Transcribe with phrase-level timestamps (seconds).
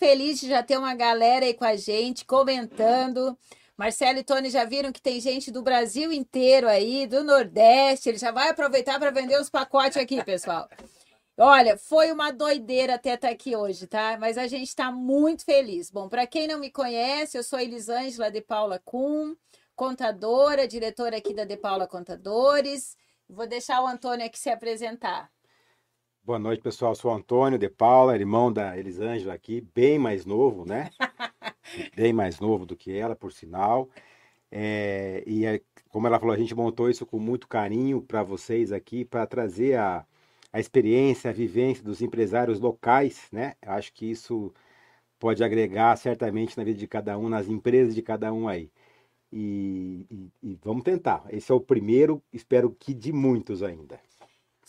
[0.00, 3.36] Feliz de já ter uma galera aí com a gente, comentando.
[3.76, 8.08] Marcelo e Tony já viram que tem gente do Brasil inteiro aí, do Nordeste.
[8.08, 10.66] Ele já vai aproveitar para vender os pacotes aqui, pessoal.
[11.36, 14.16] Olha, foi uma doideira até estar aqui hoje, tá?
[14.18, 15.90] Mas a gente está muito feliz.
[15.90, 19.34] Bom, para quem não me conhece, eu sou Elisângela de Paula Kuhn,
[19.76, 22.96] contadora, diretora aqui da De Paula Contadores.
[23.28, 25.30] Vou deixar o Antônio aqui se apresentar.
[26.22, 26.94] Boa noite, pessoal.
[26.94, 30.90] Sou o Antônio de Paula, irmão da Elisângela aqui, bem mais novo, né?
[31.96, 33.88] bem mais novo do que ela, por sinal.
[34.50, 38.70] É, e é, como ela falou, a gente montou isso com muito carinho para vocês
[38.70, 40.06] aqui, para trazer a,
[40.52, 43.54] a experiência, a vivência dos empresários locais, né?
[43.62, 44.52] Acho que isso
[45.18, 48.70] pode agregar certamente na vida de cada um, nas empresas de cada um aí.
[49.32, 51.24] E, e, e vamos tentar.
[51.30, 54.00] Esse é o primeiro, espero que de muitos ainda.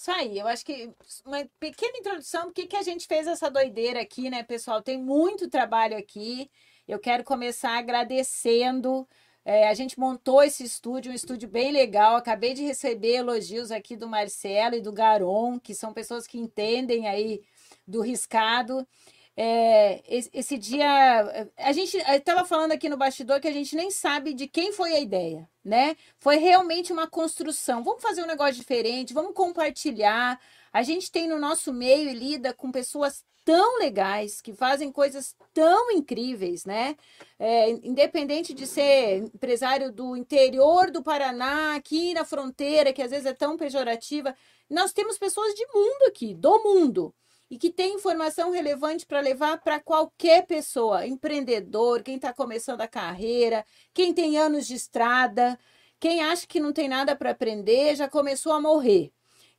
[0.01, 0.91] Isso aí, eu acho que
[1.23, 4.81] uma pequena introdução, porque que a gente fez essa doideira aqui, né, pessoal?
[4.81, 6.49] Tem muito trabalho aqui.
[6.87, 9.07] Eu quero começar agradecendo.
[9.45, 12.15] É, a gente montou esse estúdio, um estúdio bem legal.
[12.15, 17.07] Acabei de receber elogios aqui do Marcelo e do Garon, que são pessoas que entendem
[17.07, 17.43] aí
[17.87, 18.87] do riscado.
[19.35, 24.33] É, esse, dia, a gente estava falando aqui no bastidor que a gente nem sabe
[24.33, 25.95] de quem foi a ideia né?
[26.19, 27.83] Foi realmente uma construção.
[27.83, 30.39] Vamos fazer um negócio diferente, vamos compartilhar.
[30.73, 35.35] A gente tem no nosso meio e lida com pessoas tão legais, que fazem coisas
[35.53, 36.95] tão incríveis, né?
[37.39, 43.25] É, independente de ser empresário do interior do Paraná, aqui na fronteira, que às vezes
[43.25, 44.35] é tão pejorativa,
[44.69, 47.13] nós temos pessoas de mundo aqui, do mundo,
[47.51, 52.87] e que tem informação relevante para levar para qualquer pessoa, empreendedor, quem está começando a
[52.87, 55.59] carreira, quem tem anos de estrada,
[55.99, 59.11] quem acha que não tem nada para aprender, já começou a morrer.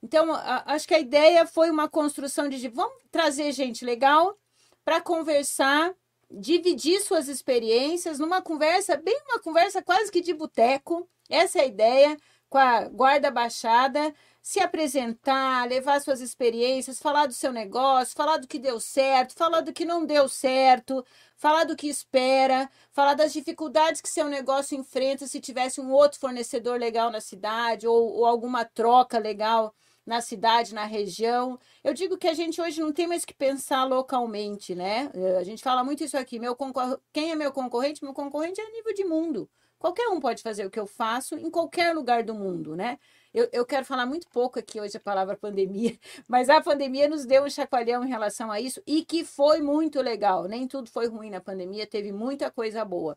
[0.03, 4.39] Então, a, acho que a ideia foi uma construção de vamos trazer gente legal
[4.83, 5.95] para conversar,
[6.31, 11.07] dividir suas experiências numa conversa, bem uma conversa quase que de boteco.
[11.29, 12.17] Essa é a ideia,
[12.49, 18.49] com a guarda baixada se apresentar, levar suas experiências, falar do seu negócio, falar do
[18.49, 21.05] que deu certo, falar do que não deu certo,
[21.37, 26.19] falar do que espera, falar das dificuldades que seu negócio enfrenta se tivesse um outro
[26.19, 29.73] fornecedor legal na cidade ou, ou alguma troca legal
[30.05, 31.57] na cidade, na região.
[31.85, 35.11] Eu digo que a gente hoje não tem mais que pensar localmente, né?
[35.15, 36.41] Eh, a gente fala muito isso aqui.
[36.41, 37.01] Meu concor...
[37.13, 38.03] Quem é meu concorrente?
[38.03, 39.49] Meu concorrente é a nível de mundo.
[39.79, 42.99] Qualquer um pode fazer o que eu faço em qualquer lugar do mundo, né?
[43.35, 45.99] Eu, eu quero falar muito pouco aqui hoje a palavra pandemia,
[46.29, 50.01] mas a pandemia nos deu um chacoalhão em relação a isso e que foi muito
[50.03, 50.45] legal.
[50.45, 53.17] Nem tudo foi ruim na pandemia, teve muita coisa boa.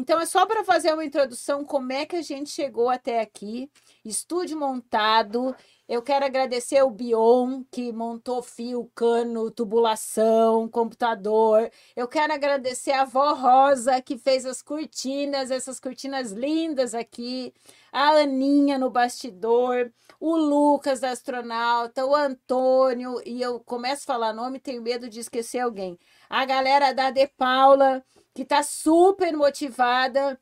[0.00, 3.68] Então, é só para fazer uma introdução como é que a gente chegou até aqui.
[4.04, 5.52] Estúdio montado.
[5.88, 11.68] Eu quero agradecer o Bion, que montou fio, cano, tubulação, computador.
[11.96, 17.52] Eu quero agradecer a avó Rosa, que fez as cortinas, essas cortinas lindas aqui.
[17.92, 19.92] A Aninha no bastidor.
[20.20, 22.04] O Lucas, da astronauta.
[22.04, 23.20] O Antônio.
[23.24, 25.98] E eu começo a falar nome, tenho medo de esquecer alguém.
[26.28, 28.04] A galera da De Paula
[28.38, 30.40] que está super motivada.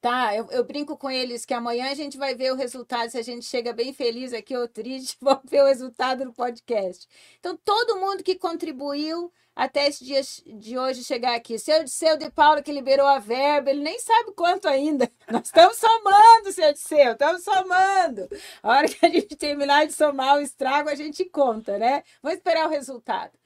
[0.00, 3.10] Tá, eu, eu, brinco com eles que amanhã a gente vai ver o resultado.
[3.10, 7.06] Se a gente chega bem feliz aqui ou triste, vamos ver o resultado do podcast.
[7.38, 9.30] Então, todo mundo que contribuiu
[9.60, 10.22] até esse dia
[10.58, 11.58] de hoje chegar aqui.
[11.58, 15.12] Seu Disseu de Paulo que liberou a verba, ele nem sabe quanto ainda.
[15.30, 18.26] Nós estamos somando, seu Disseu, estamos somando.
[18.62, 22.02] A hora que a gente terminar de somar o estrago, a gente conta, né?
[22.22, 23.38] Vamos esperar o resultado.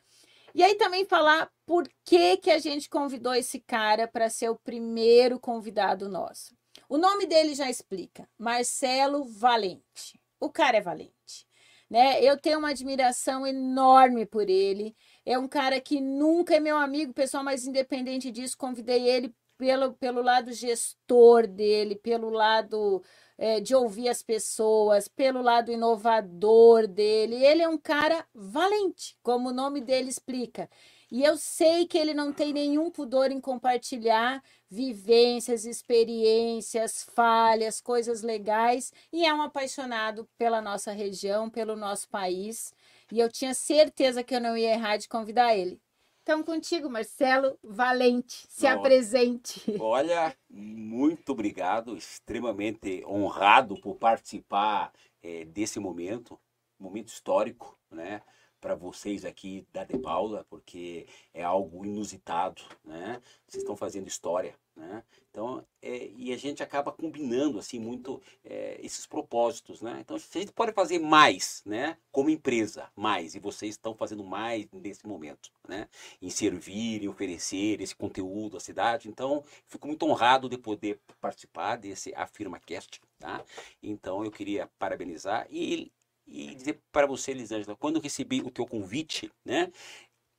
[0.54, 4.56] E aí também falar por que, que a gente convidou esse cara para ser o
[4.56, 6.54] primeiro convidado nosso.
[6.88, 10.20] O nome dele já explica, Marcelo Valente.
[10.38, 11.44] O cara é valente,
[11.90, 12.22] né?
[12.22, 14.94] Eu tenho uma admiração enorme por ele.
[15.26, 19.92] É um cara que nunca é meu amigo, pessoal, mas independente disso, convidei ele pelo,
[19.94, 23.02] pelo lado gestor dele, pelo lado
[23.38, 27.36] é, de ouvir as pessoas, pelo lado inovador dele.
[27.36, 30.68] Ele é um cara valente, como o nome dele explica.
[31.10, 38.22] E eu sei que ele não tem nenhum pudor em compartilhar vivências, experiências, falhas, coisas
[38.22, 42.74] legais, e é um apaixonado pela nossa região, pelo nosso país.
[43.14, 45.80] E eu tinha certeza que eu não ia errar de convidar ele.
[46.24, 49.62] Então, contigo, Marcelo Valente, se apresente.
[49.78, 56.36] Olha, muito obrigado, extremamente honrado por participar é, desse momento,
[56.76, 58.20] momento histórico, né?
[58.60, 63.20] para vocês aqui da De Paula, porque é algo inusitado, né?
[63.46, 65.02] Vocês estão fazendo história, né?
[65.30, 69.98] Então, é, e a gente acaba combinando assim muito é, esses propósitos, né?
[70.00, 71.96] Então, a gente pode fazer mais, né?
[72.10, 75.88] Como empresa, mais, e vocês estão fazendo mais nesse momento, né?
[76.20, 79.08] Em servir, em oferecer esse conteúdo à cidade.
[79.08, 83.44] Então, fico muito honrado de poder participar desse AfirmaCast, tá?
[83.82, 85.92] Então, eu queria parabenizar e
[86.26, 89.70] e dizer para você, Elisângela, quando eu recebi o teu convite, né?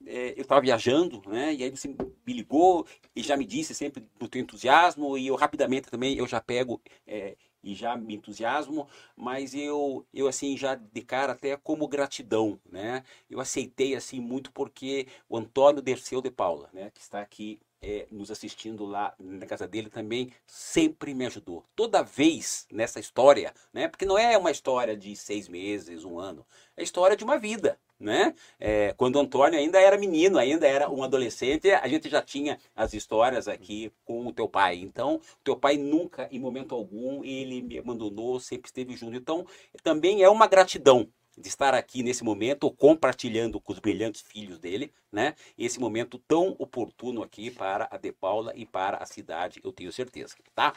[0.05, 1.53] É, eu estava viajando, né?
[1.53, 5.35] E aí você me ligou e já me disse sempre do teu entusiasmo e eu
[5.35, 10.75] rapidamente também eu já pego é, e já me entusiasmo, mas eu eu assim já
[10.75, 13.03] de cara até como gratidão, né?
[13.29, 16.91] Eu aceitei assim muito porque o Antônio Derceu de Paula, né?
[16.93, 21.63] Que está aqui é, nos assistindo lá na casa dele também sempre me ajudou.
[21.75, 23.87] Toda vez nessa história, né?
[23.87, 26.45] Porque não é uma história de seis meses, um ano,
[26.75, 27.79] é a história de uma vida.
[27.97, 28.35] Né?
[28.59, 32.59] É, quando o Antônio ainda era menino, ainda era um adolescente, a gente já tinha
[32.75, 34.75] as histórias aqui com o teu pai.
[34.79, 39.15] Então, o teu pai nunca, em momento algum, ele me abandonou, sempre esteve junto.
[39.15, 39.47] Então,
[39.81, 41.07] também é uma gratidão
[41.37, 45.35] de estar aqui nesse momento compartilhando com os brilhantes filhos dele, né?
[45.57, 49.91] Esse momento tão oportuno aqui para a De Paula e para a cidade, eu tenho
[49.91, 50.73] certeza, tá?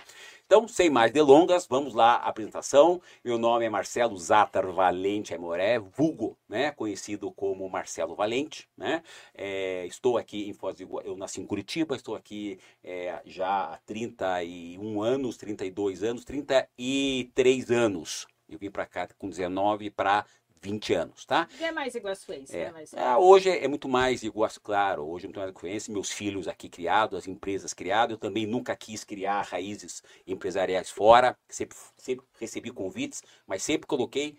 [0.47, 3.01] Então, sem mais delongas, vamos lá à apresentação.
[3.25, 6.71] Meu nome é Marcelo Zatar Valente Amoré, vulgo, né?
[6.73, 9.03] Conhecido como Marcelo Valente, né?
[9.35, 13.75] É, estou aqui em Foz do Iguaçu, eu nasci em Curitiba, estou aqui é, já
[13.75, 18.27] há 31 anos, 32 anos, 33 anos.
[18.49, 20.25] Eu vim para cá com 19 para
[20.61, 21.49] 20 anos, tá?
[21.59, 22.63] E é mais iguaçuense, é.
[22.63, 26.11] é mais é, hoje é muito mais iguaçu, claro, hoje é muito mais iguaçuense, meus
[26.11, 31.77] filhos aqui criados, as empresas criadas, eu também nunca quis criar raízes empresariais fora, sempre,
[31.97, 34.39] sempre recebi convites, mas sempre coloquei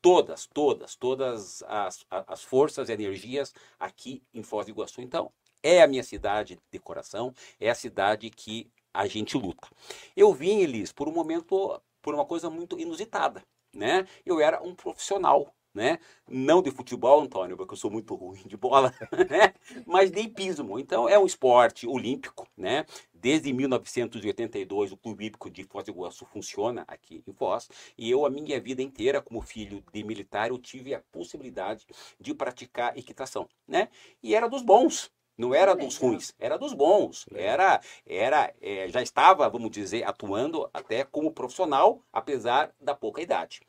[0.00, 5.00] todas, todas, todas as, as forças e energias aqui em Foz do Iguaçu.
[5.00, 5.32] Então,
[5.62, 9.68] é a minha cidade de coração, é a cidade que a gente luta.
[10.16, 14.06] Eu vim, Elis, por um momento, por uma coisa muito inusitada né?
[14.24, 15.98] Eu era um profissional, né?
[16.28, 18.92] Não de futebol, Antônio, porque eu sou muito ruim de bola,
[19.30, 19.54] né?
[19.86, 20.78] Mas de hipismo.
[20.78, 22.84] Então é um esporte olímpico, né?
[23.14, 28.24] Desde 1982 o Clube Hípico de Foz do Iguaçu funciona aqui em Foz, e eu
[28.26, 31.86] a minha vida inteira como filho de militar eu tive a possibilidade
[32.20, 33.88] de praticar equitação, né?
[34.22, 37.24] E era dos bons, não era dos ruins, era dos bons.
[37.32, 43.60] Era, era, é, já estava, vamos dizer, atuando até como profissional, apesar da pouca idade.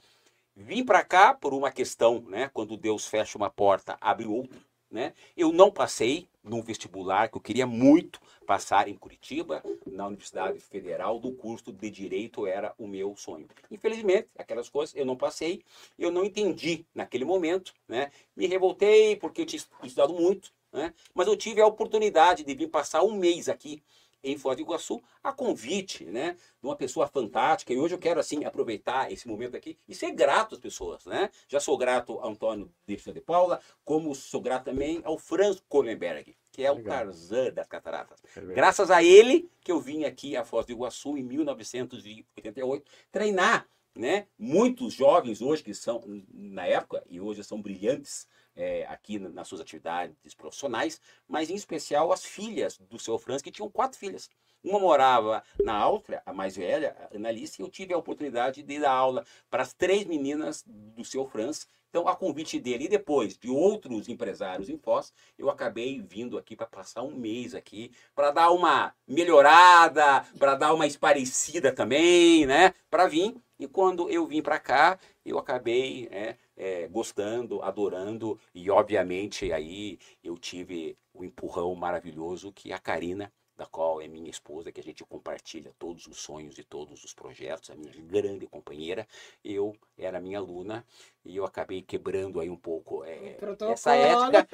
[0.56, 2.50] Vim para cá por uma questão, né?
[2.52, 4.60] Quando Deus fecha uma porta, abre outra.
[4.92, 5.14] Né?
[5.38, 11.20] Eu não passei num vestibular que eu queria muito passar em Curitiba, na Universidade Federal,
[11.20, 13.48] do curso de Direito era o meu sonho.
[13.70, 15.62] Infelizmente, aquelas coisas eu não passei,
[15.98, 18.12] eu não entendi naquele momento, né?
[18.36, 20.94] Me revoltei porque eu tinha estudado muito, né?
[21.14, 23.82] Mas eu tive a oportunidade de vir passar um mês aqui
[24.24, 27.74] em Foz do Iguaçu, a convite né, de uma pessoa fantástica.
[27.74, 31.06] E hoje eu quero assim aproveitar esse momento aqui e ser grato às pessoas.
[31.06, 31.30] Né?
[31.48, 36.36] Já sou grato ao Antônio Dirceu de Paula, como sou grato também ao Franz Kohlenberg,
[36.52, 38.22] que é o Tarzan das Cataratas.
[38.36, 43.68] É Graças a ele que eu vim aqui a Foz do Iguaçu em 1988 treinar
[43.96, 44.28] né?
[44.38, 46.02] Muitos jovens hoje que são,
[46.32, 48.28] na época, e hoje são brilhantes
[48.60, 53.52] é, aqui nas suas atividades profissionais, mas em especial as filhas do seu Franz, que
[53.52, 54.30] tinham quatro filhas.
[54.62, 58.80] Uma morava na Áustria, a mais velha, a Annalise, e eu tive a oportunidade de
[58.80, 61.66] dar aula para as três meninas do seu Franz.
[61.90, 66.56] Então, a convite dele e depois de outros empresários em Foz, eu acabei vindo aqui
[66.56, 72.74] para passar um mês aqui, para dar uma melhorada, para dar uma esparecida também, né?
[72.92, 73.36] Para vir.
[73.60, 80.00] E quando eu vim para cá, eu acabei né, é, gostando, adorando e obviamente aí
[80.24, 84.80] eu tive o um empurrão maravilhoso que a Karina da qual é minha esposa, que
[84.80, 89.06] a gente compartilha todos os sonhos e todos os projetos, a minha grande companheira.
[89.44, 90.86] Eu era minha aluna
[91.26, 93.38] e eu acabei quebrando aí um pouco é,
[93.70, 94.48] essa ética.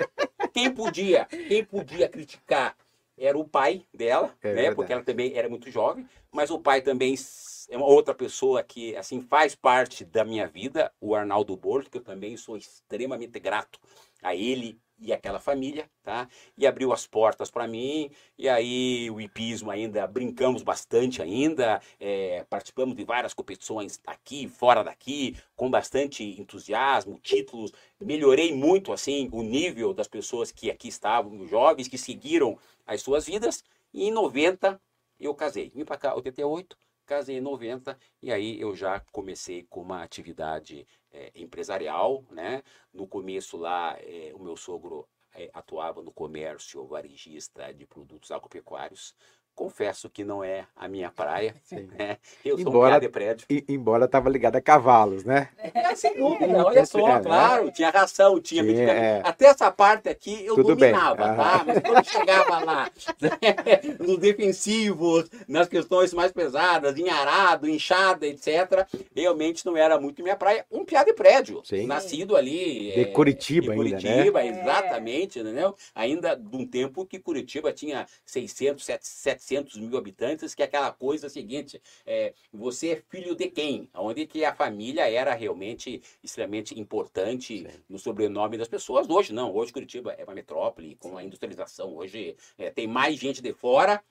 [0.52, 2.76] Quem podia, quem podia criticar
[3.16, 4.74] era o pai dela, é né?
[4.74, 7.16] Porque ela também era muito jovem, mas o pai também
[7.70, 11.98] é uma outra pessoa que assim faz parte da minha vida, o Arnaldo Borges, que
[11.98, 13.80] eu também sou extremamente grato
[14.22, 16.28] a ele e aquela família, tá?
[16.58, 22.46] E abriu as portas para mim, e aí o hipismo ainda, brincamos bastante ainda, é,
[22.50, 29.44] participamos de várias competições aqui, fora daqui, com bastante entusiasmo, títulos, melhorei muito, assim, o
[29.44, 34.80] nível das pessoas que aqui estavam, jovens, que seguiram as suas vidas, e em 90
[35.20, 35.72] eu casei.
[35.74, 40.88] Vim para cá, 88, casei em 90 e aí eu já comecei com uma atividade
[41.12, 42.64] é, empresarial, né?
[42.94, 49.14] No começo lá, é, o meu sogro é, atuava no comércio varejista de produtos agropecuários.
[49.56, 51.56] Confesso que não é a minha praia.
[51.98, 52.18] Né?
[52.44, 53.46] Eu sou Embora- um de prédio.
[53.50, 55.50] E- embora estava ligado a cavalos, né?
[55.74, 57.22] É, sem dúvida, olha só, É, né?
[57.22, 59.04] claro, tinha ração, tinha Tinha, medicamento.
[59.04, 59.22] é.
[59.30, 61.36] Até essa parte aqui eu Tudo bem, dominava, aham.
[61.38, 61.64] tá?
[61.66, 62.90] Mas quando chegava lá,
[64.00, 68.86] nos defensivos, nas questões mais pesadas, em arado, enxada, etc.,
[69.16, 70.66] realmente não era muito minha praia.
[70.72, 71.86] Um piá de prédio, Sim.
[71.88, 72.92] nascido ali.
[72.94, 74.02] De é, Curitiba de ainda, né?
[74.02, 74.48] Curitiba, É.
[74.48, 75.76] exatamente, entendeu?
[75.94, 79.45] Ainda de um tempo que Curitiba tinha 600, 700
[79.76, 83.90] mil habitantes, que é aquela coisa seguinte, é, você é filho de quem?
[83.94, 87.84] Onde que a família era realmente extremamente importante Sim.
[87.90, 89.10] no sobrenome das pessoas.
[89.10, 93.42] Hoje não, hoje Curitiba é uma metrópole, com a industrialização, hoje é, tem mais gente
[93.42, 94.04] de fora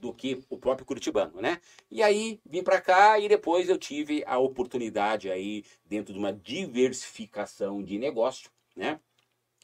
[0.00, 1.60] do que o próprio curitibano, né?
[1.90, 6.32] E aí vim para cá e depois eu tive a oportunidade aí dentro de uma
[6.32, 9.00] diversificação de negócio, né?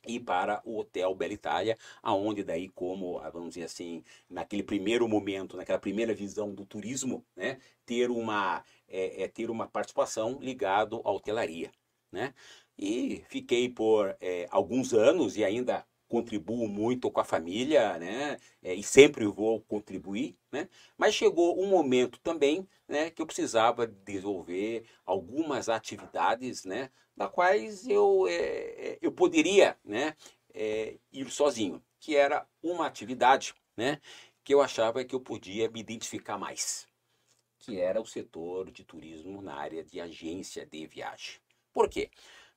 [0.07, 5.09] E para o Hotel Bela Itália, aonde daí como, ah, vamos dizer assim, naquele primeiro
[5.09, 11.01] momento, naquela primeira visão do turismo, né, ter uma é, é ter uma participação ligado
[11.05, 11.71] à hotelaria,
[12.13, 12.35] né?
[12.79, 18.39] E fiquei por é, alguns anos e ainda contribuo muito com a família, né?
[18.63, 20.69] É, e sempre vou contribuir, né?
[20.97, 27.89] Mas chegou um momento também, né, que eu precisava desenvolver algumas atividades, né, da quais
[27.89, 30.15] eu é, é, eu poderia, né,
[30.53, 34.01] é, ir sozinho, que era uma atividade, né,
[34.45, 36.87] que eu achava que eu podia me identificar mais,
[37.59, 41.41] que era o setor de turismo na área de agência de viagem.
[41.73, 42.09] Por quê?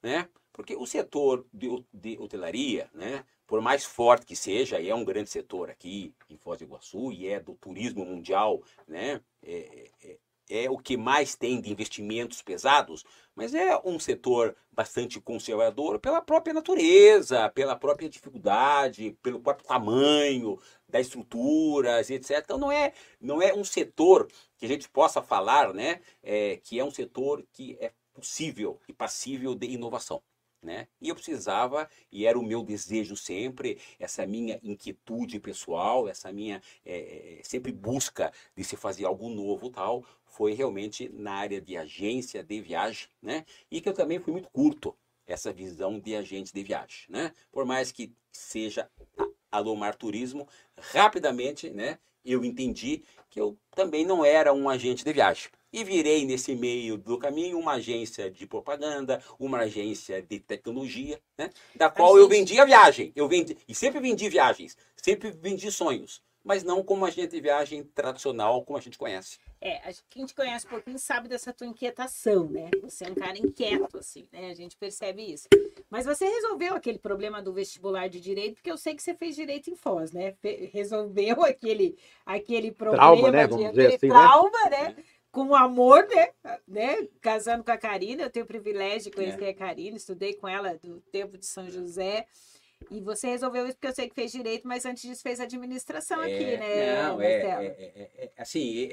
[0.03, 0.29] Né?
[0.53, 5.29] Porque o setor de, de hotelaria, né, por mais forte que seja, é um grande
[5.29, 10.17] setor aqui em Foz do Iguaçu e é do turismo mundial, né, é, é,
[10.49, 16.21] é o que mais tem de investimentos pesados, mas é um setor bastante conservador pela
[16.21, 22.41] própria natureza, pela própria dificuldade, pelo próprio tamanho das estruturas, etc.
[22.43, 24.27] Então não é, não é um setor
[24.57, 28.93] que a gente possa falar, né, é, que é um setor que é possível e
[28.93, 30.21] passível de inovação.
[30.67, 30.85] Né?
[31.01, 36.61] E eu precisava, e era o meu desejo sempre, essa minha inquietude pessoal, essa minha
[36.85, 42.43] é, sempre busca de se fazer algo novo tal, foi realmente na área de agência
[42.43, 43.45] de viagem, né?
[43.71, 44.93] E que eu também fui muito curto
[45.25, 47.31] essa visão de agente de viagem, né?
[47.49, 48.89] Por mais que seja
[49.49, 51.97] a Alomar Turismo, rapidamente, né?
[52.25, 55.49] Eu entendi que eu também não era um agente de viagem.
[55.71, 61.49] E virei nesse meio do caminho uma agência de propaganda, uma agência de tecnologia, né?
[61.75, 62.39] Da qual eu Agência.
[62.39, 63.11] vendia viagem.
[63.15, 67.83] Eu vendi, e sempre vendi viagens, sempre vendi sonhos, mas não como agente de viagem
[67.83, 69.39] tradicional como a gente conhece.
[69.59, 72.69] É, a gente- quem te conhece um pouquinho sabe dessa tua inquietação, né?
[72.83, 74.51] Você é um cara inquieto, assim, né?
[74.51, 75.47] A gente percebe isso.
[75.89, 79.35] Mas você resolveu aquele problema do vestibular de direito, porque eu sei que você fez
[79.35, 80.33] direito em Foz, né?
[80.41, 83.43] Fe- resolveu aquele, aquele problema, Trauma, né?
[83.47, 84.13] de- Vamos dizer aquele assim, né?
[84.13, 84.95] trauma, né?
[85.31, 86.29] Com amor, né?
[86.67, 87.07] né?
[87.21, 89.49] Casando com a Karina, eu tenho o privilégio de conhecer É.
[89.49, 92.25] a Karina, estudei com ela do tempo de São José.
[92.91, 96.21] E você resolveu isso porque eu sei que fez direito, mas antes disso fez administração
[96.21, 97.63] aqui, É, né, Não, é, Marcelo?
[97.63, 98.87] é, é, é, assim,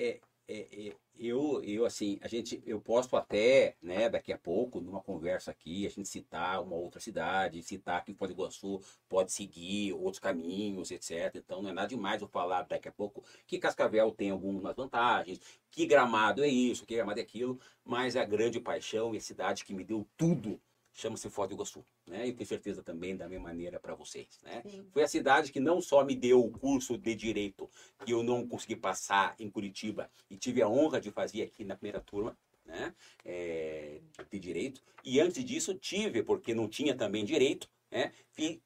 [0.47, 5.01] é, é, eu, eu, assim, a gente, eu posso até, né, daqui a pouco, numa
[5.01, 9.93] conversa aqui, a gente citar uma outra cidade, citar que Foz do Iguaçu pode seguir
[9.93, 11.37] outros caminhos, etc.
[11.37, 15.41] Então, não é nada demais eu falar daqui a pouco que Cascavel tem algumas vantagens,
[15.71, 19.65] que Gramado é isso, que Gramado é aquilo, mas a grande paixão e a cidade
[19.65, 20.61] que me deu tudo
[20.95, 22.27] chama-se Foz do Iguaçu, né?
[22.27, 24.63] E tenho certeza também da mesma maneira para vocês, né?
[24.63, 24.87] Sim.
[24.93, 27.69] Foi a cidade que não só me deu o curso de direito
[28.07, 31.77] que eu não consegui passar em Curitiba e tive a honra de fazer aqui na
[31.77, 32.95] primeira turma, né?
[33.25, 34.83] é, de direito.
[35.05, 38.11] E antes disso tive, porque não tinha também direito, né?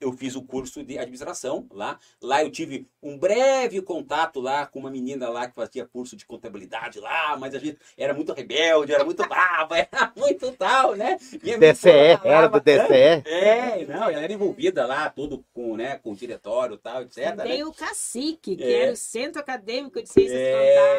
[0.00, 1.98] Eu fiz o curso de administração lá.
[2.22, 6.24] Lá eu tive um breve contato lá com uma menina lá que fazia curso de
[6.24, 11.18] contabilidade lá, mas a gente era muito rebelde, era muito brava, era muito tal, né?
[11.42, 13.22] E a minha DCE, era do DCE.
[13.26, 17.36] é, não, ela era envolvida lá, tudo com, né, com o diretório e tal, etc.
[17.36, 17.44] né?
[17.44, 18.82] Tem o cacique, que É.
[18.84, 20.52] era o Centro Acadêmico de Ciências É,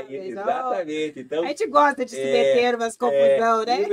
[0.03, 0.25] Contábeis.
[0.31, 1.19] exatamente.
[1.21, 3.87] Então, A gente gosta de se É, meter umas confusão, e, né?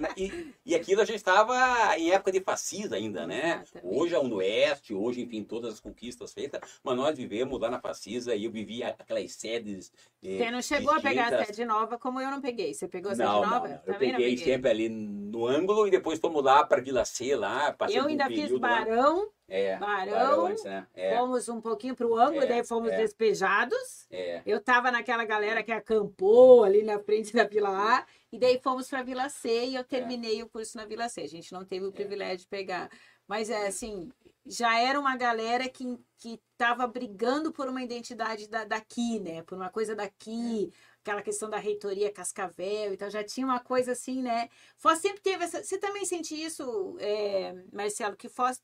[0.00, 0.08] né?
[0.16, 3.62] E, e aquilo a gente estava em época de fascismo ainda, né?
[3.62, 3.79] Exatamente.
[3.82, 8.34] Hoje a Unoeste, hoje, enfim, todas as conquistas feitas, mas nós vivemos lá na Facisa
[8.34, 9.92] e eu vivi aquelas sedes.
[10.22, 11.46] eh, Você não chegou a pegar a distintas.
[11.56, 12.74] sede nova como eu não peguei.
[12.74, 13.68] Você pegou a sede Não, nova?
[13.68, 17.34] não, eu peguei, não sempre ali no ângulo e depois fomos lá para Vila C,
[17.36, 18.68] lá, passei Eu por um ainda fiz período lá.
[18.84, 20.86] Barão, É, Barão, antes, né?
[20.94, 22.96] É, fomos um pouquinho pro ângulo, É, daí fomos é.
[22.96, 24.06] despejados.
[24.10, 24.42] é.
[24.46, 28.88] Eu tava naquela galera que acampou ali na frente da Vila A, e daí fomos
[28.88, 31.22] para Vila C e eu terminei o curso na Vila C.
[31.22, 32.88] A gente não teve o privilégio de pegar.
[33.30, 34.10] Mas é assim,
[34.44, 39.44] já era uma galera que, que tava brigando por uma identidade da, daqui, né?
[39.44, 44.20] Por uma coisa daqui, aquela questão da reitoria Cascavel, então já tinha uma coisa assim,
[44.20, 44.48] né?
[44.76, 45.62] Foz sempre teve essa.
[45.62, 48.60] Você também sente isso, é, Marcelo, que Foz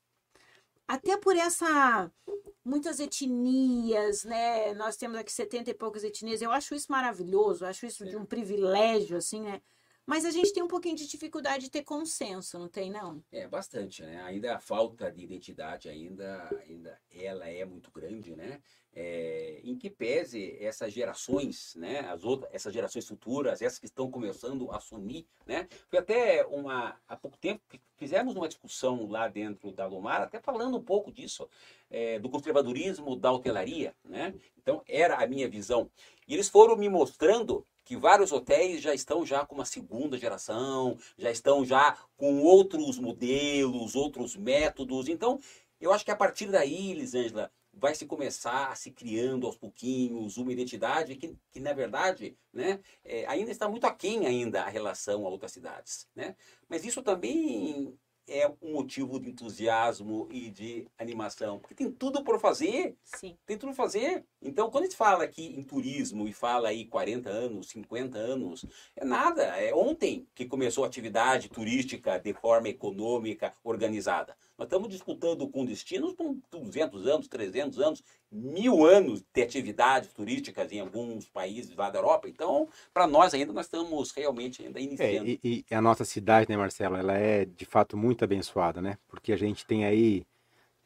[0.85, 2.11] até por essa
[2.65, 4.73] muitas etnias, né?
[4.73, 6.41] Nós temos aqui 70 e poucas etnias.
[6.41, 9.61] Eu acho isso maravilhoso, acho isso de um privilégio, assim, né?
[10.07, 13.21] Mas a gente tem um pouquinho de dificuldade de ter consenso, não tem, não?
[13.29, 14.23] É, bastante, né?
[14.23, 18.61] Ainda a falta de identidade ainda, ainda ela é muito grande, né?
[18.93, 21.99] É, em que pese essas gerações, né?
[22.09, 25.67] As outras, essas gerações futuras, essas que estão começando a assumir, né?
[25.89, 27.61] Foi até uma há pouco tempo
[27.97, 31.49] fizemos uma discussão lá dentro da Lomar, até falando um pouco disso,
[31.89, 34.33] é, do conservadorismo da hotelaria, né?
[34.57, 35.89] Então era a minha visão.
[36.27, 40.97] E eles foram me mostrando que vários hotéis já estão já com uma segunda geração,
[41.17, 45.07] já estão já com outros modelos, outros métodos.
[45.07, 45.39] Então,
[45.79, 50.35] eu acho que a partir daí, Lisângela, vai se começar a se criando aos pouquinhos
[50.35, 55.25] uma identidade que, que na verdade, né, é, ainda está muito aquém ainda a relação
[55.25, 56.35] a outras cidades, né?
[56.67, 62.39] Mas isso também é um motivo de entusiasmo e de animação, porque tem tudo por
[62.39, 63.37] fazer, Sim.
[63.45, 64.23] tem tudo a fazer.
[64.41, 68.65] Então, quando a gente fala aqui em turismo e fala aí 40 anos, 50 anos,
[68.95, 69.43] é nada.
[69.43, 74.35] É ontem que começou a atividade turística de forma econômica organizada.
[74.57, 80.71] Nós estamos disputando com destinos com 200 anos, 300 anos, mil anos de atividades turísticas
[80.71, 82.27] em alguns países lá da Europa.
[82.27, 85.25] Então, para nós ainda, nós estamos realmente ainda É, iniciando.
[85.43, 88.97] e, e a nossa cidade, né, Marcelo, ela é de fato muito abençoada, né?
[89.07, 90.25] Porque a gente tem aí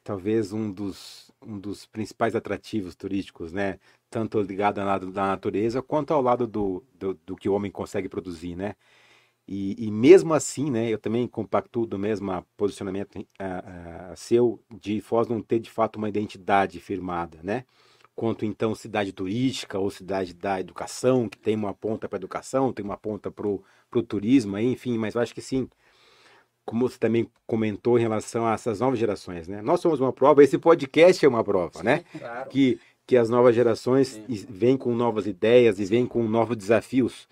[0.04, 3.80] talvez um dos, um dos principais atrativos turísticos, né?
[4.10, 7.72] Tanto ligado ao lado da natureza quanto ao lado do, do, do que o homem
[7.72, 8.76] consegue produzir, né?
[9.54, 15.02] E, e mesmo assim, né, eu também compactuo do mesmo posicionamento ah, ah, seu de
[15.02, 17.66] Foz não ter de fato uma identidade firmada, né?
[18.16, 22.86] Quanto então cidade turística ou cidade da educação, que tem uma ponta para educação, tem
[22.86, 23.62] uma ponta para o
[24.08, 25.68] turismo, enfim, mas eu acho que sim,
[26.64, 29.62] como você também comentou em relação a essas novas gerações, né?
[29.62, 32.06] Nós somos uma prova, esse podcast é uma prova, né?
[32.18, 32.50] Claro.
[32.50, 34.46] Que, que as novas gerações Sim.
[34.50, 37.28] vêm com novas ideias e vêm com novos desafios.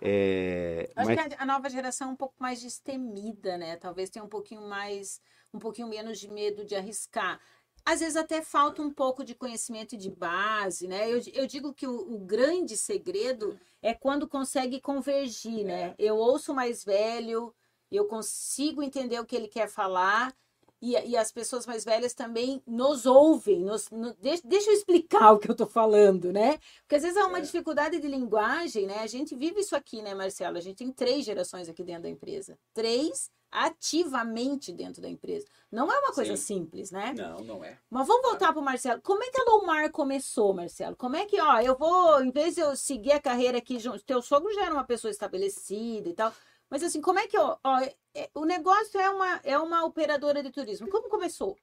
[0.00, 3.76] É, Acho mas- que a, nova geração é um pouco mais destemida, né?
[3.76, 5.20] Talvez tenha um pouquinho mais,
[5.52, 7.40] um pouquinho menos de medo de arriscar.
[7.86, 11.10] Às vezes até falta um pouco de conhecimento de base, né?
[11.10, 15.94] Eu, eu digo que o, o grande segredo é quando consegue convergir, né?
[15.98, 17.54] Eu ouço o mais velho,
[17.90, 20.34] eu consigo entender o que ele quer falar.
[20.82, 25.32] E, e as pessoas mais velhas também nos ouvem, nos, no- deixa, deixa eu explicar
[25.32, 26.58] o que eu estou falando, né?
[26.82, 27.42] Porque às vezes há uma É.
[27.42, 28.98] dificuldade de linguagem, né?
[28.98, 30.58] A gente vive isso aqui, né, Marcelo?
[30.58, 32.58] A gente tem três gerações aqui dentro da empresa.
[32.74, 35.46] Três ativamente dentro da empresa.
[35.70, 36.42] Não é uma coisa Sim.
[36.60, 37.14] simples, né?
[37.16, 37.78] Não, não é.
[37.88, 39.00] Mas vamos voltar para o Marcelo.
[39.00, 40.96] Como é que a Lomar começou, Marcelo?
[40.96, 44.02] Como é que, ó, eu vou, em vez de eu seguir a carreira aqui, junto,
[44.04, 46.32] teu sogro já era uma pessoa estabelecida e tal.
[46.70, 47.80] Mas assim, como é que, ó, ó,
[48.14, 50.88] é- o negócio é uma, é uma operadora de turismo.
[50.88, 51.56] Como começou?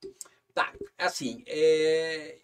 [0.53, 2.39] Tá, assim, é,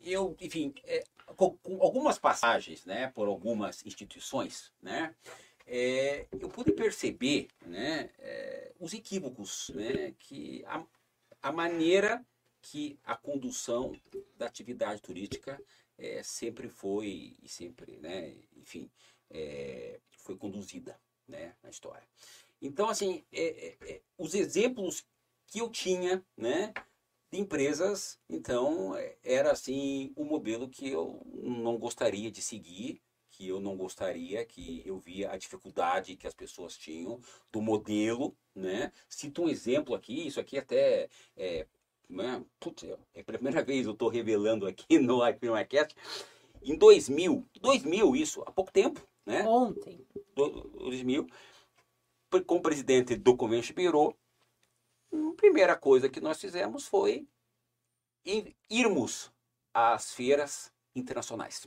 [0.00, 1.04] eu, enfim, é,
[1.36, 5.14] com, com algumas passagens, né, por algumas instituições, né,
[5.66, 10.84] é, eu pude perceber, né, é, os equívocos, né, que a,
[11.42, 12.24] a maneira
[12.62, 13.92] que a condução
[14.36, 15.62] da atividade turística
[15.96, 18.90] é, sempre foi e sempre, né, enfim,
[19.30, 20.98] é, foi conduzida,
[21.30, 22.06] né, na história.
[22.60, 25.04] Então, assim, é, é, é, os exemplos
[25.46, 26.74] que eu tinha, né,
[27.30, 33.48] de empresas, então é, era assim o modelo que eu não gostaria de seguir, que
[33.48, 38.92] eu não gostaria, que eu via a dificuldade que as pessoas tinham do modelo, né?
[39.08, 41.66] Cito um exemplo aqui, isso aqui até é,
[42.08, 45.94] né, putz, é a primeira vez eu estou revelando aqui no iFilmcast.
[46.62, 49.46] Em 2000, 2000 isso, há pouco tempo, né?
[49.46, 50.06] Ontem.
[50.34, 51.26] do- 2000,
[52.28, 54.16] pre- com o presidente do Convention Bureau,
[55.12, 57.26] a primeira coisa que nós fizemos foi
[58.24, 59.30] ir- irmos
[59.72, 61.66] às feiras internacionais.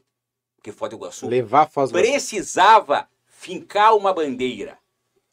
[0.55, 4.79] Porque Foz do Iguaçu levar Foz do precisava fincar uma bandeira.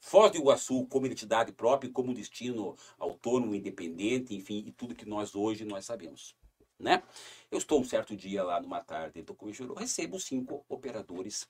[0.01, 5.35] Foz do Iguaçu como identidade própria, como destino autônomo, independente, enfim, e tudo que nós
[5.35, 6.35] hoje nós sabemos.
[6.79, 7.03] Né?
[7.51, 11.47] Eu estou um certo dia lá numa tarde, como eu recebo cinco operadores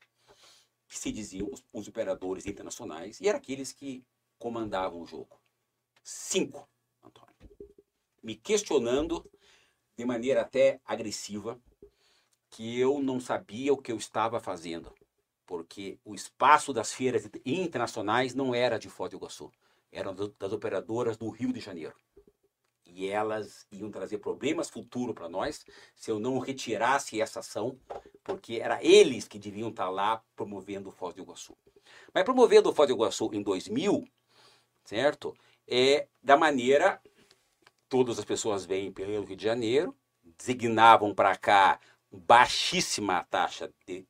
[0.90, 4.04] que se diziam os, os operadores internacionais e eram aqueles que
[4.38, 5.40] comandavam o jogo.
[6.02, 6.68] Cinco,
[7.00, 7.32] Antônio.
[8.20, 9.24] Me questionando
[9.96, 11.60] de maneira até agressiva
[12.50, 14.92] que eu não sabia o que eu estava fazendo,
[15.46, 19.52] porque o espaço das feiras internacionais não era de Foz do Iguaçu,
[19.92, 21.94] eram das operadoras do Rio de Janeiro.
[22.94, 27.78] E elas iam trazer problemas futuros para nós se eu não retirasse essa ação,
[28.22, 31.56] porque era eles que deviam estar tá lá promovendo o Foz do Iguaçu.
[32.12, 34.06] Mas promovendo o Foz do Iguaçu em 2000,
[34.84, 35.36] certo?
[35.66, 37.00] É da maneira
[37.88, 39.94] todas as pessoas vêm pelo Rio de Janeiro,
[40.38, 44.06] designavam para cá baixíssima taxa de,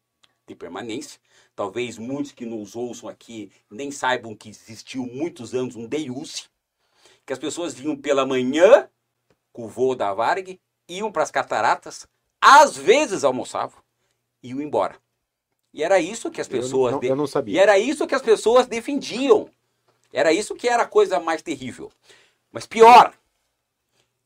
[0.47, 1.21] de permanência.
[1.55, 6.45] Talvez muitos que nos ouçam aqui nem saibam que existiu muitos anos um DEUSE,
[7.31, 8.90] que as pessoas vinham pela manhã
[9.53, 12.09] com o voo da Varg, iam para as cataratas,
[12.40, 13.81] às vezes almoçavam
[14.43, 15.01] e iam embora.
[15.73, 16.95] E era isso que as pessoas.
[16.95, 17.55] Eu não, eu não sabia.
[17.55, 19.49] E era isso que as pessoas defendiam.
[20.12, 21.93] Era isso que era a coisa mais terrível.
[22.51, 23.16] Mas pior,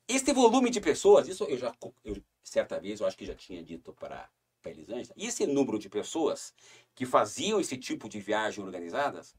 [0.08, 3.62] este volume de pessoas, isso eu já, eu, certa vez, eu acho que já tinha
[3.62, 4.30] dito para
[4.64, 6.54] a Elisângela, esse número de pessoas
[6.94, 9.34] que faziam esse tipo de viagem organizadas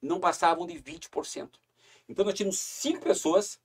[0.00, 1.50] não passavam de 20%.
[2.10, 3.60] Então nós tínhamos cinco pessoas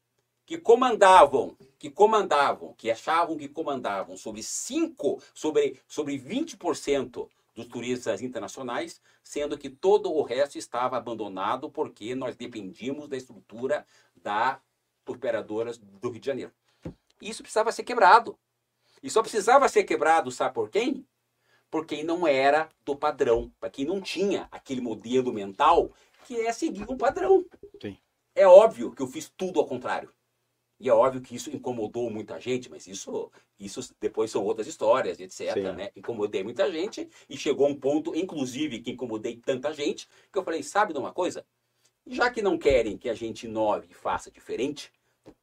[0.45, 8.21] que comandavam, que comandavam, que achavam que comandavam sobre cinco, sobre, sobre 20% dos turistas
[8.21, 13.84] internacionais, sendo que todo o resto estava abandonado porque nós dependíamos da estrutura
[14.15, 14.62] da
[15.08, 16.51] operadoras do Rio de Janeiro.
[17.19, 18.38] Isso precisava ser quebrado.
[19.01, 21.03] E só precisava ser quebrado, sabe por quem?
[21.71, 25.91] Por quem não era do padrão, para quem não tinha aquele modelo mental
[26.25, 27.45] que é seguir um padrão.
[28.36, 30.13] É óbvio que eu fiz tudo ao contrário.
[30.78, 35.19] E é óbvio que isso incomodou muita gente, mas isso, isso depois são outras histórias,
[35.21, 35.56] etc.
[35.74, 35.89] Né?
[35.95, 40.62] Incomodei muita gente e chegou um ponto, inclusive, que incomodei tanta gente, que eu falei,
[40.62, 41.45] sabe de uma coisa?
[42.06, 44.91] Já que não querem que a gente inove e faça diferente,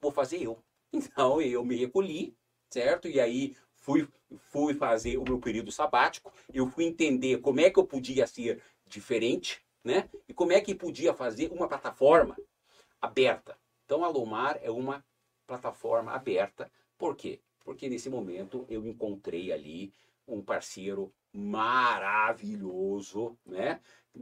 [0.00, 0.62] vou fazer eu.
[0.94, 2.36] Então eu me recolhi,
[2.68, 3.08] certo?
[3.08, 7.78] E aí fui, fui fazer o meu período sabático, eu fui entender como é que
[7.78, 10.10] eu podia ser diferente, né?
[10.28, 12.36] E como é que podia fazer uma plataforma
[13.02, 13.58] aberta.
[13.84, 15.04] Então a Lomar é uma
[15.46, 16.70] plataforma aberta.
[16.96, 17.40] Por quê?
[17.64, 19.92] Porque nesse momento eu encontrei ali
[20.26, 23.80] um parceiro maravilhoso, né?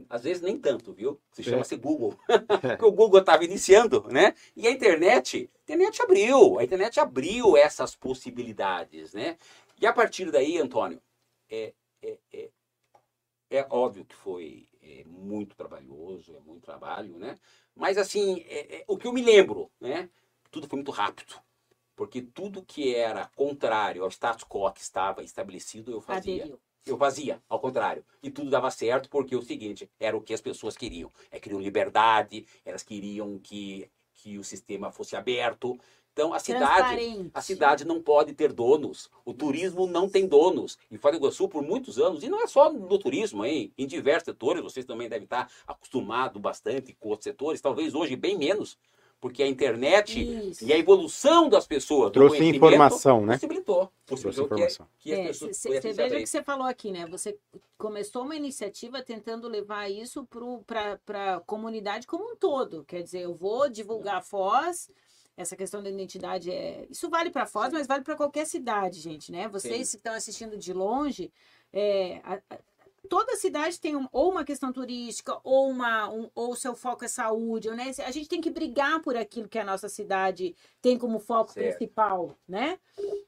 [0.09, 1.19] Às vezes nem tanto, viu?
[1.31, 2.17] Se chama-se Google.
[2.47, 4.33] Porque o Google estava iniciando, né?
[4.55, 9.37] E a internet, a internet abriu, a internet abriu essas possibilidades, né?
[9.79, 11.01] E a partir daí, Antônio,
[11.49, 12.49] é, é, é,
[13.49, 17.37] é óbvio que foi é, muito trabalhoso, é muito trabalho, né?
[17.75, 20.09] Mas assim, é, é, o que eu me lembro, né?
[20.49, 21.35] Tudo foi muito rápido.
[21.95, 26.43] Porque tudo que era contrário ao status quo que estava estabelecido, eu fazia.
[26.43, 28.03] Aderiu eu fazia, ao contrário.
[28.23, 31.11] E tudo dava certo porque o seguinte, era o que as pessoas queriam.
[31.29, 35.79] É, queriam liberdade, elas queriam que, que o sistema fosse aberto.
[36.13, 39.09] Então a cidade, a cidade não pode ter donos.
[39.23, 40.77] O turismo não tem donos.
[40.89, 43.71] E Foz do Iguaçu por muitos anos, e não é só no turismo, hein?
[43.77, 48.37] em diversos setores, vocês também devem estar acostumados bastante com outros setores, talvez hoje bem
[48.37, 48.77] menos,
[49.21, 50.19] porque a internet
[50.49, 50.65] Isso.
[50.65, 53.33] e a evolução das pessoas trouxe informação, né?
[53.33, 54.87] Possibilitou, possibilitou informação.
[54.99, 57.05] que, que Você é, veja o que você falou aqui, né?
[57.05, 57.37] Você
[57.77, 60.27] começou uma iniciativa tentando levar isso
[60.65, 62.83] para a comunidade como um todo.
[62.83, 64.89] Quer dizer, eu vou divulgar a Foz,
[65.37, 66.85] essa questão da identidade é.
[66.89, 69.47] Isso vale para Foz, mas vale para qualquer cidade, gente, né?
[69.47, 69.91] Vocês Sim.
[69.91, 71.31] que estão assistindo de longe,
[71.73, 72.41] é, a,
[73.09, 77.07] toda cidade tem um, ou uma questão turística, ou uma um, ou seu foco é
[77.07, 77.91] saúde, né?
[78.05, 81.77] A gente tem que brigar por aquilo que a nossa cidade tem como foco certo.
[81.77, 82.79] principal, né?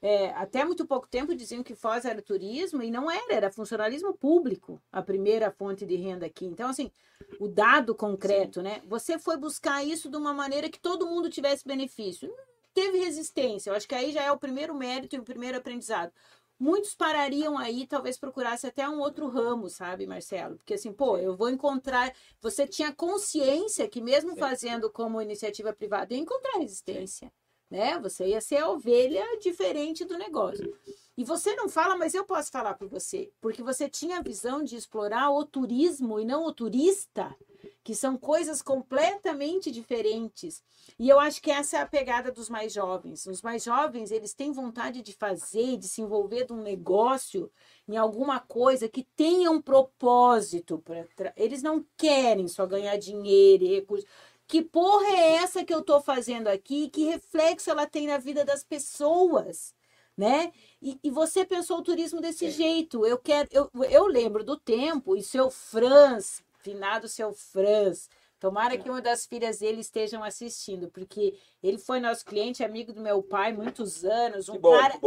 [0.01, 4.13] É, até muito pouco tempo diziam que Foz era turismo e não era, era funcionalismo
[4.13, 6.45] público, a primeira fonte de renda aqui.
[6.45, 6.91] Então, assim,
[7.39, 8.65] o dado concreto, Sim.
[8.65, 8.81] né?
[8.87, 12.27] Você foi buscar isso de uma maneira que todo mundo tivesse benefício.
[12.27, 13.69] Não teve resistência.
[13.69, 16.11] Eu acho que aí já é o primeiro mérito e o primeiro aprendizado
[16.59, 20.57] muitos parariam aí, talvez procurasse até um outro ramo, sabe, Marcelo?
[20.57, 22.13] Porque assim, pô, eu vou encontrar.
[22.41, 27.31] Você tinha consciência que mesmo fazendo como iniciativa privada, ia encontrar resistência,
[27.69, 27.99] né?
[27.99, 30.77] Você ia ser a ovelha diferente do negócio.
[31.15, 34.63] E você não fala, mas eu posso falar por você, porque você tinha a visão
[34.63, 37.35] de explorar o turismo e não o turista.
[37.83, 40.63] Que são coisas completamente diferentes.
[40.97, 43.25] E eu acho que essa é a pegada dos mais jovens.
[43.25, 47.51] Os mais jovens, eles têm vontade de fazer, de se envolver num negócio,
[47.87, 50.79] em alguma coisa que tenha um propósito.
[50.79, 51.33] Pra tra...
[51.35, 54.09] Eles não querem só ganhar dinheiro e recursos.
[54.47, 56.89] Que porra é essa que eu estou fazendo aqui?
[56.89, 59.73] Que reflexo ela tem na vida das pessoas?
[60.15, 60.51] né?
[60.79, 62.51] E, e, você pensou o turismo desse é.
[62.51, 63.03] jeito.
[63.03, 68.09] Eu quero, eu, eu lembro do tempo, e seu Franz, finado seu Franz,
[68.43, 72.99] Tomara que uma das filhas dele estejam assistindo, porque ele foi nosso cliente, amigo do
[72.99, 74.99] meu pai, muitos anos, um bom, cara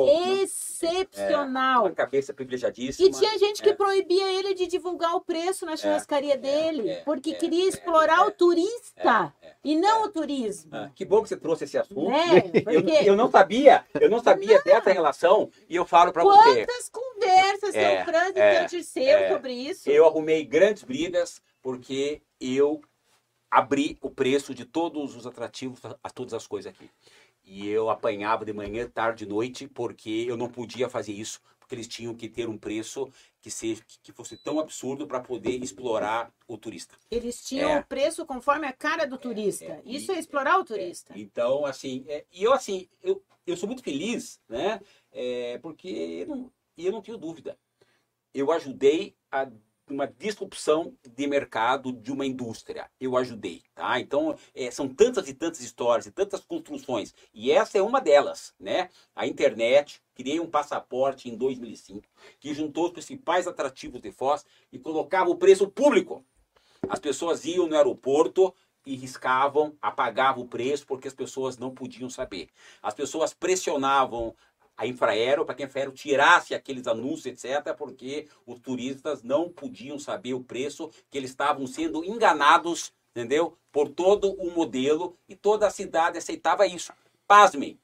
[0.42, 1.84] excepcional.
[1.84, 3.06] É, uma cabeça privilegiadíssima.
[3.06, 3.74] E tinha gente que é.
[3.74, 8.26] proibia ele de divulgar o preço na é, churrascaria é, dele, é, porque queria explorar
[8.26, 10.70] o turista e não o turismo.
[10.72, 12.08] Ah, que bom que você trouxe esse assunto.
[12.08, 12.40] Né?
[12.40, 12.90] Porque...
[12.90, 14.64] Eu, eu, não sabia, eu não sabia não.
[14.64, 16.64] dessa relação e eu falo para você.
[16.64, 19.90] Quantas conversas seu Franz e Dirceu sobre isso?
[19.90, 22.80] Eu arrumei grandes brigas porque eu
[23.56, 26.90] abrir o preço de todos os atrativos a todas as coisas aqui.
[27.42, 31.74] E eu apanhava de manhã, tarde e noite, porque eu não podia fazer isso, porque
[31.74, 36.30] eles tinham que ter um preço que, seja, que fosse tão absurdo para poder explorar
[36.46, 36.98] o turista.
[37.10, 37.80] Eles tinham é.
[37.80, 39.64] o preço conforme a cara do turista.
[39.64, 41.14] É, é, isso é explorar o turista.
[41.16, 44.82] então, assim, é, e eu assim, eu, eu sou muito feliz, né?
[45.10, 47.58] É, porque eu não, eu não tenho dúvida.
[48.34, 49.50] Eu ajudei a
[49.88, 52.90] uma disrupção de mercado de uma indústria.
[53.00, 54.00] Eu ajudei, tá?
[54.00, 57.14] Então, é, são tantas e tantas histórias e tantas construções.
[57.32, 58.90] E essa é uma delas, né?
[59.14, 62.02] A internet, criei um passaporte em 2005
[62.40, 66.24] que juntou os principais atrativos de Foz e colocava o preço público.
[66.88, 72.08] As pessoas iam no aeroporto e riscavam, apagavam o preço porque as pessoas não podiam
[72.08, 72.48] saber.
[72.80, 74.34] As pessoas pressionavam
[74.76, 79.98] a Infraero, para que a Infraero tirasse aqueles anúncios, etc., porque os turistas não podiam
[79.98, 83.56] saber o preço, que eles estavam sendo enganados, entendeu?
[83.72, 86.92] Por todo o modelo e toda a cidade aceitava isso.
[87.26, 87.78] Pasmem,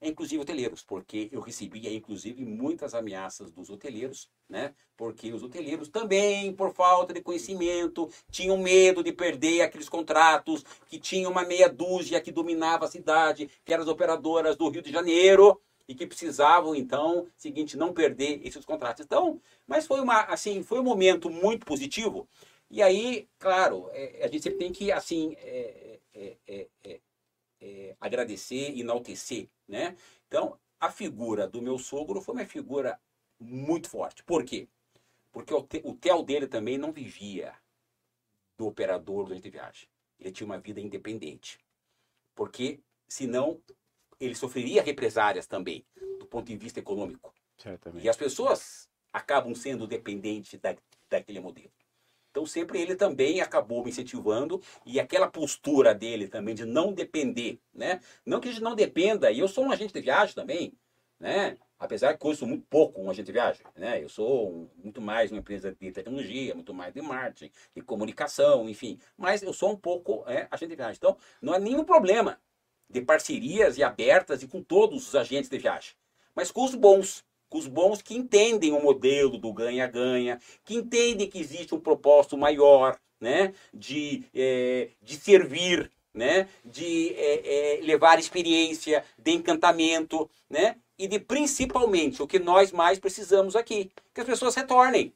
[0.00, 4.74] inclusive hoteleiros, porque eu recebia, inclusive, muitas ameaças dos hoteleiros, né?
[4.96, 10.98] Porque os hoteleiros também, por falta de conhecimento, tinham medo de perder aqueles contratos, que
[10.98, 14.92] tinha uma meia dúzia que dominava a cidade, que eram as operadoras do Rio de
[14.92, 19.04] Janeiro, e que precisavam então, seguinte, não perder esses contratos.
[19.04, 22.28] Então, mas foi uma assim, foi um momento muito positivo.
[22.70, 27.00] E aí, claro, é, a gente sempre tem que assim é, é, é, é,
[27.60, 29.96] é agradecer, enaltecer, né?
[30.26, 33.00] Então, a figura do meu sogro foi uma figura
[33.40, 34.22] muito forte.
[34.22, 34.68] Por quê?
[35.32, 37.54] Porque o, te, o TEL dele também não vivia
[38.58, 39.88] do operador do de viagem.
[40.18, 41.58] Ele tinha uma vida independente.
[42.34, 43.60] Porque senão
[44.20, 45.84] ele sofreria represárias também,
[46.18, 47.32] do ponto de vista econômico.
[47.56, 48.04] Certamente.
[48.04, 50.76] E as pessoas acabam sendo dependentes da,
[51.08, 51.70] daquele modelo.
[52.30, 57.58] Então, sempre ele também acabou me incentivando e aquela postura dele também de não depender,
[57.72, 58.00] né?
[58.24, 60.72] Não que a gente não dependa, e eu sou um agente de viagem também,
[61.18, 61.56] né?
[61.78, 64.02] Apesar que eu sou muito pouco um agente de viagem, né?
[64.02, 68.68] Eu sou um, muito mais uma empresa de tecnologia, muito mais de marketing, de comunicação,
[68.68, 68.98] enfim.
[69.16, 70.96] Mas eu sou um pouco é, agente de viagem.
[70.96, 72.38] Então, não há nenhum problema
[72.88, 75.92] de parcerias e abertas e com todos os agentes de viagem,
[76.34, 81.28] mas com os bons, com os bons que entendem o modelo do ganha-ganha, que entendem
[81.28, 88.18] que existe um propósito maior, né, de, é, de servir, né, de é, é, levar
[88.18, 94.26] experiência, de encantamento, né, e de principalmente o que nós mais precisamos aqui, que as
[94.26, 95.12] pessoas retornem,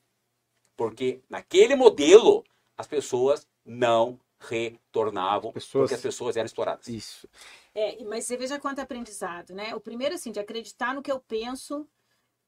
[0.77, 2.45] porque naquele modelo
[2.77, 5.85] as pessoas não retornavam pessoas...
[5.85, 6.89] porque as pessoas eram exploradas.
[6.89, 7.29] Isso.
[7.75, 9.75] É, mas você veja quanto aprendizado, né?
[9.75, 11.89] O primeiro, assim, de acreditar no que eu penso,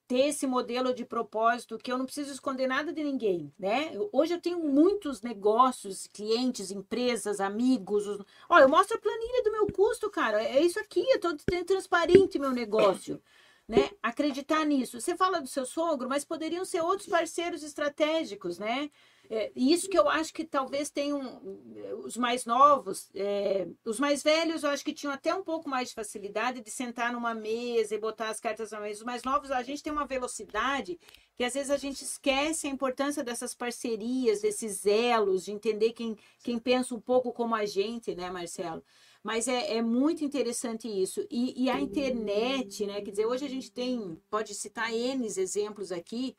[0.06, 3.92] ter esse modelo de propósito, que eu não preciso esconder nada de ninguém, né?
[4.12, 8.06] Hoje eu tenho muitos negócios, clientes, empresas, amigos.
[8.06, 8.24] Os...
[8.48, 10.42] Olha, eu mostro a planilha do meu custo, cara.
[10.42, 13.20] É isso aqui, eu tô transparente meu negócio.
[13.66, 13.90] Né?
[14.02, 15.00] Acreditar nisso.
[15.00, 18.90] Você fala do seu sogro, mas poderiam ser outros parceiros estratégicos, né?
[19.30, 21.40] É, isso que eu acho que talvez tenham
[22.04, 25.88] os mais novos, é, os mais velhos, eu acho que tinham até um pouco mais
[25.88, 29.00] de facilidade de sentar numa mesa e botar as cartas na mesa.
[29.00, 30.98] Os mais novos, a gente tem uma velocidade
[31.34, 36.18] que às vezes a gente esquece a importância dessas parcerias, desses elos, de entender quem,
[36.42, 38.84] quem pensa um pouco como a gente, né, Marcelo?
[39.24, 41.26] Mas é, é muito interessante isso.
[41.30, 43.00] E, e a internet, né?
[43.00, 46.36] Quer dizer, hoje a gente tem, pode citar N exemplos aqui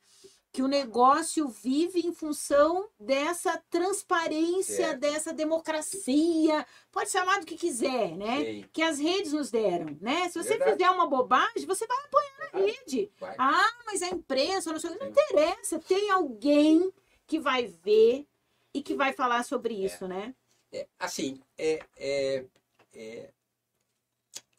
[0.54, 4.95] que o negócio vive em função dessa transparência, é.
[4.95, 8.45] dessa democracia, pode chamar do que quiser, né?
[8.45, 8.65] Sim.
[8.71, 10.30] Que as redes nos deram, né?
[10.30, 10.71] Se você Verdade.
[10.71, 13.12] fizer uma bobagem, você vai apoiar na rede.
[13.19, 13.36] Vai.
[13.38, 16.89] Ah, mas a imprensa, não sei, não interessa, tem alguém
[17.28, 18.26] que vai ver
[18.74, 20.34] e que vai falar sobre isso, né?
[20.71, 22.45] É, assim, é,
[22.95, 23.31] é,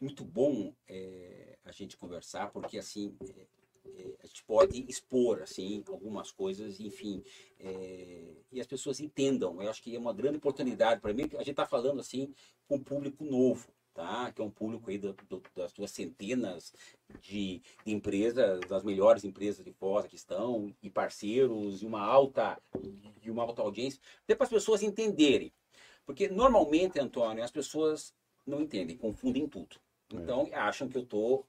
[0.00, 3.46] muito bom é, a gente conversar, porque assim é,
[3.86, 7.24] é, a gente pode expor assim algumas coisas, enfim,
[7.58, 9.60] é, e as pessoas entendam.
[9.62, 11.22] Eu acho que é uma grande oportunidade para mim.
[11.34, 12.32] A gente está falando assim
[12.68, 14.30] com um público novo, tá?
[14.32, 16.74] Que é um público aí do, do, das duas centenas
[17.20, 22.60] de, de, empresas, das melhores empresas de Foz que estão e parceiros e uma alta
[23.22, 25.52] e uma alta audiência, até para as pessoas entenderem,
[26.04, 28.14] porque normalmente, Antônio, as pessoas
[28.46, 29.76] não entendem, confundem tudo.
[30.12, 30.16] É.
[30.16, 31.44] Então acham que eu tô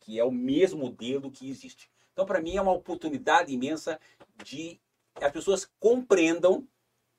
[0.00, 1.90] que é o mesmo modelo que existe.
[2.12, 4.00] Então, para mim, é uma oportunidade imensa
[4.44, 4.80] de
[5.16, 6.66] as pessoas compreendam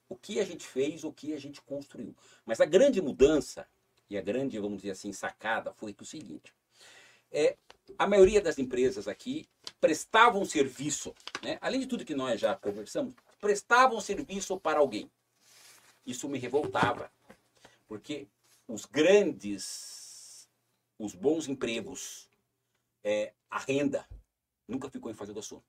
[0.08, 2.16] o que a gente fez, o que a gente construiu.
[2.46, 3.68] Mas a grande mudança
[4.10, 6.54] e a grande, vamos dizer assim, sacada foi que o seguinte:
[7.30, 7.58] é,
[8.00, 9.46] a maioria das empresas aqui
[9.82, 11.58] prestavam serviço, né?
[11.60, 15.12] além de tudo que nós já conversamos, prestavam serviço para alguém.
[16.06, 17.12] Isso me revoltava,
[17.86, 18.28] porque
[18.68, 20.50] os grandes,
[21.00, 22.30] os bons empregos,
[23.04, 24.08] é, a renda
[24.68, 25.64] nunca ficou em Foz do Iguaçu.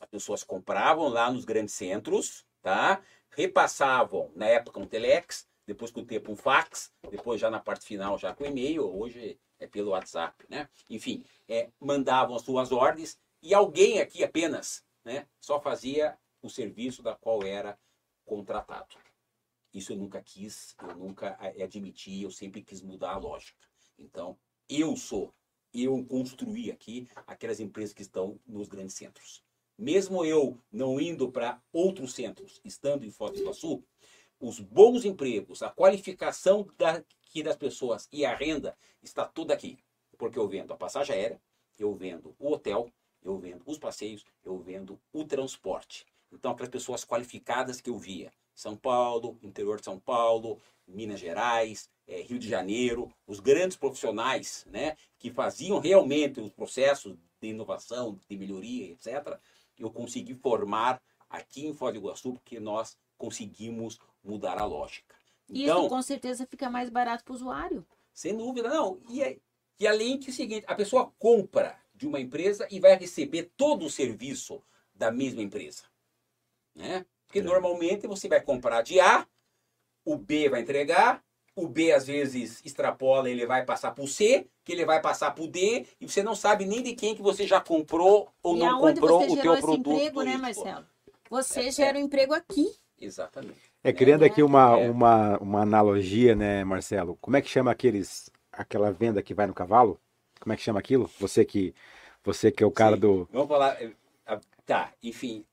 [0.00, 3.02] As pessoas compravam lá nos grandes centros, tá?
[3.30, 7.84] repassavam, na época, um telex, depois com o tempo um fax, depois já na parte
[7.84, 10.68] final já com e-mail, hoje é pelo WhatsApp, né?
[10.88, 17.02] Enfim, é, mandavam as suas ordens e alguém aqui apenas né, só fazia o serviço
[17.02, 17.78] da qual era
[18.24, 18.96] contratado.
[19.72, 23.58] Isso eu nunca quis, eu nunca é, admiti, eu sempre quis mudar a lógica.
[23.98, 25.34] Então, eu sou
[25.72, 29.42] eu construí aqui aquelas empresas que estão nos grandes centros.
[29.78, 33.82] Mesmo eu não indo para outros centros, estando em Foz do Iguaçu,
[34.38, 39.78] os bons empregos, a qualificação daqui das pessoas e a renda está tudo aqui.
[40.18, 41.40] Porque eu vendo a passagem aérea,
[41.78, 42.90] eu vendo o hotel,
[43.22, 46.04] eu vendo os passeios, eu vendo o transporte.
[46.32, 51.88] Então, aquelas pessoas qualificadas que eu via, São Paulo, interior de São Paulo, Minas Gerais,
[52.06, 58.18] é, Rio de Janeiro, os grandes profissionais né, que faziam realmente os processos de inovação,
[58.28, 59.38] de melhoria, etc.,
[59.78, 65.14] eu consegui formar aqui em Foz do Iguaçu, porque nós conseguimos mudar a lógica.
[65.48, 67.86] Então, Isso com certeza fica mais barato para o usuário.
[68.12, 69.00] Sem dúvida, não.
[69.08, 69.38] E, é,
[69.78, 73.50] e além que é o seguinte, a pessoa compra de uma empresa e vai receber
[73.56, 74.62] todo o serviço
[74.94, 75.84] da mesma empresa.
[76.74, 77.04] Né?
[77.30, 77.42] Porque é.
[77.42, 79.24] normalmente você vai comprar de A,
[80.04, 81.22] o B vai entregar,
[81.54, 85.30] o B às vezes extrapola, ele vai passar para o C, que ele vai passar
[85.30, 88.56] para o D, e você não sabe nem de quem que você já comprou ou
[88.56, 89.92] e não comprou o teu produto.
[89.92, 90.84] emprego, né, Marcelo?
[91.30, 92.02] Você é, gera o é.
[92.02, 92.74] um emprego aqui.
[93.00, 93.60] Exatamente.
[93.84, 94.90] É, criando aqui uma, é.
[94.90, 97.16] uma, uma analogia, né, Marcelo?
[97.20, 100.00] Como é que chama aqueles, aquela venda que vai no cavalo?
[100.40, 101.08] Como é que chama aquilo?
[101.20, 101.72] Você que,
[102.24, 103.02] você que é o cara Sim.
[103.02, 103.28] do...
[103.30, 103.80] Vamos falar...
[103.80, 103.92] Eh,
[104.66, 105.44] tá, enfim,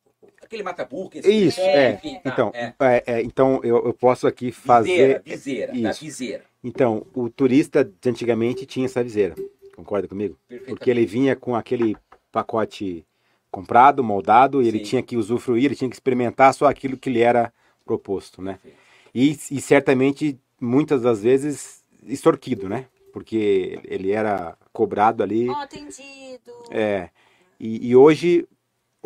[0.47, 1.11] aquele mata-burro.
[1.13, 1.93] Isso, é.
[1.93, 2.73] Enfim, tá, então, é.
[2.79, 3.21] É, é.
[3.21, 5.21] então eu, eu, posso aqui fazer.
[5.23, 6.05] Viseira, viseira, Isso.
[6.05, 6.43] viseira.
[6.63, 9.35] Então, o turista de antigamente tinha essa viseira.
[9.75, 10.35] Concorda comigo?
[10.65, 11.95] Porque ele vinha com aquele
[12.31, 13.05] pacote
[13.51, 17.21] comprado, moldado, e ele tinha que usufruir, ele tinha que experimentar só aquilo que lhe
[17.21, 17.53] era
[17.85, 18.59] proposto, né?
[19.13, 22.85] E, e certamente, muitas das vezes, extorquido, né?
[23.13, 25.47] Porque ele era cobrado ali.
[25.49, 26.51] Oh, atendido.
[26.71, 27.09] É.
[27.59, 28.47] E, e hoje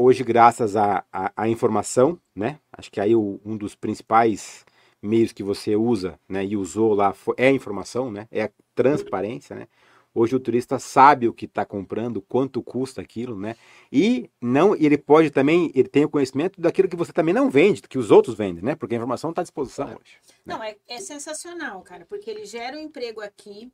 [0.02, 2.60] hoje, graças à, à, informação, né?
[2.72, 4.66] Acho que aí o, um dos principais
[5.02, 6.44] meios que você usa, né?
[6.46, 8.28] E usou lá é a informação, né?
[8.32, 9.68] É a transparência, né?
[10.14, 13.56] Hoje o turista sabe o que está comprando, quanto custa aquilo, né?
[13.90, 17.82] E não, ele pode também, ele tem o conhecimento daquilo que você também não vende,
[17.84, 18.76] que os outros vendem, né?
[18.76, 20.18] Porque a informação está à disposição hoje.
[20.46, 20.54] Né?
[20.54, 23.72] Não, é, é sensacional, cara, porque ele gera um emprego aqui,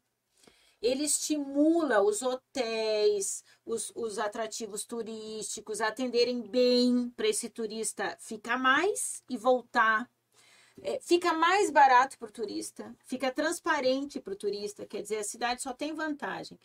[0.81, 8.57] ele estimula os hotéis, os, os atrativos turísticos a atenderem bem para esse turista ficar
[8.57, 10.09] mais e voltar.
[10.81, 15.23] É, fica mais barato para o turista, fica transparente para o turista, quer dizer, a
[15.23, 16.59] cidade só tem vantagem.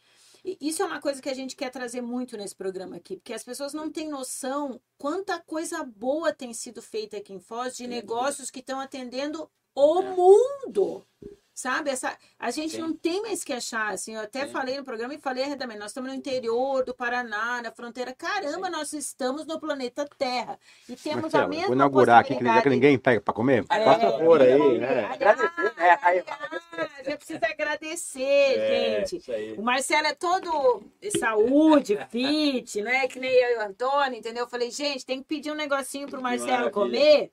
[0.45, 3.33] E isso é uma coisa que a gente quer trazer muito nesse programa aqui, porque
[3.33, 7.87] as pessoas não têm noção quanta coisa boa tem sido feita aqui em Foz de
[7.87, 10.15] negócios que estão atendendo o é.
[10.15, 11.07] mundo.
[11.55, 11.91] Sabe?
[11.91, 12.81] Essa, a gente Sim.
[12.81, 14.53] não tem mais que achar, assim, eu até Sim.
[14.53, 18.67] falei no programa e falei também, nós estamos no interior do Paraná, na fronteira, caramba,
[18.67, 18.73] Sim.
[18.73, 22.99] nós estamos no planeta Terra e temos Marcelo, a mesma Vou inaugurar aqui, que ninguém
[22.99, 25.05] pega para comer, é, passa por aí, né?
[25.05, 25.99] Agradecer, né?
[26.03, 29.55] Ah, já precisa agradecer, é, gente.
[29.59, 30.83] O Marcelo é todo
[31.19, 33.07] saúde, fit, né?
[33.09, 34.45] Que nem eu e o Antônio, entendeu?
[34.45, 37.31] Eu falei, gente, tem que pedir um negocinho pro Marcelo comer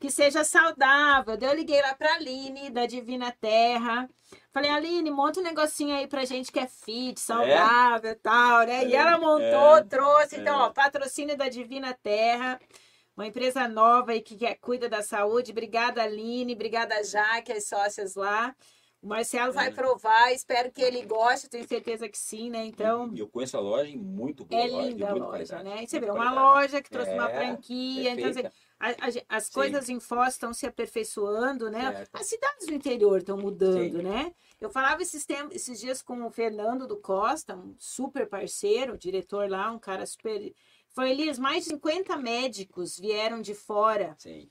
[0.00, 1.36] que seja saudável.
[1.40, 4.08] Eu liguei lá pra Aline, da Divina Terra.
[4.52, 8.14] Falei, Aline, monta um negocinho aí pra gente que é fit, saudável e é?
[8.16, 8.84] tal, né?
[8.86, 10.36] E ela montou, é, trouxe.
[10.40, 10.64] Então, é.
[10.64, 12.58] ó, patrocínio da Divina Terra.
[13.16, 15.50] uma empresa nova aí que, que cuida da saúde.
[15.52, 18.54] Obrigada, Aline, obrigada, Jaque, as sócias lá.
[19.02, 22.64] O Marcelo vai provar, espero que ele goste, tenho certeza que sim, né?
[22.64, 23.12] Então.
[23.14, 24.60] Eu conheço a loja e muito boa.
[24.60, 25.84] É loja, linda a loja, né?
[25.84, 26.40] E você vê, uma qualidade.
[26.40, 28.10] loja que trouxe uma É, franquia.
[28.10, 28.65] Então, assim, perfeita.
[28.78, 29.52] A- a- as Sim.
[29.52, 31.92] coisas em Foz estão se aperfeiçoando, né?
[31.92, 32.10] Certo.
[32.14, 34.02] As cidades do interior estão mudando, Sim.
[34.02, 34.34] né?
[34.60, 39.48] Eu falava esses, tempos, esses dias com o Fernando do Costa, um super parceiro, diretor
[39.50, 40.52] lá, um cara super.
[40.88, 44.14] Foi Elias, mais de 50 médicos vieram de fora.
[44.18, 44.50] Sim.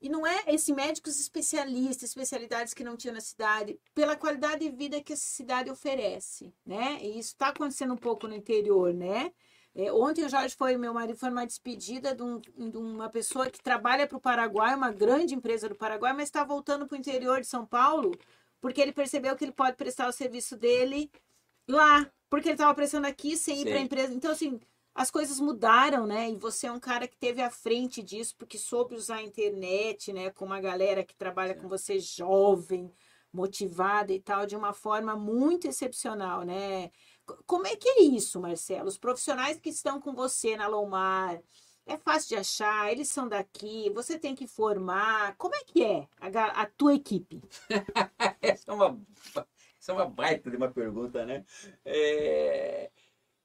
[0.00, 4.76] E não é esse médicos especialistas, especialidades que não tinha na cidade, pela qualidade de
[4.76, 6.98] vida que essa cidade oferece, né?
[7.00, 9.32] E isso está acontecendo um pouco no interior, né?
[9.76, 13.50] É, ontem o Jorge foi, meu marido, foi numa despedida de, um- de uma pessoa
[13.50, 16.98] que trabalha para o Paraguai, uma grande empresa do Paraguai, mas está voltando para o
[16.98, 18.12] interior de São Paulo,
[18.58, 21.10] porque ele percebeu que ele pode prestar o serviço dele
[21.68, 24.14] lá, porque ele estava prestando aqui sem ir para a empresa.
[24.14, 24.58] Então, assim,
[24.94, 26.30] as coisas mudaram, né?
[26.30, 30.10] E você é um cara que teve à frente disso, porque soube usar a internet,
[30.10, 30.30] né?
[30.30, 31.60] Com uma galera que trabalha Sim.
[31.60, 32.90] com você jovem,
[33.30, 36.90] motivada e tal, de uma forma muito excepcional, né?
[37.26, 38.88] Co- Como é que é isso, Marcelo?
[38.88, 41.42] Os profissionais que estão com você na Lomar,
[41.86, 45.36] é fácil de achar, eles são daqui, você tem que formar.
[45.36, 47.40] Como é que é a, a tua equipe?
[48.42, 49.00] Essa é uma,
[49.78, 51.44] essa é uma baita de uma pergunta, né?
[51.84, 52.90] É,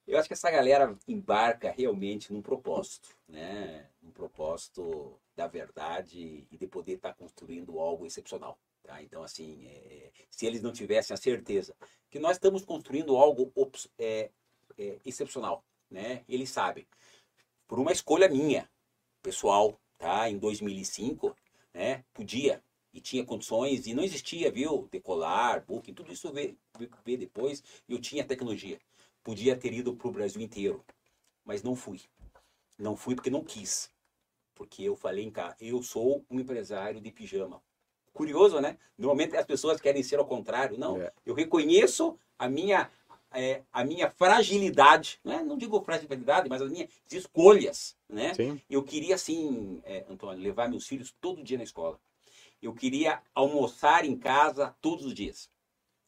[0.06, 3.88] eu acho que essa galera embarca realmente num propósito, né?
[4.02, 8.58] Um propósito da verdade e de poder estar construindo algo excepcional.
[8.92, 9.02] Tá?
[9.02, 11.74] Então, assim, é, se eles não tivessem a certeza
[12.10, 13.50] que nós estamos construindo algo
[13.98, 14.30] é,
[14.76, 16.22] é, excepcional, né?
[16.28, 16.86] Eles sabem.
[17.66, 18.68] Por uma escolha minha,
[19.22, 20.28] pessoal, tá?
[20.28, 21.34] Em 2005,
[21.72, 22.04] né?
[22.12, 22.62] Podia
[22.92, 24.86] e tinha condições e não existia, viu?
[24.92, 26.58] Decolar, booking, tudo isso veio
[27.18, 28.78] depois eu tinha tecnologia.
[29.22, 30.84] Podia ter ido para o Brasil inteiro,
[31.46, 32.02] mas não fui.
[32.78, 33.90] Não fui porque não quis.
[34.54, 37.62] Porque eu falei em cá, eu sou um empresário de pijama.
[38.12, 38.76] Curioso, né?
[38.96, 40.78] Normalmente as pessoas querem ser ao contrário.
[40.78, 41.12] Não, É.
[41.24, 42.90] eu reconheço a minha,
[43.32, 45.42] é, a minha fragilidade, né?
[45.42, 48.34] não digo fragilidade, mas as minhas escolhas, né?
[48.34, 48.60] Sim.
[48.68, 51.98] Eu queria, assim, é, Antônio, levar meus filhos todo dia na escola.
[52.60, 55.50] Eu queria almoçar em casa todos os dias.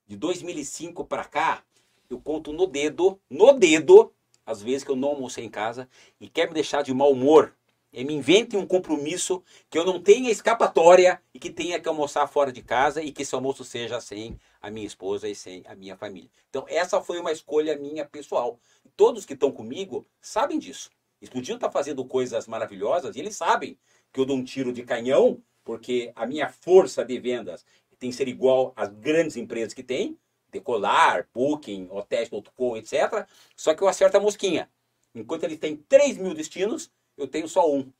[0.07, 1.65] De 2005 para cá,
[2.11, 4.13] eu conto no dedo, no dedo,
[4.47, 5.89] as vezes que eu não almocei em casa
[6.21, 7.55] e quer me deixar de mau humor.
[8.03, 9.41] Me invente um compromisso
[9.71, 13.23] que eu não tenha escapatória e que tenha que almoçar fora de casa e que
[13.23, 16.29] esse almoço seja sem a minha esposa e sem a minha família.
[16.51, 18.59] Então, essa foi uma escolha minha pessoal.
[18.97, 20.91] Todos que estão comigo sabem disso.
[21.21, 23.79] Eles estar fazendo coisas maravilhosas e eles sabem
[24.13, 27.65] que eu dou um tiro de canhão, porque a minha força de vendas
[27.99, 30.19] tem que ser igual às grandes empresas que tem,
[30.51, 33.27] Decolar, Booking, Hotéis.com, etc.
[33.57, 34.69] Só que eu acerto a mosquinha.
[35.15, 37.91] Enquanto eles têm 3 mil destinos, eu tenho só um.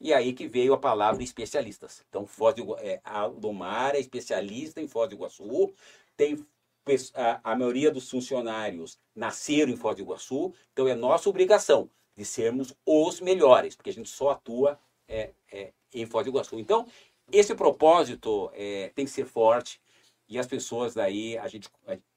[0.00, 2.02] E aí que veio a palavra especialistas.
[2.08, 5.72] Então, Foz do, é, a Domar é especialista em Foz do Iguaçu,
[6.16, 6.44] tem
[7.14, 12.24] a, a maioria dos funcionários nasceram em Foz do Iguaçu, então é nossa obrigação de
[12.24, 16.58] sermos os melhores, porque a gente só atua é, é, em Foz do Iguaçu.
[16.58, 16.86] Então,
[17.30, 19.80] esse propósito é, tem que ser forte
[20.28, 21.68] e as pessoas daí, a gente,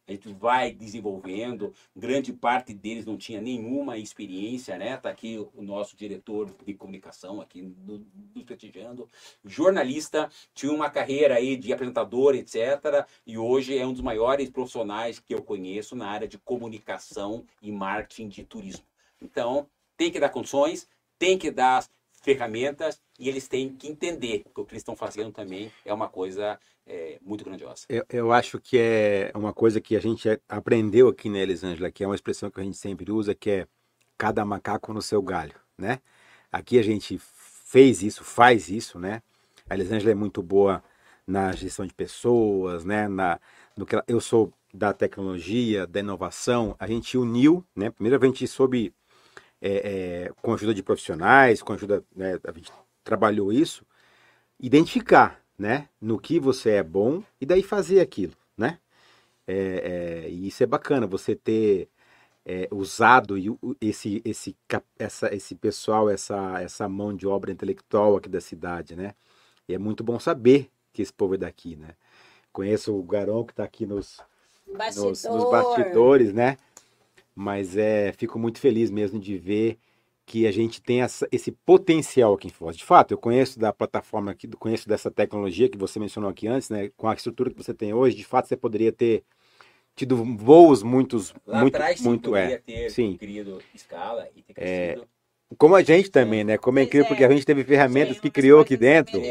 [0.07, 4.97] a gente vai desenvolvendo, grande parte deles não tinha nenhuma experiência, né?
[4.97, 9.09] Tá aqui o nosso diretor de comunicação aqui no- nos prestigiando,
[9.45, 13.05] jornalista, tinha uma carreira aí de apresentador, etc.
[13.25, 17.71] E hoje é um dos maiores profissionais que eu conheço na área de comunicação e
[17.71, 18.85] marketing de turismo.
[19.21, 20.87] Então, tem que dar condições,
[21.17, 21.87] tem que dar
[22.23, 26.07] ferramentas e eles têm que entender que o que eles estão fazendo também é uma
[26.07, 26.57] coisa
[26.87, 27.85] é, muito grandiosa.
[27.89, 32.03] Eu, eu acho que é uma coisa que a gente aprendeu aqui na Elisângela, que
[32.03, 33.67] é uma expressão que a gente sempre usa, que é
[34.17, 35.99] cada macaco no seu galho, né?
[36.51, 39.21] Aqui a gente fez isso, faz isso, né?
[39.69, 40.83] A Elisângela é muito boa
[41.25, 43.07] na gestão de pessoas, né?
[43.07, 43.39] Na,
[43.75, 46.75] no que ela- eu sou da tecnologia, da inovação.
[46.79, 47.89] A gente uniu, né?
[47.89, 48.93] Primeiro a gente soube,
[49.63, 52.37] é, é, com a ajuda de profissionais, com a ajuda, né?
[52.43, 52.69] A gente
[53.01, 53.85] trabalhou isso,
[54.59, 55.87] identificar, né?
[56.01, 58.77] No que você é bom e daí fazer aquilo, né?
[59.47, 61.87] É, é, e isso é bacana, você ter
[62.45, 63.35] é, usado
[63.79, 64.55] esse, esse,
[64.99, 69.13] essa, esse pessoal, essa, essa mão de obra intelectual aqui da cidade, né?
[69.67, 71.95] E é muito bom saber que esse povo é daqui, né?
[72.51, 74.19] Conheço o Garão que está aqui nos,
[74.77, 75.09] Bastidor.
[75.09, 76.57] nos, nos bastidores, né?
[77.35, 79.77] Mas é, fico muito feliz mesmo de ver
[80.25, 82.77] que a gente tem essa- esse potencial aqui em Foz.
[82.77, 86.69] De fato, eu conheço da plataforma aqui, conheço dessa tecnologia que você mencionou aqui antes,
[86.69, 86.89] né?
[86.95, 89.23] Com a estrutura que você tem hoje, de fato você poderia ter
[89.95, 92.57] tido voos muitos, Lá muito, atrás sim muito poderia é.
[92.59, 93.17] ter Sim.
[93.17, 95.07] criado escala e ter É, crescido.
[95.57, 96.57] Como a gente também, né?
[96.57, 97.07] Como é incrível, é.
[97.09, 99.21] porque a gente teve ferramentas que criou aqui dentro,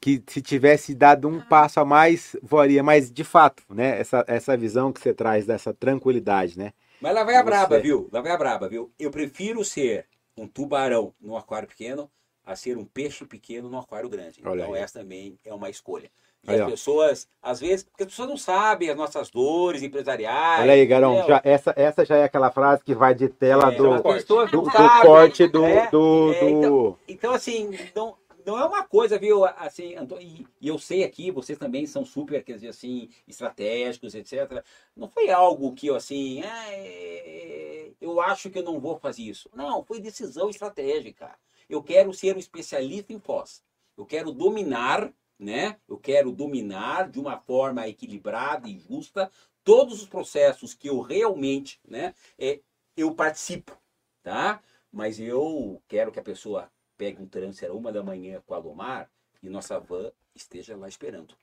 [0.00, 2.82] que se tivesse dado um passo a mais, voaria.
[2.82, 4.00] Mas, de fato, né?
[4.00, 6.72] Essa, essa visão que você traz dessa tranquilidade, né?
[7.00, 8.08] Mas lá vai a Você- braba, viu?
[8.12, 8.90] Lá vai a braba, viu?
[8.98, 12.10] Eu prefiro ser um tubarão no aquário pequeno
[12.44, 14.40] a ser um peixe pequeno no aquário grande.
[14.44, 14.80] Olha então aí.
[14.80, 16.10] essa também é uma escolha.
[16.44, 20.60] E Aí, as pessoas, às vezes, porque as pessoas não sabem as nossas dores empresariais.
[20.62, 23.76] Olha aí, Garão, já, essa, essa já é aquela frase que vai de tela É,
[23.76, 25.62] do, do, do sabem, corte do.
[25.62, 25.88] né?
[25.90, 28.16] do, É, do- então- Então, assim, não,
[28.46, 29.44] não é uma coisa, viu?
[29.44, 34.64] Assim, Antônio, e, eu sei aqui, vocês também são super, quer dizer, assim, estratégicos, etc.
[34.94, 39.22] Não foi algo que eu, assim, ah, é, eu acho que eu não vou fazer
[39.22, 39.50] isso.
[39.52, 41.36] Não, foi decisão estratégica.
[41.68, 43.64] Eu quero ser um especialista em pós.
[43.96, 45.76] Eu quero dominar, né?
[45.88, 49.28] Eu quero dominar de uma forma equilibrada e justa
[49.64, 52.14] todos os processos que eu realmente, né?
[52.38, 52.60] É,
[52.96, 53.76] eu participo,
[54.22, 54.62] tá?
[54.92, 59.10] Mas eu quero que a pessoa pegue um transfer uma da manhã com a Lomar
[59.42, 61.34] e nossa van esteja lá esperando.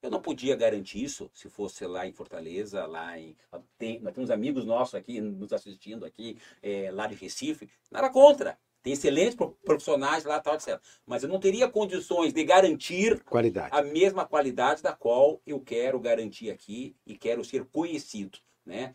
[0.00, 3.36] Eu não podia garantir isso se fosse lá em Fortaleza, lá em.
[3.78, 7.70] Tem, nós temos amigos nossos aqui nos assistindo aqui, é, lá de Recife.
[7.90, 8.58] Nada contra.
[8.82, 10.80] Tem excelentes pro- profissionais lá, tal, etc.
[11.06, 13.68] Mas eu não teria condições de garantir Qualidade.
[13.70, 18.92] a mesma qualidade da qual eu quero garantir aqui e quero ser conhecido, né?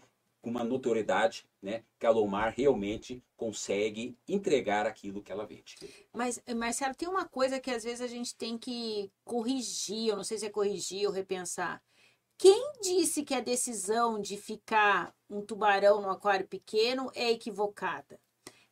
[0.48, 1.84] Com uma notoriedade, né?
[2.00, 5.76] Que a Lomar realmente consegue entregar aquilo que ela vende.
[6.14, 10.24] Mas, Marcelo, tem uma coisa que às vezes a gente tem que corrigir, eu não
[10.24, 11.84] sei se é corrigir ou repensar.
[12.38, 18.18] Quem disse que a decisão de ficar um tubarão no aquário pequeno é equivocada?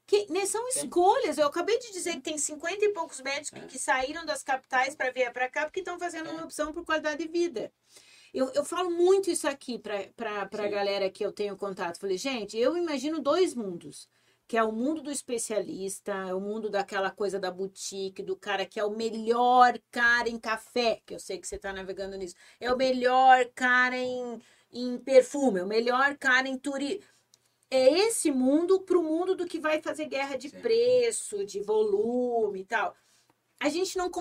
[0.07, 1.38] Que, né, são escolhas.
[1.38, 3.67] Eu acabei de dizer que tem 50 e poucos médicos que, É.
[3.67, 6.32] que saíram das capitais para vir para cá porque estão fazendo É.
[6.32, 7.69] uma opção por qualidade de vida.
[8.36, 11.99] Eu, eu falo muito isso aqui para a galera que eu tenho contato.
[11.99, 14.09] Falei, gente, eu imagino dois mundos
[14.47, 18.65] que é o mundo do especialista, é o mundo daquela coisa da boutique, do cara
[18.65, 22.36] que é o melhor cara em café, que eu sei que você está navegando nisso,
[22.59, 24.39] é o melhor cara em,
[24.71, 27.01] em perfume, é o melhor cara em turismo.
[27.71, 30.59] É esse mundo para o mundo do que vai fazer guerra de Sim.
[30.59, 32.95] preço, de volume e tal.
[33.59, 34.11] A gente não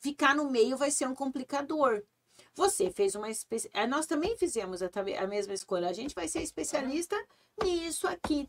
[0.00, 2.02] ficar no meio vai ser um complicador.
[2.54, 3.70] Você fez uma especi...
[3.72, 4.90] eh, Nós também fizemos a,
[5.20, 5.88] a mesma escolha.
[5.88, 7.16] A gente vai ser especialista
[7.62, 8.48] nisso aqui.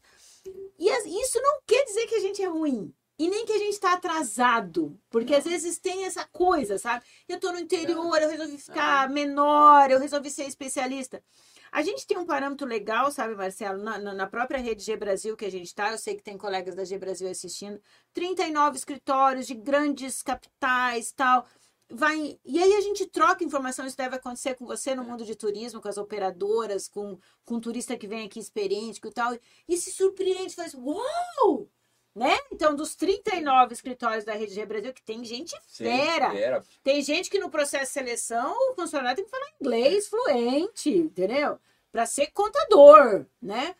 [0.77, 2.93] E isso não quer dizer que a gente é ruim.
[3.17, 4.99] E nem que a gente está atrasado.
[5.09, 7.05] Porque às vezes tem essa coisa, sabe?
[7.29, 11.23] Eu tô no interior, eu resolvi ficar menor, eu resolvi ser especialista.
[11.71, 13.81] A gente tem um parâmetro legal, sabe, Marcelo?
[13.81, 16.37] Na, na- na própria rede G Brasil que a gente está, eu sei que tem
[16.37, 17.81] colegas da G Brasil assistindo.
[18.13, 21.47] 39 escritórios de grandes capitais tal.
[21.95, 25.35] Vai, e aí a gente troca informação, isso deve acontecer com você no mundo de
[25.35, 29.37] turismo, com as operadoras, com, com o turista que vem aqui experiente e tal,
[29.69, 31.69] e se surpreende, faz, uau!
[32.15, 32.35] Né?
[32.51, 36.63] Então, dos 39 escritórios da Rede G Brasil, que tem gente fera, Fera.
[36.83, 41.59] tem gente que no processo de seleção, o funcionário tem que falar inglês fluente, entendeu?
[41.91, 43.75] Para ser contador, né?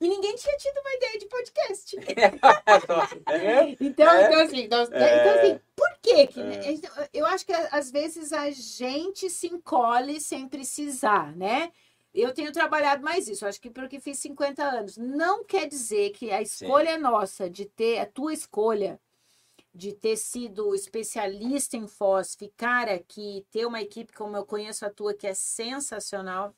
[0.00, 1.96] E ninguém tinha tido uma ideia de podcast.
[3.26, 3.76] É.
[3.80, 4.26] Então, É.
[4.26, 5.20] então, assim, nós- É.
[5.20, 6.44] então, assim, por que que, É.
[6.44, 6.72] né?
[6.72, 11.72] Então, Eu acho que às vezes a gente se encolhe sem precisar, né?
[12.12, 14.96] Eu tenho trabalhado mais isso, acho que porque fiz 50 anos.
[14.96, 19.00] Não quer dizer que a escolha nossa de ter, a tua escolha
[19.74, 24.90] de ter sido especialista em Foz, ficar aqui, ter uma equipe como eu conheço a
[24.90, 26.54] tua, que é sensacional,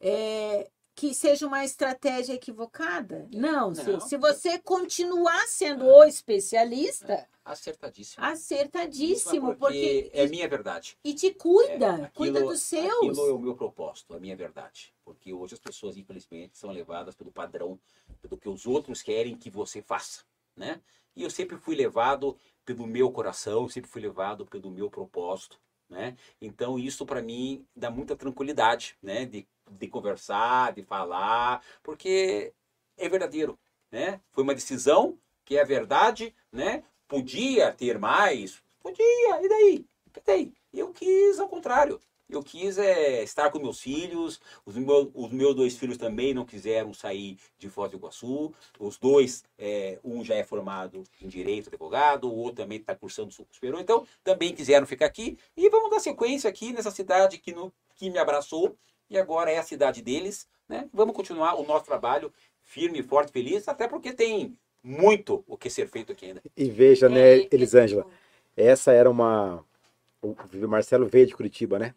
[0.00, 0.68] é,
[0.98, 3.28] que seja uma estratégia equivocada.
[3.32, 4.00] Não, se, Não.
[4.00, 8.24] se você continuar sendo o especialista, Acertadíssimo.
[8.24, 10.98] acertadíssimo, porque, porque, é minha verdade.
[11.04, 12.84] e te cuida, É, cuida dos seus.
[13.10, 14.92] Aquilo é o meu propósito, a minha verdade.
[15.04, 17.78] Porque hoje as pessoas, infelizmente, são levadas pelo padrão
[18.28, 20.24] do que os outros querem que você faça,
[20.56, 20.80] né?
[21.14, 26.16] E eu sempre fui levado pelo meu coração, sempre fui levado pelo meu propósito, né?
[26.40, 29.24] Então isso para mim dá muita tranquilidade, né?
[29.24, 32.52] De, de conversar, de falar, porque
[32.96, 33.58] é verdadeiro,
[33.90, 34.20] né?
[34.30, 36.84] Foi uma decisão que é verdade, né?
[37.06, 39.86] Podia ter mais, podia, e daí?
[40.16, 40.52] E daí?
[40.72, 42.00] Eu quis ao contrário.
[42.28, 44.76] Eu quis é, estar com meus filhos, os,
[45.14, 48.52] os meus dois filhos também não quiseram sair de Foz do Iguaçu.
[48.78, 53.32] Os dois, é, um já é formado em Direito, advogado, o outro também está cursando
[53.32, 55.38] superior, então também quiseram ficar aqui.
[55.56, 58.76] E vamos dar sequência aqui nessa cidade que, no, que me abraçou,
[59.10, 60.48] e agora é a cidade deles.
[60.68, 60.88] Né?
[60.92, 62.32] Vamos continuar o nosso trabalho
[62.62, 66.42] firme, forte, feliz, até porque tem muito o que ser feito aqui ainda.
[66.56, 68.06] E veja, né, É, Elisângela,
[68.56, 69.64] essa era uma.
[70.22, 70.34] O
[70.66, 71.94] Marcelo veio de Curitiba, né?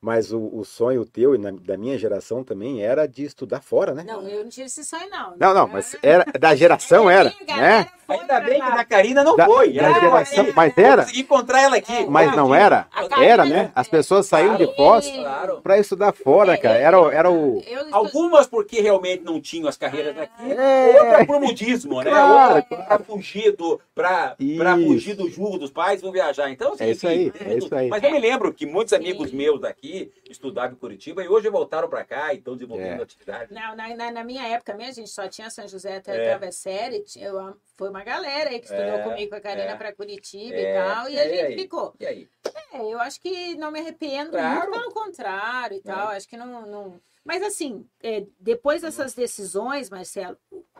[0.00, 0.06] É.
[0.08, 3.92] Mas o, o sonho teu e na- da minha geração também era de estudar fora,
[3.92, 4.04] né?
[4.06, 5.34] Não, eu não tive esse sonho, não.
[5.38, 7.88] Não, não, mas era da geração era, né?
[8.08, 9.72] Ainda pra bem que da Karina não Da, foi.
[9.74, 12.06] da geração, é, mas Eu era, consegui encontrar ela aqui.
[12.08, 12.86] mas não era,
[13.20, 13.70] era, né?
[13.74, 15.60] As pessoas saíam de Foz Claro.
[15.60, 16.78] para estudar fora, cara.
[16.78, 21.00] Era, o- era o Eu Algumas porque realmente não tinham as carreiras aqui, É.
[21.02, 22.10] outra por modismo, né?
[22.10, 24.86] Claro, outra para fugir do para para Isso.
[24.86, 26.48] fugir do jugo dos pais, vão viajar.
[26.50, 27.88] Então, assim, É isso aí, é isso aí.
[27.88, 29.87] Mas eu me lembro que muitos amigos meus daqui
[30.28, 33.02] estudavam em Curitiba e hoje voltaram para cá e estão desenvolvendo É.
[33.02, 33.52] atividade.
[33.52, 36.34] Não, na, na, na minha época mesmo, a gente só tinha São José até É.
[37.16, 39.76] eu- foi uma galera aí que estudou É, comigo com a Karina é.
[39.76, 41.58] para Curitiba É, e tal, e é, a e gente aí?
[41.58, 41.94] ficou.
[42.00, 42.28] E aí?
[42.72, 44.70] É, eu acho que não me arrependo, Claro.
[44.70, 46.08] muito pelo contrário e tal.
[46.08, 46.66] Acho que não.
[46.66, 47.00] não...
[47.24, 50.36] Mas assim, é, depois dessas decisões, Marcelo,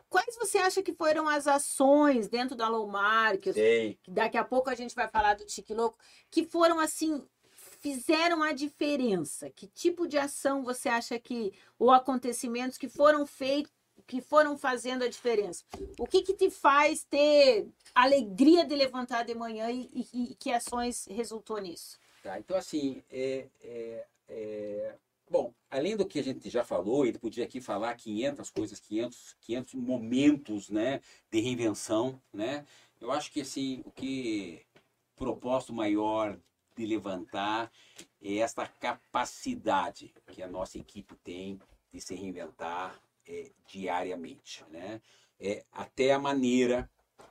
[0.08, 3.98] quais você acha que foram as ações dentro da Lomar, que, eu- Sei.
[4.02, 5.98] que daqui a pouco a gente vai falar do Tique Louco,
[6.30, 7.22] que foram assim.
[7.80, 9.48] Fizeram a diferença?
[9.50, 13.72] Que tipo de ação você acha que, ou acontecimentos que foram feitos,
[14.06, 15.64] que foram fazendo a diferença?
[15.98, 20.50] O que, que te faz ter alegria de levantar de manhã e, e- e que
[20.50, 21.98] ações resultou nisso?
[22.22, 24.94] Tá, então, assim, é, é, é,
[25.30, 29.36] bom, além do que a gente já falou, ele podia aqui falar 500 coisas, 500,
[29.40, 31.00] 500 momentos, né,
[31.30, 32.66] de reinvenção, né?
[33.00, 34.66] Eu acho que, assim, o que
[35.14, 36.36] propósito maior
[36.78, 37.72] de levantar
[38.22, 41.60] esta capacidade que a nossa equipe tem
[41.92, 45.02] de se reinventar é, diariamente, né?
[45.40, 46.88] É, até a maneira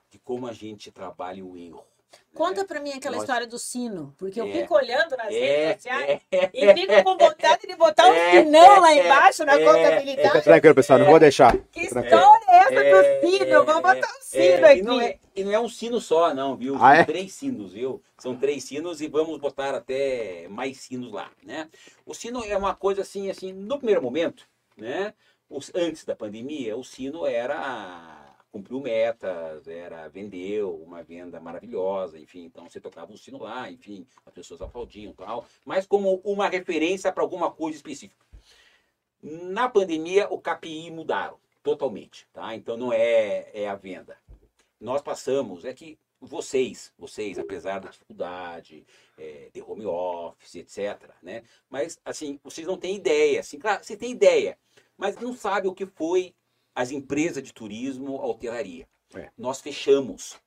[0.09, 1.85] de como a gente trabalha o erro.
[2.33, 2.67] Conta né?
[2.67, 4.51] pra mim aquela Nós- história do sino, porque eu É.
[4.51, 8.43] fico olhando nas É, redes sociais é, e fico com vontade de botar um É,
[8.43, 10.43] sinão lá é, embaixo na é, Fica contabilidade.
[10.43, 11.57] tranquilo, pessoal, não vou deixar.
[11.71, 12.13] Que história
[12.47, 12.91] é essa É,
[13.21, 13.45] do sino?
[13.45, 14.79] é, Vamos botar um sino É, aqui.
[14.79, 16.75] e, não é, e não é um sino só, não, viu?
[16.77, 17.03] São Ah, é?
[17.03, 18.03] três sinos, viu?
[18.19, 21.67] São três sinos e vamos botar até mais sinos lá, né?
[22.05, 24.47] O sino é uma coisa assim, assim, no primeiro momento,
[24.77, 25.11] né?
[25.49, 28.26] Os, antes da pandemia, o sino era
[28.57, 34.05] cumpriu metas, era vendeu uma venda maravilhosa, enfim, então você tocava o sino lá, enfim,
[34.25, 38.25] as pessoas aplaudiam tal, mas como uma referência para alguma coisa específica.
[39.21, 42.55] Na pandemia, o KPI mudaram totalmente, tá?
[42.55, 44.17] Então não é, é a venda.
[44.79, 48.85] Nós passamos, é que vocês, vocês, apesar da dificuldade,
[49.19, 51.43] é, de home office, etc., né?
[51.69, 54.57] Mas, assim, vocês não têm ideia, assim, claro, você tem ideia,
[54.97, 56.33] mas não sabe o que foi
[56.77, 58.87] as empresas de turismo a hotelaria.
[59.15, 59.31] É.
[59.35, 60.39] Nós fechamos.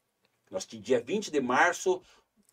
[0.48, 2.00] Nós, dia 20 de março,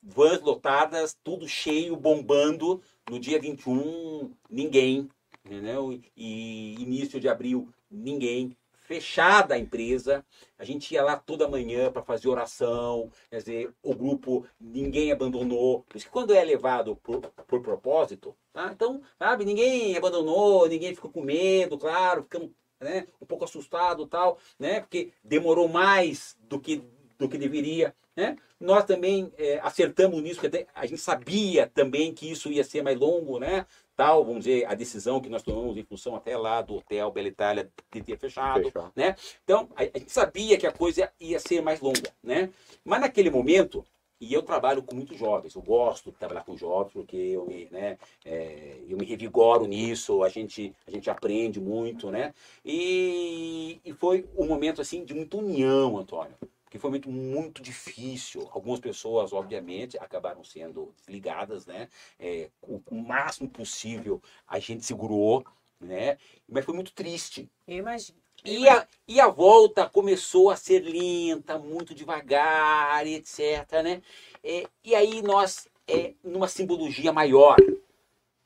[0.01, 2.81] vans lotadas, tudo cheio, bombando.
[3.07, 5.07] No dia 21, ninguém,
[5.45, 5.93] entendeu?
[6.15, 8.57] E início de abril, ninguém.
[8.73, 10.25] Fechada a empresa,
[10.57, 15.81] a gente ia lá toda manhã para fazer oração, quer dizer, o grupo, ninguém abandonou.
[15.83, 18.71] Por isso que quando é levado por, por propósito, tá?
[18.73, 22.49] Então, sabe, ninguém abandonou, ninguém ficou com medo, claro, ficamos
[22.79, 24.81] né, um pouco assustado tal, né?
[24.81, 26.83] Porque demorou mais do que,
[27.17, 28.37] do que deveria, né?
[28.59, 32.97] Nós também é, acertamos nisso, porque a gente sabia também que isso ia ser mais
[32.97, 33.65] longo, né?
[33.95, 37.27] Tal, vamos dizer, a decisão que nós tomamos em função até lá do hotel Bela
[37.27, 38.91] Itália de ter fechado, Fechou.
[38.95, 39.15] né?
[39.43, 42.49] Então, a, a gente sabia que a coisa ia ser mais longa, né?
[42.83, 43.83] Mas naquele momento,
[44.19, 47.67] e eu trabalho com muitos jovens, eu gosto de trabalhar com jovens, porque eu me,
[47.69, 52.33] né, é, eu me revigoro nisso, a gente, a gente aprende muito, né?
[52.65, 58.47] E, e foi um momento, assim, de muita união, Antônio, porque foi momento muito difícil.
[58.51, 61.87] Algumas pessoas, obviamente, acabaram sendo desligadas, né?
[62.19, 65.45] É, o, o máximo possível a gente segurou,
[65.79, 66.17] né?
[66.47, 68.26] Mas foi muito triste, Eu imagino.
[68.47, 73.39] E a, e a volta começou a ser lenta, muito devagar, etc.
[73.83, 74.01] Né?
[74.43, 77.57] É, e aí nós, é, numa simbologia maior,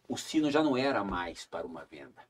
[0.09, 2.21] o sino já não era mais para uma venda.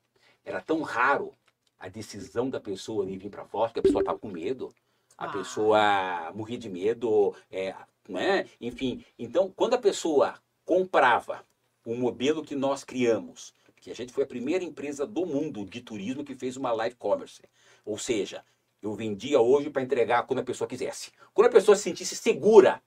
[0.44, 1.34] Era tão raro
[1.80, 4.74] a decisão da pessoa de vir para fora, que a pessoa estava com medo,
[5.18, 5.32] a Ah.
[5.32, 7.74] pessoa morria de medo, é,
[8.08, 8.48] né?
[8.60, 9.04] enfim.
[9.18, 11.44] Então, quando a pessoa comprava
[11.86, 15.82] o modelo que nós criamos, que a gente foi a primeira empresa do mundo de
[15.82, 17.42] turismo que fez uma live commerce.
[17.86, 18.44] Ou seja,
[18.82, 21.12] eu vendia hoje para entregar quando a pessoa quisesse.
[21.34, 22.82] Quando a pessoa se sentisse segura,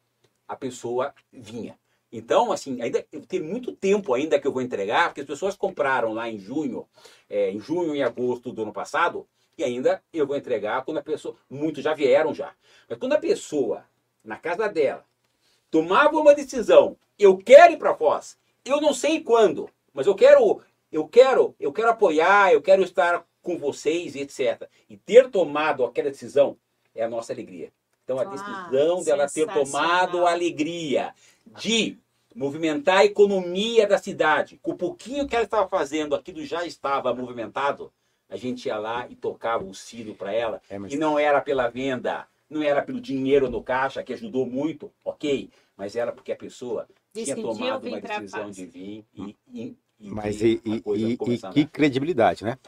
[0.46, 1.78] a pessoa vinha.
[2.10, 6.12] Então, assim, ainda tem muito tempo ainda que eu vou entregar, porque as pessoas compraram
[6.12, 6.86] lá em junho,
[7.28, 9.26] é, em junho e agosto do ano passado,
[9.58, 11.36] e ainda eu vou entregar quando a pessoa.
[11.50, 12.54] Muitos já vieram já.
[12.88, 13.84] Mas quando a pessoa,
[14.24, 15.04] na casa dela,
[15.70, 20.60] tomava uma decisão, eu quero ir para Foz, eu não sei quando, mas eu quero,
[20.92, 24.68] eu quero, eu quero apoiar, eu quero estar com vocês, etc.
[24.90, 26.56] E ter tomado aquela decisão
[26.94, 27.70] é a nossa alegria.
[28.02, 31.14] Então a Ah, decisão dela ter tomado a alegria
[31.58, 31.96] de
[32.34, 34.58] movimentar a economia da cidade.
[34.60, 37.92] Com o pouquinho que ela estava fazendo, aquilo já estava movimentado.
[38.28, 40.60] A gente ia lá e tocava o sino para ela.
[40.68, 44.46] É, mas- E não era pela venda, não era pelo dinheiro no caixa, que ajudou
[44.46, 45.50] muito, ok.
[45.76, 49.76] Mas era porque a pessoa tinha Decidiu tomado vir uma decisão de vir e, e,
[50.00, 52.58] e Mas e, a e- coisa e- e que credibilidade, né?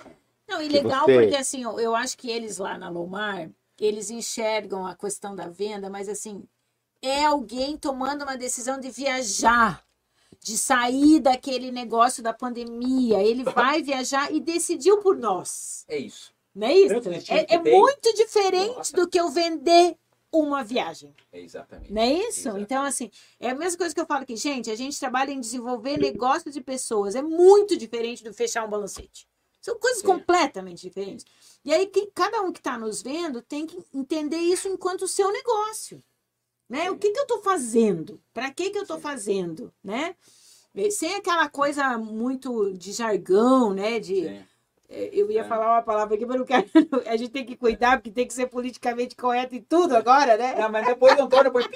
[0.56, 4.10] Não, e legal você- porque assim, eu, eu acho que eles lá na Lomar, eles
[4.10, 6.44] enxergam a questão da venda, mas assim,
[7.02, 9.84] é alguém tomando uma decisão de viajar,
[10.40, 13.22] de sair daquele negócio da pandemia.
[13.22, 15.84] Ele vai viajar e decidiu por nós.
[15.88, 16.34] É isso.
[16.54, 16.94] Não é isso?
[17.28, 18.96] É, é muito diferente Nossa.
[18.96, 19.96] do que eu vender
[20.32, 21.14] uma viagem.
[21.32, 21.92] É exatamente.
[21.92, 22.40] Não é isso?
[22.40, 22.62] Exatamente.
[22.64, 25.40] Então, assim, é a mesma coisa que eu falo aqui, gente, a gente trabalha em
[25.40, 27.14] desenvolver negócios de pessoas.
[27.14, 29.28] É muito diferente do fechar um balancete.
[29.66, 30.06] São coisas Sim.
[30.06, 31.26] completamente diferentes.
[31.64, 35.32] E aí, quem- cada um que está nos vendo tem que entender isso enquanto seu
[35.32, 36.00] negócio.
[36.68, 36.88] Né?
[36.88, 38.22] O que, que eu estou fazendo?
[38.32, 39.74] Para que, que eu estou fazendo?
[39.82, 40.14] Né?
[40.92, 43.98] Sem aquela coisa muito de jargão, né?
[43.98, 44.44] De, Sim.
[44.88, 45.44] É, Eu ia É.
[45.44, 46.64] falar uma palavra aqui, mas não quero.
[47.06, 50.54] A gente tem que cuidar, porque tem que ser politicamente correto em tudo agora, né?
[50.58, 51.68] Não, mas depois, Antônio, depois...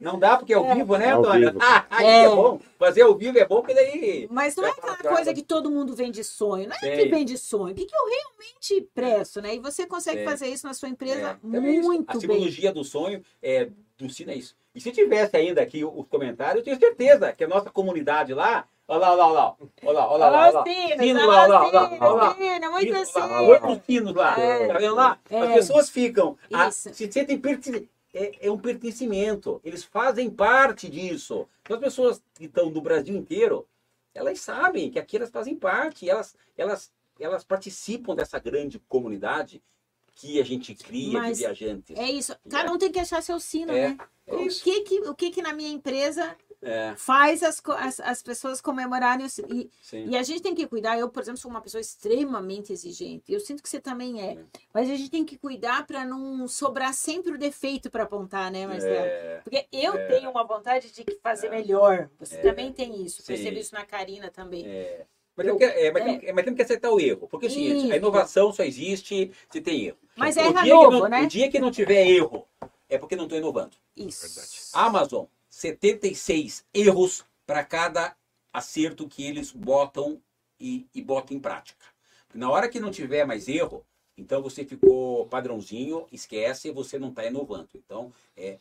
[0.00, 0.74] Não dá porque é ao É.
[0.76, 1.48] vivo, né, É Antônio?
[1.52, 1.58] vivo.
[1.62, 2.24] Ah, aí É.
[2.24, 2.28] é.
[2.28, 2.60] bom.
[2.78, 4.28] Fazer ao vivo é bom, porque daí...
[4.30, 6.68] Mas não é aquela coisa que todo mundo vende sonho.
[6.68, 6.96] Não é Sei.
[6.96, 7.72] que vende sonho.
[7.72, 9.54] O que, que eu realmente presto, né?
[9.56, 10.24] E você consegue Sei.
[10.26, 12.18] fazer isso na sua empresa É, é muito A bem.
[12.18, 14.54] psicologia do sonho é do Sina é isso.
[14.74, 18.64] E se tivesse ainda aqui os comentários, eu tenho certeza que a nossa comunidade lá.
[18.90, 19.56] Olha lá, olha lá, olha lá.
[19.82, 20.40] Olha lá, olha lá.
[20.48, 20.64] Olha lá.
[20.64, 22.34] Sinos, Sino olha lá, olha lá, olha lá.
[22.34, 23.20] Sino, muito assim.
[23.20, 24.40] Oito sinos lá.
[24.40, 24.66] É.
[24.68, 25.18] Tá vendo lá?
[25.30, 25.40] É.
[25.42, 26.38] As pessoas ficam.
[26.52, 29.60] a- se sentem perten- é, é um pertencimento.
[29.62, 31.46] Eles fazem parte disso.
[31.62, 33.66] Então, as pessoas que estão no Brasil inteiro,
[34.14, 36.08] elas sabem que aqui elas fazem parte.
[36.08, 39.62] Elas, elas, elas participam dessa grande comunidade
[40.14, 41.96] que a gente cria Mas de viajantes.
[41.96, 42.34] É isso.
[42.50, 43.98] Cada um tem que achar seu sino, É, né?
[44.26, 48.20] é o, que que, o que que na minha empresa É, faz as, as, as
[48.22, 49.70] pessoas comemorarem e.
[49.92, 50.98] E a gente tem que cuidar.
[50.98, 53.32] Eu, por exemplo, sou uma pessoa extremamente exigente.
[53.32, 54.32] Eu sinto que você também é.
[54.32, 54.44] É.
[54.74, 58.66] Mas a gente tem que cuidar para não sobrar sempre o defeito para apontar, né,
[58.66, 58.92] Marcelo?
[58.92, 60.06] É, Porque eu É.
[60.08, 61.50] tenho uma vontade de fazer É.
[61.50, 62.10] melhor.
[62.18, 62.40] Você É.
[62.42, 63.22] também tem isso.
[63.22, 63.28] Sim.
[63.34, 64.66] Percebo isso na Karina também.
[64.66, 65.06] é.
[65.36, 67.28] Mas, temos que, é, mas, temos, mas temos que acertar o erro.
[67.28, 69.98] Porque é o seguinte, a inovação só existe se tem erro.
[70.16, 71.22] Mas o erra dia novo, que não, né?
[71.22, 72.44] O dia que não tiver erro,
[72.88, 73.76] é porque não estou inovando.
[73.96, 74.70] Isso.
[74.76, 75.26] Amazon,
[75.58, 78.16] 76 erros para cada
[78.52, 80.22] acerto que eles botam
[80.60, 81.84] e, e botam em prática.
[82.32, 83.84] Na hora que não tiver mais erro,
[84.16, 87.70] então você ficou padrãozinho, esquece, você não está inovando.
[87.74, 88.60] Então, é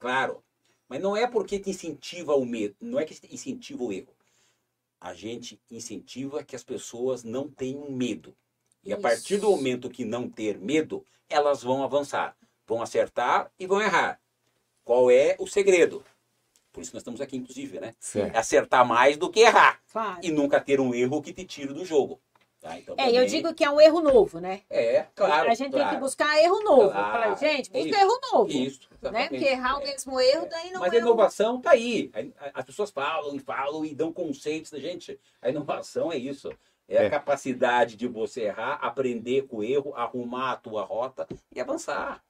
[0.00, 0.42] claro.
[0.88, 4.14] Mas não é porque te incentiva o medo, não é que incentiva o erro.
[4.98, 8.34] A gente incentiva que as pessoas não tenham medo.
[8.82, 12.34] E a partir do momento que não ter medo, elas vão avançar,
[12.66, 14.18] vão acertar e vão errar.
[14.82, 16.02] Qual é o segredo?
[16.72, 17.94] Por isso nós estamos aqui, inclusive, né?
[18.00, 18.34] Certo.
[18.34, 19.80] É acertar mais do que errar.
[19.92, 20.20] Claro.
[20.22, 22.18] E nunca ter um erro que te tire do jogo.
[22.60, 22.78] Tá?
[22.78, 24.60] Então, É, eu também- digo que é um erro novo, né?
[24.70, 25.50] É, claro.
[25.50, 25.98] a gente tem que claro.
[25.98, 26.90] buscar erro novo.
[26.92, 27.36] Claro.
[27.36, 27.98] Gente, busca Isso.
[27.98, 28.50] erro novo.
[28.50, 28.80] Isso.
[28.90, 28.96] Né?
[29.02, 29.28] exatamente.
[29.30, 29.84] Porque errar o É.
[29.86, 32.10] mesmo erro, daí não Mas é a inovação tá aí.
[32.14, 35.18] A- a- As pessoas falam e falam e dão conceitos da gente.
[35.42, 36.50] A inovação é isso.
[36.88, 37.10] É a É.
[37.10, 42.22] capacidade de você errar, aprender com o erro, arrumar a tua rota e avançar.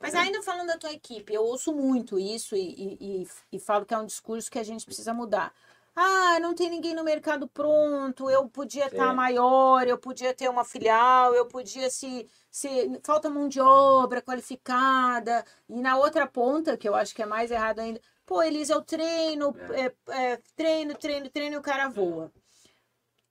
[0.00, 2.60] Mas ainda falando da tua equipe, eu ouço muito isso e,
[3.00, 5.52] e, e, e falo que é um discurso que a gente precisa mudar.
[6.00, 9.12] Ah, não tem ninguém no mercado pronto, eu podia estar É.
[9.12, 12.68] maior, eu podia ter uma filial, eu podia se, se.
[13.02, 15.44] Falta mão de obra qualificada.
[15.68, 18.82] E na outra ponta, que eu acho que é mais errado ainda, pô, Elisa, eu
[18.82, 22.32] treino, é, é, treino, treino, treino e o cara voa.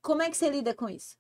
[0.01, 1.17] Como é que você lida com isso?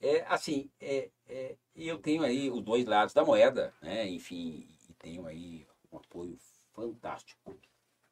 [0.00, 1.56] É assim, é, é,
[1.86, 4.08] eu tenho aí os dois lados da moeda, né?
[4.08, 6.36] Enfim, e tenho aí um apoio
[6.72, 7.56] fantástico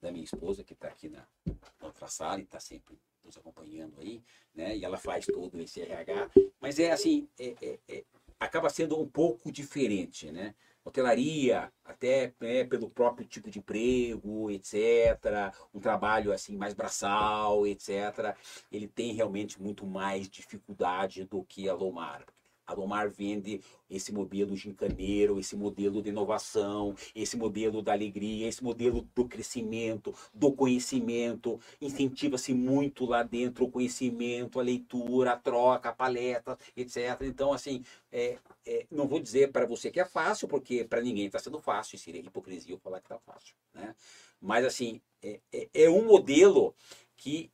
[0.01, 4.01] da minha esposa, que está aqui na, na outra sala e está sempre nos acompanhando
[4.01, 4.23] aí,
[4.55, 4.77] né?
[4.77, 6.31] E ela faz todo esse RH.
[6.61, 8.05] Mas é assim, é- é- é-
[8.39, 10.55] acaba sendo um pouco diferente, né?
[10.85, 15.53] Hotelaria, até né, pelo próprio tipo de emprego, etc.
[15.75, 18.37] Um trabalho assim mais braçal, etc.
[18.71, 22.25] Ele tem realmente muito mais dificuldade do que a Lomar.
[22.67, 28.63] A Lomar vende esse modelo gincaneiro, esse modelo de inovação, esse modelo da alegria, esse
[28.63, 31.61] modelo do crescimento, do conhecimento.
[31.81, 37.21] Incentiva-se muito lá dentro o conhecimento, a leitura, a troca, a palestra, etc.
[37.23, 41.27] Então, assim, é, é, não vou dizer para você que é fácil, porque para ninguém
[41.27, 43.55] está sendo fácil, seria hipocrisia eu falar que está fácil.
[43.73, 43.95] Né?
[44.41, 46.75] Mas, assim, é, é, é um modelo
[47.17, 47.51] que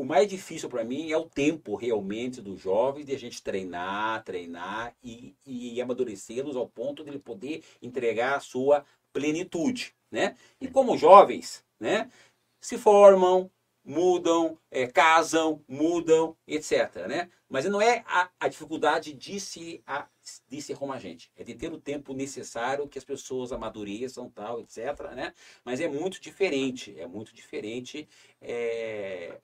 [0.00, 4.24] o mais difícil para mim é o tempo realmente dos jovens de a gente treinar,
[4.24, 10.36] treinar e, e amadurecê-los ao ponto de ele poder entregar a sua plenitude, né?
[10.60, 12.10] E como jovens, né?
[12.60, 13.50] se formam,
[13.84, 17.06] mudam, é, casam, mudam, etc.
[17.08, 17.30] Né?
[17.48, 20.06] Mas não é a, a dificuldade de se, a,
[20.48, 24.30] de ser como a gente, é de ter o tempo necessário que as pessoas amadureçam,
[24.30, 24.78] tal, etc.
[25.14, 25.34] Né?
[25.64, 28.08] Mas é muito diferente, é muito diferente
[28.40, 29.40] é,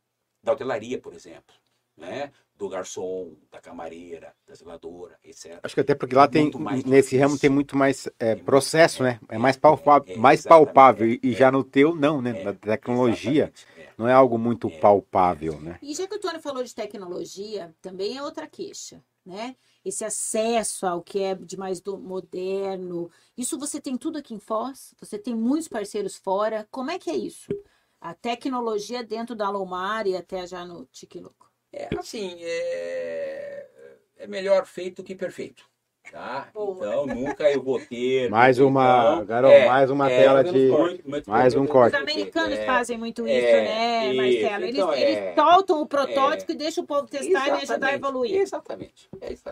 [0.46, 1.54] da hotelaria, por exemplo.
[1.96, 2.30] Né?
[2.58, 5.60] do garçom, da camareira, da zeladora, etc.
[5.62, 6.50] Acho que até porque lá é tem,
[6.86, 9.20] nesse ramo tem muito mais é, processo, né?
[9.28, 12.42] É mais palpável, é, mais palpável e já no teu não, né?
[12.42, 13.52] Na tecnologia
[13.98, 15.78] não é algo muito palpável, né?
[15.82, 19.54] E já que o Tony falou de tecnologia, também é outra queixa, né?
[19.84, 24.40] Esse acesso ao que é de mais do moderno, isso você tem tudo aqui em
[24.40, 27.48] Foz, você tem muitos parceiros fora, como é que é isso?
[28.00, 31.50] A tecnologia dentro da Lomar e até já no Tiquiloco.
[31.72, 33.66] É assim, é,
[34.18, 35.64] é melhor feito que perfeito.
[36.10, 36.48] Tá?
[36.50, 38.30] Então nunca eu vou ter.
[38.30, 40.70] Mais uma, então, é, mais uma é, tela de.
[41.26, 41.96] mais um corte.
[41.96, 44.64] Os americanos é, fazem muito isso, é, né, Marcelo?
[44.64, 45.34] Eles, então, eles é.
[45.34, 48.36] soltam o protótipo e deixam o povo testar e ajudar a evoluir.
[48.36, 49.08] Exatamente.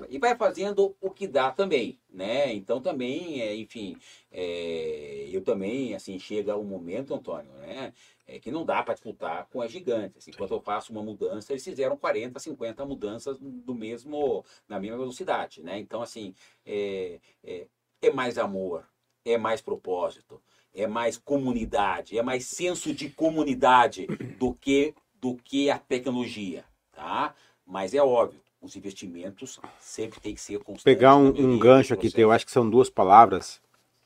[0.09, 2.53] E vai fazendo o que dá também, né?
[2.53, 3.97] Então também, enfim,
[4.31, 7.93] eu também, assim, chega um momento, Antônio, né?
[8.27, 10.19] É que não dá para disputar com as gigantes.
[10.19, 14.99] Assim, quando eu faço uma mudança, eles fizeram 40, 50 mudanças do mesmo, na mesma
[14.99, 15.63] velocidade.
[15.63, 15.79] Né?
[15.79, 17.67] Então, assim, é, é,
[18.01, 18.87] é mais amor,
[19.25, 20.41] é mais propósito,
[20.75, 24.07] é mais comunidade, é mais senso de comunidade
[24.39, 26.65] do que, do que a tecnologia.
[26.93, 27.35] Tá?
[27.67, 30.85] Mas é óbvio, os investimentos sempre tem que ser constantes.
[30.85, 33.61] Pegar um, um gancho aqui, eu acho que são duas palavras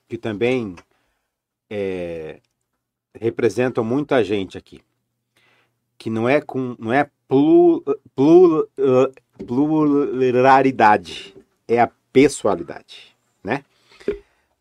[0.09, 0.75] que também
[1.71, 2.41] é,
[3.21, 4.81] representam muita gente aqui.
[5.97, 7.83] Que não é com não é plur,
[8.15, 8.69] plur,
[9.47, 11.35] pluralidade,
[11.67, 13.65] é a pessoalidade, né?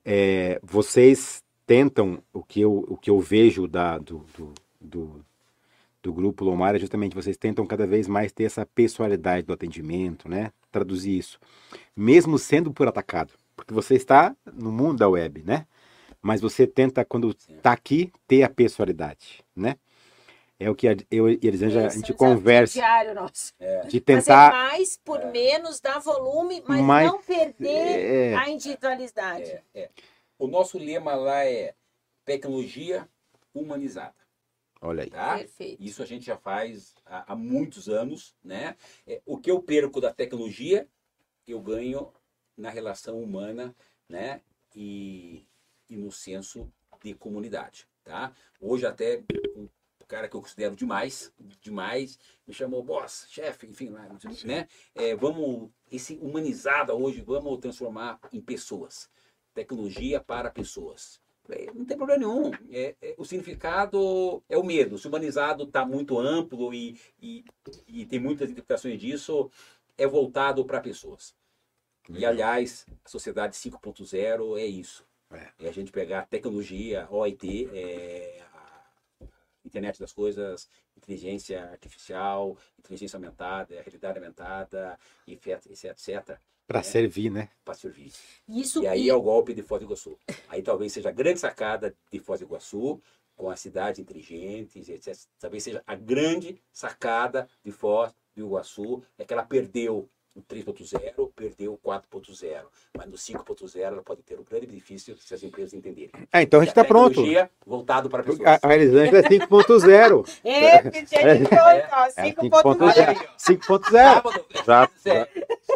[0.03, 5.25] É, vocês tentam o que eu o que eu vejo da do, do, do,
[6.01, 10.29] do grupo Lomar é justamente vocês tentam cada vez mais ter essa pessoalidade do atendimento,
[10.29, 10.51] né?
[10.71, 11.39] Traduzir isso,
[11.95, 15.65] mesmo sendo por atacado, porque você está no mundo da web, né?
[16.21, 19.77] Mas você tenta, quando está aqui, ter a pessoalidade, né?
[20.59, 22.73] É o que eu e a Elisângela, a gente é conversa.
[22.73, 23.53] Diário nosso.
[23.59, 23.81] É.
[23.81, 24.51] De tentar.
[24.51, 25.31] Fazer mais por é.
[25.31, 28.35] menos, dar volume, mas, mas não perder é.
[28.35, 29.51] a individualidade.
[29.51, 29.89] É, é.
[30.39, 31.75] O nosso lema lá é
[32.25, 33.07] tecnologia
[33.53, 34.15] humanizada.
[34.81, 35.09] Olha aí.
[35.11, 35.37] Tá?
[35.37, 35.83] Perfeito.
[35.83, 38.75] Isso a gente já faz há, há muitos anos, né?
[39.25, 40.87] o que eu perco da tecnologia,
[41.47, 42.11] eu ganho
[42.55, 43.75] na relação humana,
[44.09, 44.41] né?
[44.75, 45.46] E
[45.89, 46.71] e no senso
[47.01, 48.33] de comunidade, tá?
[48.59, 49.23] Hoje até
[49.55, 49.67] um
[50.07, 52.17] cara que eu considero demais, demais,
[52.47, 53.93] me chamou boss, chefe, enfim,
[54.45, 54.67] né?
[54.95, 59.09] É, vamos, esse humanizada hoje, vamos transformar em pessoas.
[59.53, 61.19] Tecnologia para pessoas.
[61.73, 62.51] Não tem problema nenhum.
[62.69, 64.97] É, é, o significado é o mesmo.
[64.97, 67.45] Se o humanizado está muito amplo e, e,
[67.87, 69.49] e, tem muitas interpretações disso,
[69.97, 71.33] é voltado para pessoas.
[72.09, 75.06] E, aliás, a sociedade 5.0 é isso.
[75.31, 75.47] É.
[75.59, 78.41] E a gente pegar tecnologia, OIT, é,
[79.65, 84.97] internet das coisas, inteligência artificial, inteligência aumentada, realidade aumentada,
[85.27, 86.39] etc, etc.
[86.65, 86.83] Para né?
[86.83, 87.49] servir, né?
[87.63, 88.11] Para servir.
[88.47, 89.09] Isso, e aí e...
[89.09, 90.17] é o golpe de Foz do Iguaçu.
[90.47, 93.01] Aí talvez seja a grande sacada de Foz do Iguaçu,
[93.35, 95.15] com as cidades inteligentes, etc.
[95.39, 101.31] Talvez seja a grande sacada de Foz do Iguaçu, é que ela perdeu no 3.0
[101.35, 102.61] perdeu o 4.0,
[102.95, 106.11] mas no 5.0 ela pode ter um grande benefício se as empresas entenderem.
[106.31, 107.23] É, então a gente está pronto.
[107.65, 108.47] voltado para pessoas.
[108.47, 110.37] A, a Elisângela é 5.0.
[110.45, 113.17] é, gente, é, 5.0.
[113.37, 115.27] 5.0.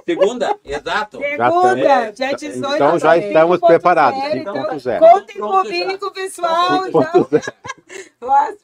[0.05, 1.19] Segunda, exato.
[1.19, 2.75] Segunda, dia 18.
[2.75, 4.19] Então já estamos preparados.
[4.19, 4.99] 5.0.
[4.99, 6.83] Contem comigo, com o pessoal.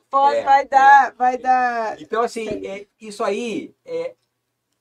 [0.09, 1.99] Pode, vai dar, vai dar.
[1.99, 4.13] Então, assim, é, isso aí é,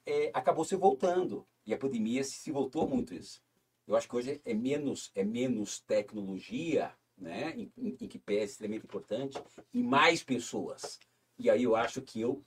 [0.07, 1.47] é, acabou se voltando.
[1.67, 3.43] E a pandemia se voltou muito isso.
[3.87, 8.37] Eu acho que hoje é menos, é menos tecnologia, né, em, em, em que pé
[8.37, 9.39] é extremamente importante,
[9.73, 10.99] e mais pessoas.
[11.39, 12.43] E aí eu acho que eu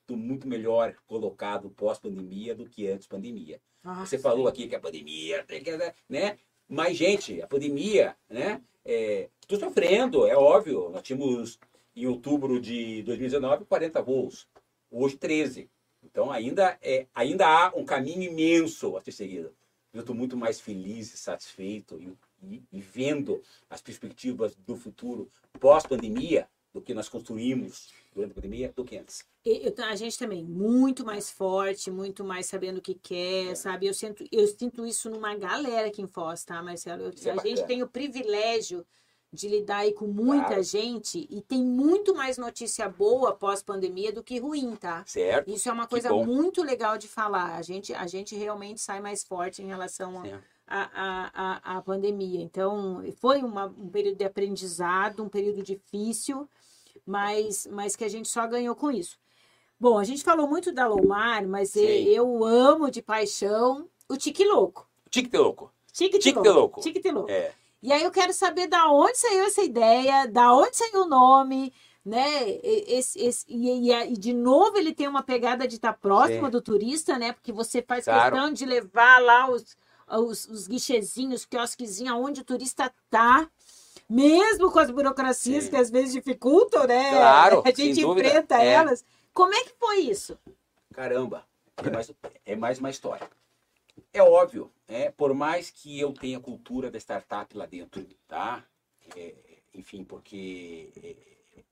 [0.00, 3.60] estou muito melhor colocado pós-pandemia do que antes pandemia.
[3.82, 4.22] Ah, Você sim.
[4.22, 5.44] falou aqui que a pandemia,
[6.08, 6.38] né?
[6.68, 8.62] Mas, gente, a pandemia, né?
[8.84, 10.90] Estou é, sofrendo, é óbvio.
[10.90, 11.58] Nós tínhamos,
[11.94, 14.48] em outubro de 2019, 40 voos.
[14.90, 15.70] Hoje, 13.
[16.02, 19.54] Então ainda, é, ainda há um caminho imenso a ser seguido.
[19.92, 25.30] Eu estou muito mais feliz e satisfeito e, e, e vendo as perspectivas do futuro
[25.58, 29.24] pós-pandemia do que nós construímos durante a pandemia do que antes.
[29.44, 33.54] Eu, a gente também, muito mais forte, muito mais sabendo o que quer, é.
[33.54, 33.86] sabe?
[33.86, 37.04] Eu sinto, eu sinto isso numa galera aqui em Foz, tá, Marcelo?
[37.04, 38.86] Eu, a gente tem o privilégio
[39.32, 40.62] de lidar aí com muita Claro.
[40.62, 45.04] gente e tem muito mais notícia boa pós-pandemia do que ruim, tá?
[45.06, 45.50] Certo?
[45.50, 47.56] Isso é uma coisa muito legal de falar.
[47.56, 50.44] A gente, a gente realmente sai mais forte em relação a, Certo.
[50.66, 52.40] a, a, pandemia.
[52.42, 56.48] Então, foi uma, um período de aprendizado, um período difícil,
[57.04, 59.18] mas, mas que a gente só ganhou com isso.
[59.78, 61.80] Bom, a gente falou muito da Lomar, mas Sim.
[61.80, 64.88] eu amo de paixão o Tique Louco.
[65.10, 65.72] Tique louco.
[65.92, 66.80] Tique Tique de Louco.
[66.80, 67.30] Tique Louco.
[67.30, 67.52] É.
[67.82, 71.72] E aí eu quero saber da onde saiu essa ideia, da onde saiu o nome,
[72.04, 72.48] né?
[72.48, 76.46] E- Esse, esse- e, e e de novo ele tem uma pegada de estar próximo
[76.46, 76.50] Sim.
[76.50, 77.32] do turista, né?
[77.32, 78.32] Porque você faz Claro.
[78.34, 79.76] questão de levar lá os,
[80.10, 83.48] os, os guichezinhos, quiosquezinhos, aonde o turista tá.
[84.10, 85.70] Mesmo com as burocracias Sim.
[85.70, 87.10] que às vezes dificultam, né?
[87.10, 88.66] Claro, A gente enfrenta É.
[88.72, 89.04] elas.
[89.34, 90.36] Como é que foi isso?
[90.94, 91.44] Caramba,
[91.76, 92.10] é mais,
[92.46, 93.28] é mais uma história.
[94.12, 98.64] É óbvio, é, por mais que eu tenha cultura da startup lá dentro, tá?
[99.16, 99.34] É,
[99.74, 101.62] enfim, porque é,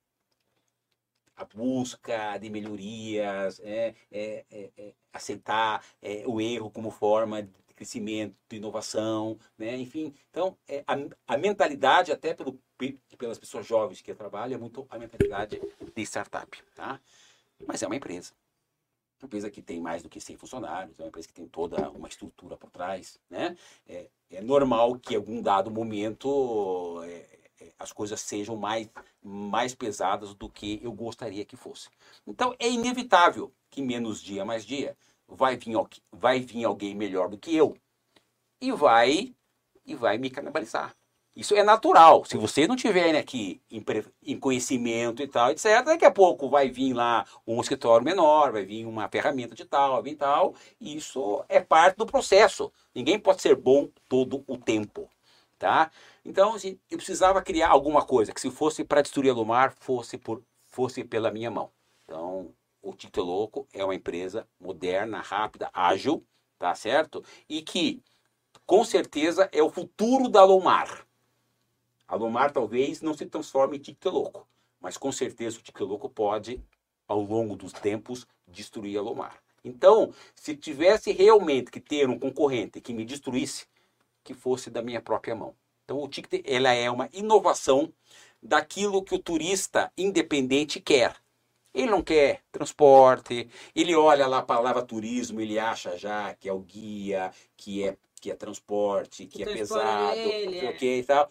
[1.37, 5.85] a busca de melhorias, é, é, é, é, aceitar
[6.27, 9.77] o erro como forma de crescimento, de inovação, né?
[9.77, 10.57] Enfim, então
[10.87, 14.99] a, a mentalidade até pelo, pe- pelas pessoas jovens que eu trabalho é muito a
[14.99, 15.61] mentalidade
[15.95, 17.01] de startup, tá?
[17.67, 18.33] Mas é uma empresa.
[19.21, 21.91] Uma empresa que tem mais do que 100 funcionários, é uma empresa que tem toda
[21.91, 23.57] uma estrutura por trás, né?
[23.89, 28.89] É, é normal que em algum dado momento é, é, as coisas sejam mais,
[29.23, 31.89] mais pesadas do que eu gostaria que fosse.
[32.27, 34.97] Então é inevitável que menos dia mais dia
[35.27, 35.77] vai vir,
[36.13, 37.77] vai vir alguém melhor do que eu
[38.61, 39.35] e vai
[39.85, 40.95] e vai me canibalizar.
[41.37, 42.25] Isso é natural.
[42.25, 46.49] Se você não tiver aqui em, pre- em conhecimento e tal, etc., daqui a pouco
[46.49, 50.55] vai vir lá um escritório menor, vai vir uma ferramenta de tal, vai vir tal.
[50.81, 52.73] Isso é parte do processo.
[52.95, 55.11] Ninguém pode ser bom todo o tempo.
[55.59, 55.91] Tá?
[56.25, 60.19] Então, assim, eu precisava criar alguma coisa que, se fosse para destruir a Lumar, fosse,
[60.19, 61.71] por, fosse pela minha mão.
[62.05, 62.51] Então,
[62.83, 66.25] o Tito Louco é uma empresa moderna, rápida, ágil,
[66.59, 67.23] tá certo?
[67.49, 68.03] E que,
[68.67, 71.06] com certeza, é o futuro da Lomar.
[72.09, 74.47] A Lomar talvez não se transforme em Tito Louco,
[74.81, 76.63] mas com certeza o Tito Louco pode,
[77.09, 79.43] ao longo dos tempos, destruir a Lomar.
[79.65, 83.67] Então, se tivesse realmente que ter um concorrente que me destruísse,
[84.23, 85.55] que fosse da minha própria mão.
[85.85, 87.93] Então, o Ticket ela é uma inovação
[88.43, 91.17] daquilo que o turista independente quer.
[91.75, 96.53] Ele não quer transporte, ele olha lá a palavra turismo, ele acha já que é
[96.53, 100.71] o guia, que é, que é transporte, que Que é pesado, ele, não sei é.
[100.71, 101.29] o que e tal.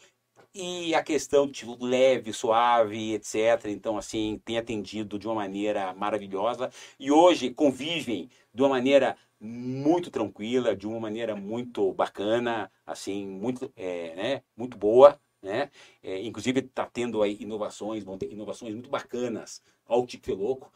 [0.58, 3.66] E a questão de leve, suave, etc.
[3.66, 6.72] Então, assim, tem atendido de uma maneira maravilhosa.
[6.98, 13.70] E hoje convivem de uma maneira muito tranquila, de uma maneira muito bacana, assim, muito,
[13.76, 15.20] é, né, muito boa.
[15.42, 15.70] Né?
[16.02, 20.72] É, inclusive está tendo aí inovações, vão ter inovações muito bacanas ao Tique Louco.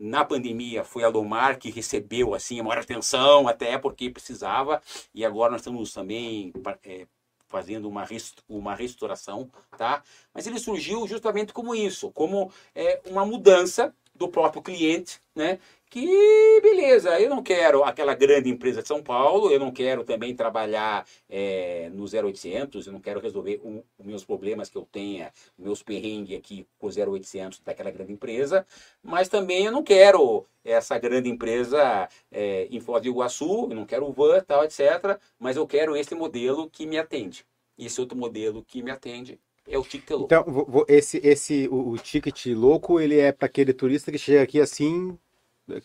[0.00, 4.82] Na pandemia foi a Lomar que recebeu assim a maior atenção, até porque precisava,
[5.14, 6.52] e agora nós estamos também
[6.82, 7.06] é,
[7.52, 8.08] fazendo uma,
[8.48, 10.02] uma restauração, tá?
[10.32, 15.58] Mas ele surgiu justamente como isso, como é, uma mudança do próprio cliente, né?
[15.90, 20.34] Que beleza, eu não quero aquela grande empresa de São Paulo, eu não quero também
[20.34, 25.82] trabalhar é, no 0800, eu não quero resolver os meus problemas que eu tenha, meus
[25.82, 28.66] perrengues aqui com o 0800 daquela grande empresa,
[29.02, 33.84] mas também eu não quero essa grande empresa é, em Foz do Iguaçu, eu não
[33.84, 35.18] quero o van, tal, etc.
[35.38, 37.44] Mas eu quero esse modelo que me atende.
[37.76, 39.38] Esse outro modelo que me atende
[39.68, 40.24] é o Ticket Louco.
[40.26, 44.18] Então, vo- vo- esse, esse, o, o ticket louco, ele é para aquele turista que
[44.18, 45.16] chega aqui assim,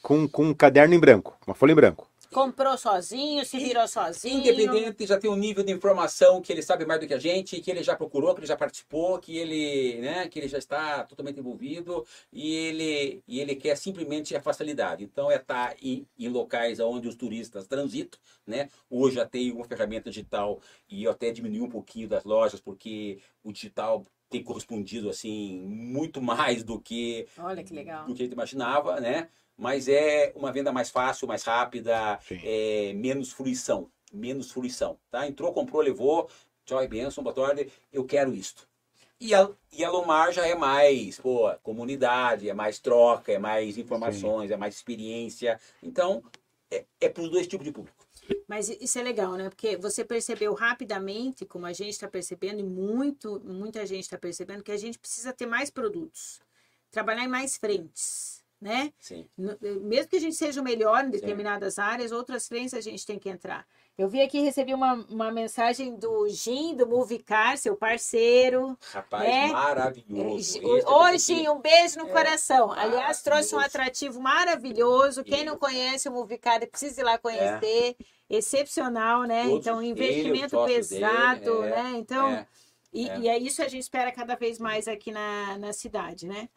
[0.02, 2.10] com, com um caderno em branco, uma folha em branco.
[2.32, 4.40] Comprou sozinho, se virou sozinho.
[4.40, 7.60] Independente, já tem um nível de informação que ele sabe mais do que a gente,
[7.62, 11.04] que ele já procurou, que ele já participou, que ele, né, que ele já está
[11.04, 15.04] totalmente envolvido e ele, e ele quer simplesmente a facilidade.
[15.04, 18.70] Então é estar em, em locais onde os turistas transitam, né?
[18.90, 20.60] Hoje já tem uma ferramenta digital
[20.90, 26.22] e eu até diminui um pouquinho das lojas porque o digital tem correspondido assim muito
[26.22, 28.06] mais do que Olha que legal.
[28.06, 29.30] do que a gente imaginava, né?
[29.58, 32.40] Mas é uma venda mais fácil, mais rápida, Sim.
[32.44, 35.28] é, menos fruição, menos fruição, tá?
[35.28, 36.30] Entrou, comprou, levou,
[36.64, 38.68] tchau e benção, boa tarde, eu quero isto.
[39.20, 43.78] E a, e a Lomar já é mais, pô, comunidade, é mais troca, é mais
[43.78, 45.60] informações, é mais experiência.
[45.82, 46.24] Então,
[46.70, 48.06] é, é para os dois tipos de público.
[48.48, 49.50] Mas isso é legal, né?
[49.50, 54.64] Porque você percebeu rapidamente, como a gente está percebendo, e muito, muita gente está percebendo,
[54.64, 56.40] que a gente precisa ter mais produtos,
[56.92, 58.92] trabalhar em mais frentes, né?
[59.00, 59.28] Sim.
[59.38, 63.06] No- Mesmo que a gente seja o melhor em determinadas áreas, outras frentes a gente
[63.06, 63.66] tem que entrar.
[63.98, 68.78] Eu vi aqui, recebi uma, uma mensagem do Jim, do Movicar, seu parceiro.
[68.92, 69.48] Rapaz, É.
[69.48, 70.60] maravilhoso.
[70.88, 72.72] Ô, Jim, um beijo no É, coração.
[72.72, 75.24] Aliás, trouxe um atrativo maravilhoso.
[75.24, 77.96] Quem não conhece o Movicar, precisa ir lá conhecer.
[78.30, 79.44] Excepcional, né?
[79.46, 81.94] Todos então, investimento pesado, dele, é, né?
[81.98, 82.48] Então, É.
[82.94, 83.20] e, é.
[83.20, 86.48] e é isso que a gente espera cada vez mais aqui na, na cidade, né?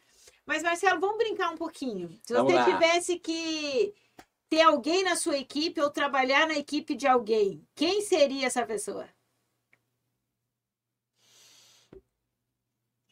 [0.51, 2.11] Mas, Marcelo, vamos brincar um pouquinho.
[2.25, 2.65] Se Vamos você lá.
[2.65, 3.95] tivesse que
[4.49, 9.09] ter alguém na sua equipe ou trabalhar na equipe de alguém, quem seria essa pessoa?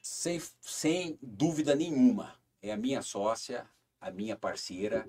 [0.02, 2.34] Sem, sem dúvida nenhuma.
[2.60, 3.70] É a minha sócia,
[4.00, 5.08] a minha parceira,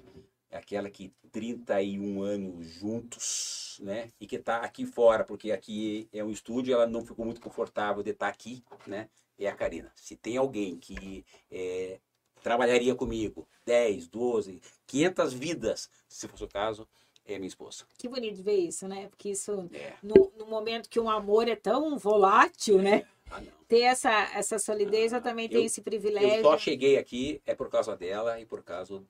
[0.51, 4.11] é aquela que 31 anos juntos, né?
[4.19, 8.03] E que está aqui fora, porque aqui é um estúdio, ela não ficou muito confortável
[8.03, 9.09] de estar aqui, né?
[9.35, 9.91] É a Karina.
[9.95, 11.99] Se tem alguém que é,
[12.43, 16.87] trabalharia comigo 10, 12, 500 vidas, se fosse o caso,
[17.25, 17.85] é minha esposa.
[17.97, 19.07] Que bonito ver isso, né?
[19.09, 19.93] Porque isso, É.
[20.01, 23.05] no, no momento que um amor é tão volátil, né?
[23.29, 23.41] Ah.
[23.67, 26.41] Ter essa, essa solidez, eu também tenho Eu- esse Eu privilégio.
[26.41, 29.03] só cheguei aqui é por causa dela e por causa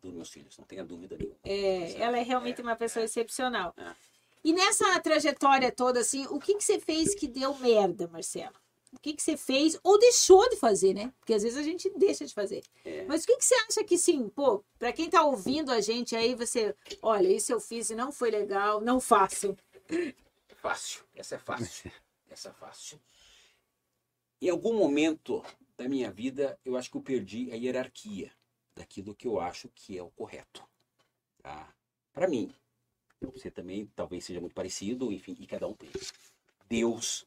[0.00, 1.36] dos meus filhos, não tenha dúvida nenhuma.
[1.44, 3.74] É, ela é realmente uma pessoa excepcional.
[3.76, 3.92] É.
[4.42, 8.54] E nessa trajetória toda, assim, o que, que você fez que deu merda, Marcelo?
[8.96, 11.12] O que, que você fez ou deixou de fazer, né?
[11.20, 12.62] Porque às vezes a gente deixa de fazer.
[12.84, 13.04] É.
[13.04, 16.16] Mas o que, que você acha que, sim, pô, pra quem tá ouvindo a gente
[16.16, 19.56] aí, você, olha, isso eu fiz e não foi legal, não faço.
[20.56, 21.92] Fácil, essa é fácil.
[22.28, 23.00] Essa é fácil.
[24.42, 25.42] Em algum momento
[25.74, 28.30] da minha vida, eu acho que eu perdi a hierarquia
[28.74, 30.62] daquilo que eu acho que é o correto.
[31.42, 31.72] Tá?
[32.12, 32.52] Para mim.
[33.22, 35.88] Você também talvez seja muito parecido, enfim, e cada um tem.
[36.68, 37.26] Deus,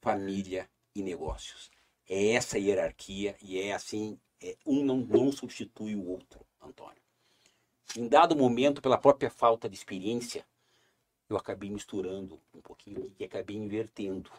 [0.00, 1.70] família e negócios.
[2.08, 7.02] É essa hierarquia e é assim, é, um não, não substitui o outro, Antônio.
[7.96, 10.44] Em dado momento, pela própria falta de experiência,
[11.28, 14.30] eu acabei misturando um pouquinho e acabei invertendo.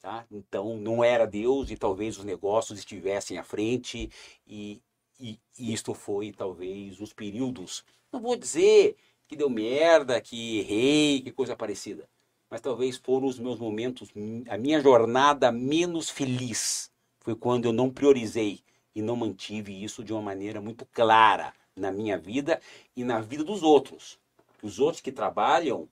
[0.00, 0.26] Tá?
[0.30, 4.10] Então, não era Deus e talvez os negócios estivessem à frente
[4.46, 4.82] e,
[5.20, 8.96] e, e isto foi talvez os períodos, não vou dizer
[9.28, 12.08] que deu merda, que errei, que coisa parecida,
[12.52, 14.10] mas talvez foram os meus momentos,
[14.46, 18.60] a minha jornada menos feliz foi quando eu não priorizei
[18.94, 22.60] e não mantive isso de uma maneira muito clara na minha vida
[22.94, 24.18] e na vida dos outros.
[24.62, 25.88] Os outros que trabalham,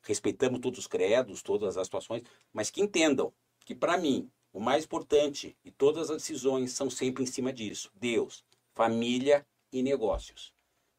[0.00, 3.32] respeitamos todos os credos, todas as situações, mas que entendam
[3.64, 7.90] que para mim o mais importante e todas as decisões são sempre em cima disso:
[7.96, 8.44] Deus,
[8.76, 10.54] família e negócios.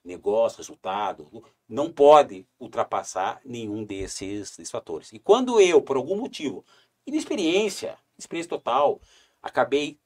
[0.07, 5.11] Negócio, resultado, não pode ultrapassar nenhum desses, desses fatores.
[5.11, 6.63] E quando eu, por algum motivo,
[7.05, 9.01] inexperiência, experiência total,
[9.41, 9.99] acabei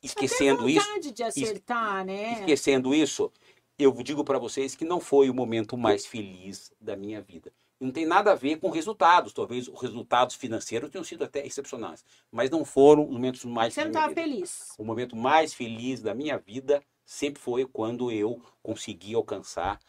[0.00, 0.86] esquecendo isso,
[1.24, 2.34] acertar, né?
[2.40, 3.32] esquecendo isso,
[3.76, 7.52] eu digo para vocês que não foi o momento mais feliz da minha vida.
[7.80, 9.32] Não tem nada a ver com resultados.
[9.32, 13.82] Talvez os resultados financeiros tenham sido até excepcionais, mas não foram os momentos mais Você
[13.82, 14.74] não estava feliz.
[14.78, 19.80] O momento mais feliz da minha vida sempre foi quando eu consegui alcançar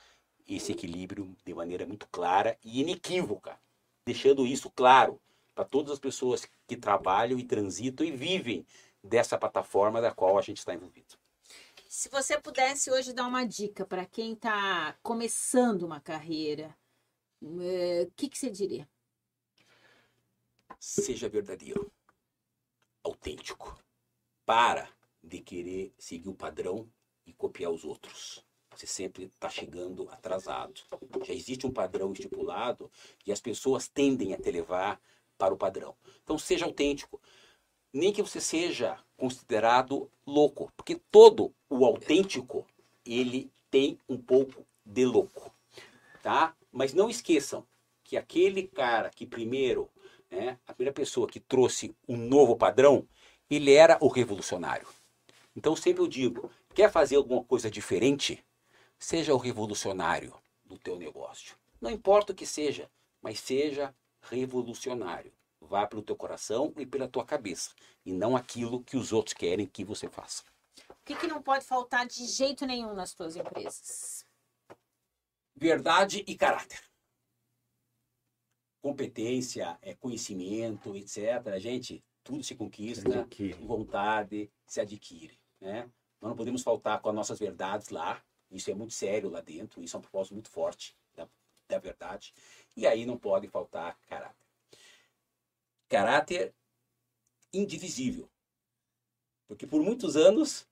[0.48, 3.60] esse equilíbrio de maneira muito clara e inequívoca,
[4.06, 5.22] deixando isso claro
[5.54, 8.66] para todas as pessoas que trabalham e transitam e vivem
[9.04, 11.18] dessa plataforma da qual a gente está envolvido.
[11.90, 16.74] Se você pudesse hoje dar uma dica para quem está começando uma carreira,
[17.44, 18.88] eh, o que, que você diria?
[20.80, 21.92] Seja verdadeiro,
[23.04, 23.78] autêntico.
[24.46, 24.90] Para
[25.22, 26.90] de querer seguir o padrão
[27.30, 28.44] e copiar os outros.
[28.76, 30.82] Você sempre está chegando atrasado.
[31.24, 32.92] Já existe um padrão estipulado
[33.26, 35.00] e as pessoas tendem a te levar
[35.38, 35.96] para o padrão.
[36.24, 37.22] Então seja autêntico.
[37.92, 42.66] Nem que você seja considerado louco, porque todo o autêntico
[43.06, 45.52] ele tem um pouco de louco,
[46.22, 46.56] tá?
[46.72, 47.66] Mas não esqueçam
[48.04, 49.90] que aquele cara que primeiro,
[50.30, 53.08] né, a primeira pessoa que trouxe um novo padrão,
[53.50, 54.88] ele era o revolucionário.
[55.56, 58.42] Então sempre eu digo, quer fazer alguma coisa diferente?
[58.98, 61.58] Seja o revolucionário do teu negócio.
[61.82, 62.90] Não importa o que seja,
[63.22, 65.34] mas seja revolucionário.
[65.60, 67.72] Vá pelo teu coração e pela tua cabeça,
[68.06, 70.44] e não aquilo que os outros querem que você faça.
[70.90, 74.26] O que, que não pode faltar de jeito nenhum nas tuas empresas?
[75.54, 76.82] Verdade e caráter.
[78.82, 81.60] Competência, é conhecimento, etc.
[81.60, 83.66] Gente, tudo se conquista, Adquire.
[83.66, 85.38] vontade se adquire.
[85.60, 85.92] Né?
[86.22, 88.22] Nós não podemos faltar com as nossas verdades lá.
[88.52, 89.82] Isso é muito sério lá dentro.
[89.82, 91.28] Isso é um propósito muito forte da,
[91.68, 92.34] da verdade.
[92.76, 94.46] E aí não pode faltar caráter.
[95.88, 96.54] Caráter
[97.54, 98.30] indivisível.
[99.48, 100.68] Porque por muitos anos,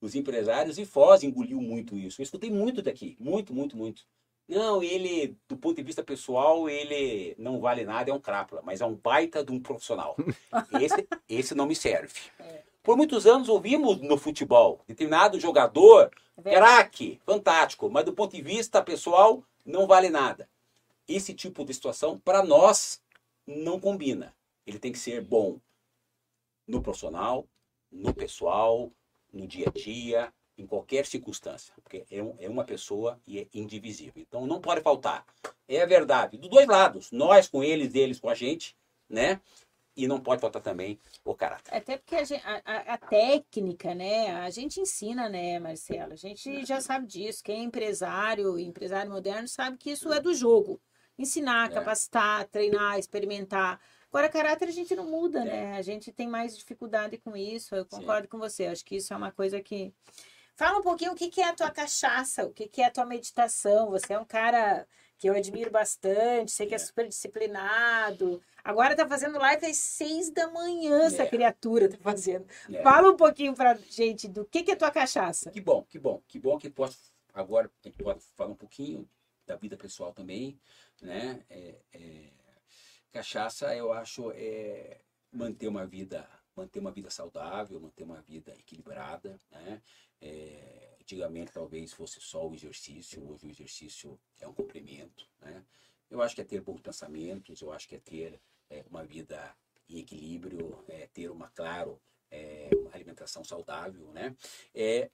[0.00, 2.20] os empresários e Foz engoliu muito isso.
[2.20, 3.16] Eu escutei muito daqui.
[3.18, 4.06] Muito, muito, muito.
[4.46, 8.82] Não, ele, do ponto de vista pessoal, ele não vale nada, é um crápula, mas
[8.82, 10.16] é um baita de um profissional.
[10.80, 12.20] Esse, esse não me serve.
[12.38, 12.62] É.
[12.84, 16.10] Por muitos anos ouvimos no futebol, determinado jogador,
[16.44, 20.48] É craque, fantástico, mas do ponto de vista pessoal, não vale nada.
[21.08, 23.00] Esse tipo de situação, para nós,
[23.46, 24.34] não combina.
[24.66, 25.58] Ele tem que ser bom
[26.66, 27.46] no profissional,
[27.90, 28.90] no pessoal,
[29.32, 31.72] no dia a dia, em qualquer circunstância.
[31.82, 34.22] Porque é, um- é uma pessoa e é indivisível.
[34.22, 35.24] Então não pode faltar.
[35.68, 36.36] É a verdade.
[36.36, 37.10] Dos dois lados.
[37.12, 38.76] Nós com eles, eles com a gente,
[39.08, 39.40] né?
[39.96, 41.72] E não pode faltar também o caráter.
[41.74, 44.32] Até porque a, a- a- técnica, né?
[44.32, 46.12] A gente ensina, né, Marcelo?
[46.12, 47.42] A gente já sabe disso.
[47.44, 50.80] Quem é empresário, empresário moderno, sabe que isso é do jogo.
[51.16, 51.74] Ensinar, É.
[51.74, 53.80] capacitar, treinar, experimentar.
[54.08, 55.44] Agora, caráter a gente não muda, É.
[55.44, 55.76] né?
[55.76, 57.74] A gente tem mais dificuldade com isso.
[57.76, 58.66] Eu concordo com você.
[58.66, 59.92] Acho que isso é uma coisa que.
[60.56, 62.90] Fala um pouquinho o que que é a tua cachaça, o que que é a
[62.90, 63.90] tua meditação.
[63.90, 64.86] Você é um cara
[65.24, 66.78] que eu admiro bastante, sei que é É.
[66.78, 68.42] super disciplinado.
[68.62, 71.26] Agora tá fazendo live às seis da manhã, essa É.
[71.26, 72.46] criatura tá fazendo.
[72.70, 72.82] É.
[72.82, 75.50] Fala um pouquinho pra gente do que que é tua cachaça.
[75.50, 76.98] Que bom, que bom, que bom que posso
[77.32, 79.08] agora a gente pode falar um pouquinho
[79.46, 80.60] da vida pessoal também,
[81.00, 81.42] né?
[81.48, 82.30] É, é,
[83.10, 85.00] cachaça, eu acho, é
[85.32, 89.80] manter uma vida, manter uma vida saudável, manter uma vida equilibrada, né?
[90.20, 95.62] É, antigamente talvez fosse só o exercício, hoje o exercício é um complemento, né?
[96.10, 98.40] Eu acho que é ter bons pensamentos, eu acho que é ter
[98.70, 99.54] é, uma vida
[99.88, 102.00] em equilíbrio, é ter uma, claro,
[102.30, 104.34] é, uma alimentação saudável, né?
[104.74, 105.10] É,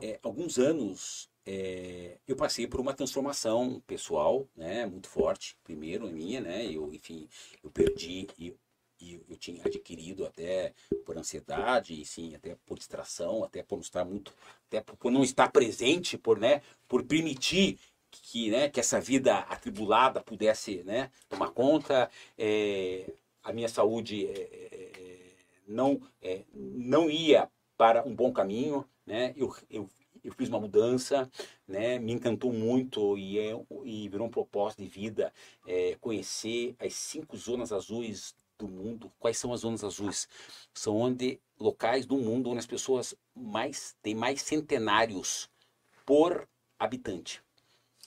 [0.00, 5.58] é, alguns anos é, eu passei por uma transformação pessoal, né, muito forte.
[5.62, 7.28] Primeiro minha, né, eu, enfim,
[7.62, 8.56] eu perdi e
[9.00, 10.72] e eu tinha adquirido até
[11.04, 14.32] por ansiedade, e sim, até por distração, até por não estar muito,
[14.66, 17.78] até por, não estar presente, por, né, por permitir
[18.10, 22.10] que, né, que essa vida atribulada pudesse, né, tomar conta.
[22.38, 23.12] É,
[23.42, 25.20] a minha saúde é, é, é,
[25.68, 29.34] não, é, não ia para um bom caminho, né?
[29.36, 29.90] Eu, eu,
[30.22, 31.30] eu fiz uma mudança,
[31.68, 31.98] né?
[31.98, 33.52] Me encantou muito e, é,
[33.84, 35.32] e virou um propósito de vida
[35.66, 39.10] é, conhecer as cinco zonas azuis do mundo.
[39.18, 40.28] Quais são as zonas azuis?
[40.72, 45.48] São onde locais do mundo onde as pessoas mais têm mais centenários
[46.04, 46.48] por
[46.78, 47.42] habitante.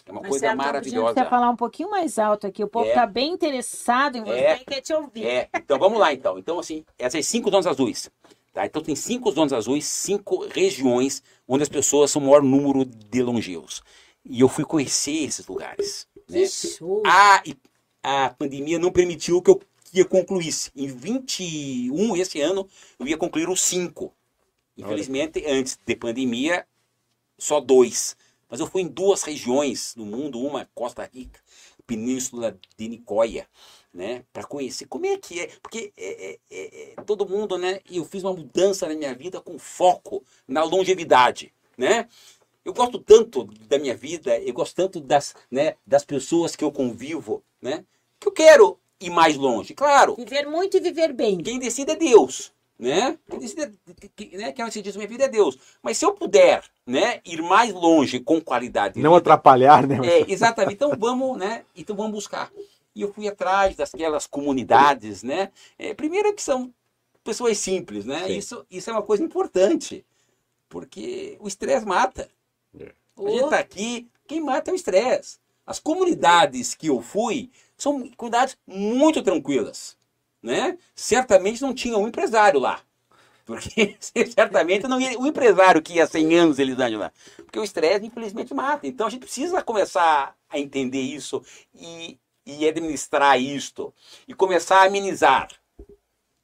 [0.05, 1.13] É uma coisa Marcelo, maravilhosa.
[1.23, 2.63] Você falar um pouquinho mais alto aqui.
[2.63, 2.93] O povo É.
[2.93, 4.61] tá bem interessado em você É.
[4.61, 5.25] e quer te ouvir.
[5.25, 6.39] É, então vamos lá então.
[6.39, 8.09] Então, assim, essas cinco zonas azuis.
[8.53, 8.65] Tá?
[8.65, 13.21] Então tem cinco zonas azuis, cinco regiões onde as pessoas são o maior número de
[13.21, 13.83] longevos.
[14.23, 16.07] E eu fui conhecer esses lugares.
[16.29, 16.39] Né?
[16.39, 17.03] Que show.
[17.05, 17.55] A, e
[18.01, 19.61] a pandemia não permitiu que eu,
[19.99, 20.71] eu concluísse.
[20.75, 22.67] Em 21, esse ano,
[22.99, 24.13] eu ia concluir os cinco.
[24.77, 26.65] Infelizmente, antes de pandemia,
[27.37, 28.15] só dois.
[28.49, 31.39] Mas eu fui em duas regiões no mundo, uma Costa Rica,
[31.85, 33.47] Península de Nicoya,
[33.93, 37.79] né, para conhecer como é que é, porque é, é, é, é, todo mundo, né,
[37.89, 42.07] e eu fiz uma mudança na minha vida com foco na longevidade, né?
[42.63, 46.71] Eu gosto tanto da minha vida, eu gosto tanto das, né, das pessoas que eu
[46.71, 47.85] convivo, né,
[48.19, 49.73] que eu quero ir mais longe.
[49.73, 51.37] Claro, Viver muito e viver bem.
[51.37, 53.17] quem decide é Deus, né?
[53.29, 53.71] Quem decide, é-
[54.15, 54.51] que- né?
[54.51, 55.57] Quem decide minha vida é Deus.
[55.81, 59.97] Mas se eu puder, né, ir mais longe com qualidade de Não vida, atrapalhar, né?
[60.03, 60.73] é, exatamente.
[60.75, 61.63] Então vamos, né?
[61.75, 62.51] Então vamos buscar.
[62.95, 65.51] E eu fui atrás daquelas comunidades, né?
[65.77, 66.73] É, primeiro que são
[67.23, 68.25] pessoas simples, né?
[68.25, 68.37] Sim.
[68.37, 70.03] Isso, isso é uma coisa importante,
[70.69, 72.29] porque o estresse mata.
[73.19, 75.37] A gente está aqui, quem mata é o estresse.
[75.65, 79.97] As comunidades que eu fui são comunidades muito tranquilas,
[80.41, 80.77] né?
[80.95, 82.81] Certamente não tinha um empresário lá.
[83.45, 83.95] Porque
[84.35, 87.13] certamente não ia, o empresário que ia 100 anos eles andam lá.
[87.37, 88.85] Porque o estresse, infelizmente, mata.
[88.85, 91.41] Então a gente precisa começar a entender isso
[91.73, 93.93] e, e administrar isto.
[94.27, 95.49] E começar a amenizar.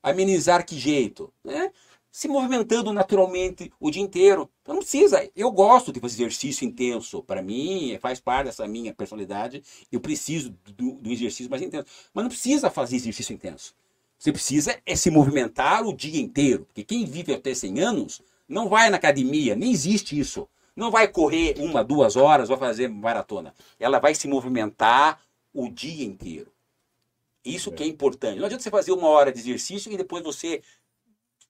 [0.01, 1.33] Amenizar que jeito?
[1.43, 1.71] Né?
[2.13, 4.47] Se movimentando naturalmente o dia inteiro.
[4.61, 5.27] Então não precisa.
[5.35, 7.23] Eu gosto de fazer exercício intenso.
[7.23, 9.63] Para mim, faz parte dessa minha personalidade.
[9.91, 11.87] Eu preciso do, do exercício mais intenso.
[12.13, 13.73] Mas não precisa fazer exercício intenso.
[14.15, 16.65] Você precisa é se movimentar o dia inteiro.
[16.65, 20.47] Porque quem vive até 100 anos não vai na academia, nem existe isso.
[20.75, 23.55] Não vai correr uma, duas horas, vai fazer maratona.
[23.79, 25.19] Ela vai se movimentar
[25.51, 26.53] o dia inteiro.
[27.43, 28.37] Isso que é importante.
[28.37, 30.61] Não adianta você fazer uma hora de exercício e depois você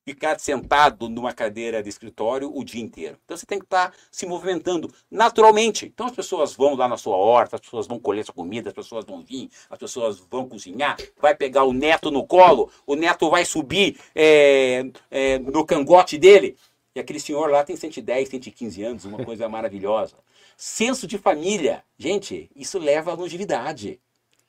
[0.05, 3.17] ficar sentado numa cadeira de escritório o dia inteiro.
[3.23, 5.85] Então você tem que estar se movimentando naturalmente.
[5.85, 8.75] Então as pessoas vão lá na sua horta, as pessoas vão colher sua comida, as
[8.75, 13.29] pessoas vão vir, as pessoas vão cozinhar, vai pegar o neto no colo, o neto
[13.29, 16.57] vai subir é, é, no cangote dele.
[16.95, 20.17] E aquele senhor lá tem 110, 115 anos, uma coisa maravilhosa.
[20.55, 21.83] senso de família.
[21.97, 23.99] Gente, isso leva à longevidade.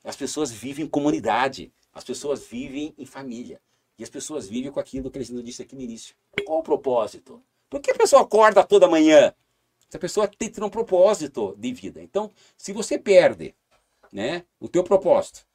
[0.02, 3.60] As pessoas vivem em comunidade, as pessoas vivem em família.
[3.98, 6.14] E as pessoas vivem com aquilo que a gente disse aqui no início.
[6.44, 7.42] Qual o propósito?
[7.70, 9.32] Por que a pessoa acorda toda manhã?
[9.88, 12.02] Essa pessoa tem que ter um propósito de vida.
[12.02, 13.54] Então, se você perde
[14.12, 15.46] né, o teu propósito,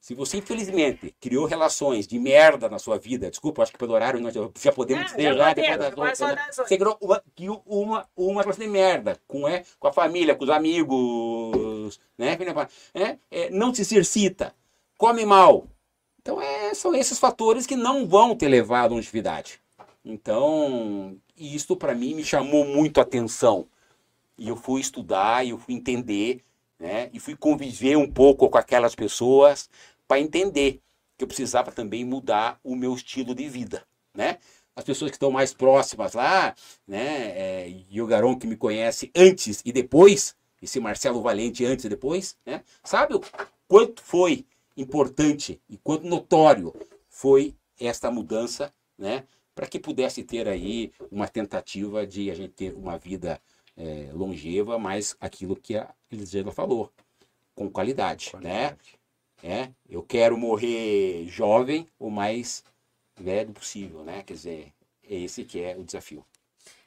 [0.00, 4.20] se você, infelizmente, criou relações de merda na sua vida, desculpa, acho que pelo horário
[4.20, 6.26] nós já podemos Ah, dizer já depois das né?
[6.28, 6.54] oito.
[6.54, 7.22] Você criou uma,
[7.66, 12.38] uma, uma relação de merda com, é, com a família, com os amigos, né?
[12.94, 14.54] É, é, não se exercita,
[14.96, 15.66] come mal.
[16.26, 19.60] Então, é, são esses fatores que não vão te levar à longevidade.
[20.04, 23.68] Então, isso para mim me chamou muito a atenção.
[24.36, 26.42] E eu fui estudar, eu fui entender,
[26.80, 27.08] né?
[27.12, 29.70] E fui conviver um pouco com aquelas pessoas
[30.08, 30.80] para entender
[31.16, 34.38] que eu precisava também mudar o meu estilo de vida, né?
[34.74, 36.56] As pessoas que estão mais próximas lá,
[36.88, 37.38] né?
[37.38, 41.88] É, e o Garon que me conhece antes e depois, esse Marcelo Valente antes e
[41.88, 42.64] depois, né?
[42.82, 43.20] Sabe o
[43.68, 44.44] quanto foi
[44.76, 46.74] importante e quanto notório
[47.08, 49.24] foi esta mudança, né?
[49.54, 53.40] Para que pudesse ter aí uma tentativa de a gente ter uma vida
[53.76, 56.92] é, longeva, mas aquilo que a Elisângela falou,
[57.54, 58.76] com qualidade, né?
[59.42, 62.64] É, eu quero morrer jovem o mais
[63.18, 64.22] velho possível, né?
[64.22, 64.72] Quer dizer,
[65.02, 66.24] é esse que é o desafio.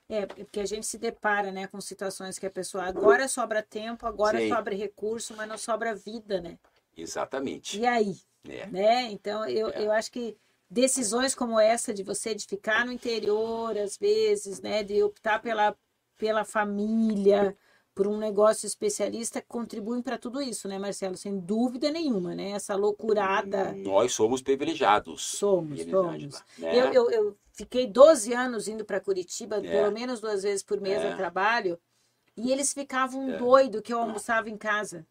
[0.07, 4.07] É, porque a gente se depara, né, com situações que a pessoa agora sobra tempo,
[4.07, 4.49] agora Sim.
[4.49, 6.57] sobra recurso, mas não sobra vida, né?
[7.01, 7.79] Exatamente.
[7.79, 8.15] E aí,
[8.47, 8.65] É.
[8.67, 9.11] né?
[9.11, 9.85] Então, eu, É.
[9.85, 10.37] eu acho que
[10.69, 15.75] decisões como essa de você de ficar no interior, às vezes, né, de optar pela,
[16.17, 17.55] pela família,
[17.95, 21.17] por um negócio especialista, contribuem para tudo isso, né, Marcelo?
[21.17, 22.51] Sem dúvida nenhuma, né?
[22.51, 23.73] Essa loucurada.
[23.73, 25.21] Nós somos privilegiados.
[25.25, 26.43] Somos, somos.
[26.57, 26.79] né?
[26.79, 29.61] Eu, eu, eu fiquei 12 anos indo para Curitiba, É.
[29.61, 31.11] pelo menos duas vezes por mês É.
[31.11, 31.77] a trabalho,
[32.37, 33.37] e eles ficavam É.
[33.37, 35.05] doido que eu almoçava em casa.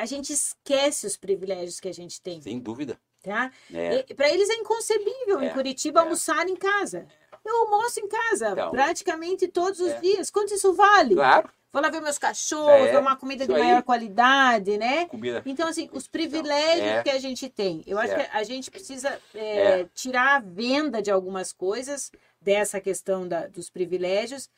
[0.00, 2.98] A gente esquece os privilégios que a gente tem, Sem dúvida.
[3.22, 3.50] tá?
[3.72, 4.02] É.
[4.14, 6.02] Para eles é inconcebível É, em Curitiba é.
[6.02, 7.06] almoçar em casa.
[7.44, 8.70] Eu almoço em casa Então.
[8.70, 10.00] praticamente todos os É.
[10.00, 10.30] dias.
[10.30, 11.14] Quanto isso vale?
[11.14, 11.50] Claro.
[11.72, 13.68] Vou lá ver meus cachorros, É, ver uma comida de isso aí.
[13.68, 15.06] maior qualidade, né?
[15.06, 15.42] Comida.
[15.46, 17.02] Então, assim, os privilégios é.
[17.02, 17.82] que a gente tem.
[17.86, 19.86] Eu acho que a gente precisa é, É.
[19.94, 22.10] tirar a venda de algumas coisas
[22.40, 24.48] dessa questão da- dos privilégios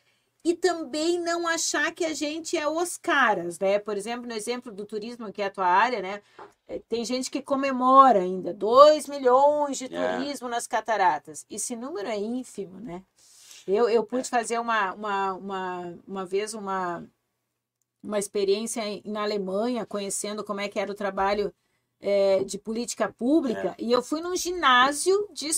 [0.43, 3.79] e também não achar que a gente é os caras, né?
[3.79, 6.21] Por exemplo, no exemplo do turismo, que é a tua área, né?
[6.67, 9.87] É, Tem gente que comemora ainda 2 milhões de É.
[10.17, 11.45] turismo nas cataratas.
[11.49, 13.03] Esse número é ínfimo, né?
[13.65, 17.07] Eu, eu pude fazer uma, uma, uma, uma vez uma,
[18.03, 21.53] uma experiência na Alemanha, conhecendo como é que era o trabalho
[22.01, 25.49] eh, de política pública, e eu fui num ginásio de,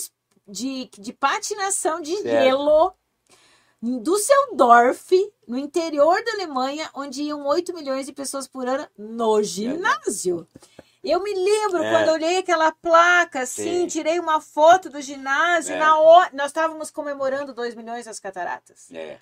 [0.48, 2.30] de, de patinação de Certo.
[2.30, 2.94] gelo
[3.86, 5.12] em Düsseldorf,
[5.48, 10.48] no interior da Alemanha, onde iam 8 milhões de pessoas por ano no ginásio.
[11.04, 11.92] Eu me lembro É.
[11.92, 13.88] quando olhei aquela placa, assim, Sim.
[13.88, 15.78] tirei uma foto do ginásio, É.
[15.78, 18.90] na hora, nós estávamos comemorando 2 milhões das cataratas.
[18.92, 19.20] É.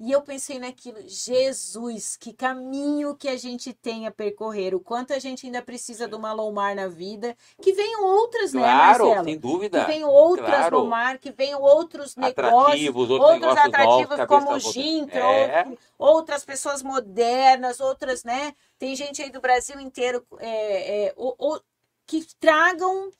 [0.00, 5.12] E eu pensei naquilo, Jesus, que caminho que a gente tem a percorrer, o quanto
[5.12, 9.24] a gente ainda precisa de uma Lomar na vida, que venham outras, né, Claro, Marcelo?
[9.24, 9.84] sem Que dúvida.
[9.86, 10.78] venham outras Claro.
[10.78, 15.58] Lomar, que venham outros negócios, outros, outros negócios novos, atrativos cabeça como o Gintra, É.
[15.66, 18.54] outro- outras pessoas modernas, outras, né?
[18.78, 21.60] Tem gente aí do Brasil inteiro é, é, o- o-
[22.06, 23.10] que tragam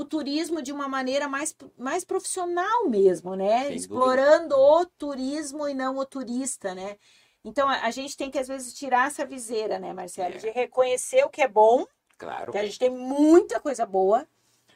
[0.00, 3.66] o turismo de uma maneira mais, mais profissional mesmo, né?
[3.66, 6.96] Sem Explorando o turismo e não o turista, né?
[7.44, 10.34] Então a, a gente tem que às vezes tirar essa viseira, né, Marcelo?
[10.34, 10.38] É.
[10.38, 11.84] De reconhecer o que é bom,
[12.16, 12.52] Claro.
[12.52, 14.26] que a gente tem muita coisa boa,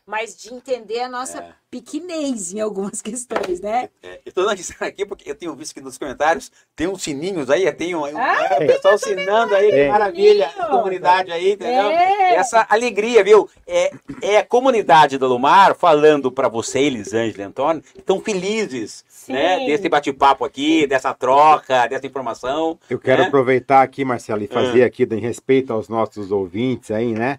[0.06, 1.52] mas de entender a nossa É.
[1.70, 3.88] pequenez em algumas questões, né?
[4.02, 7.48] É, eu tô analisando aqui porque eu tenho visto que nos comentários tem uns sininhos
[7.50, 9.88] aí, tem um, um- Ah, é, o pessoal assinando aí, que É.
[9.88, 11.90] maravilha, a comunidade aí, entendeu?
[11.90, 12.34] É.
[12.34, 13.48] Essa alegria, viu?
[13.66, 19.34] É, é a comunidade do Lumar falando para você, Elisângela e Antônio, estão felizes, Sim.
[19.34, 19.64] né?
[19.66, 22.78] Desse bate-papo aqui, dessa troca, dessa informação.
[22.90, 23.28] Eu quero né?
[23.28, 24.52] aproveitar aqui, Marcelo, e Ah.
[24.54, 27.38] fazer aqui, em respeito aos nossos ouvintes aí, né?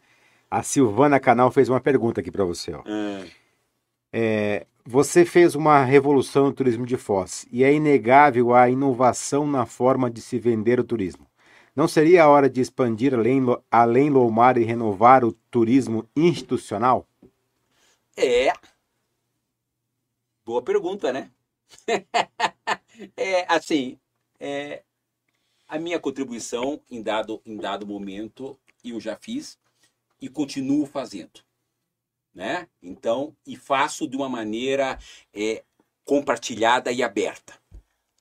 [0.54, 2.84] A Silvana Canal fez uma pergunta aqui para você, ó.
[2.86, 3.28] Hum,
[4.86, 10.12] Você fez uma revolução no turismo de Foz e é inegável a inovação na forma
[10.12, 11.26] de se vender o turismo.
[11.76, 17.08] Não seria a hora de expandir além, além Lomar e renovar o turismo institucional?
[18.16, 18.54] É.
[20.46, 21.32] Boa pergunta, né?
[23.18, 23.98] é, assim,
[24.40, 24.84] é,
[25.68, 28.56] a minha contribuição em dado, em dado momento
[28.86, 29.58] eu já fiz
[30.24, 31.42] e continuo fazendo,
[32.34, 32.70] né?
[32.82, 34.98] Então, e faço de uma maneira
[35.34, 35.66] é,
[36.06, 37.60] compartilhada e aberta,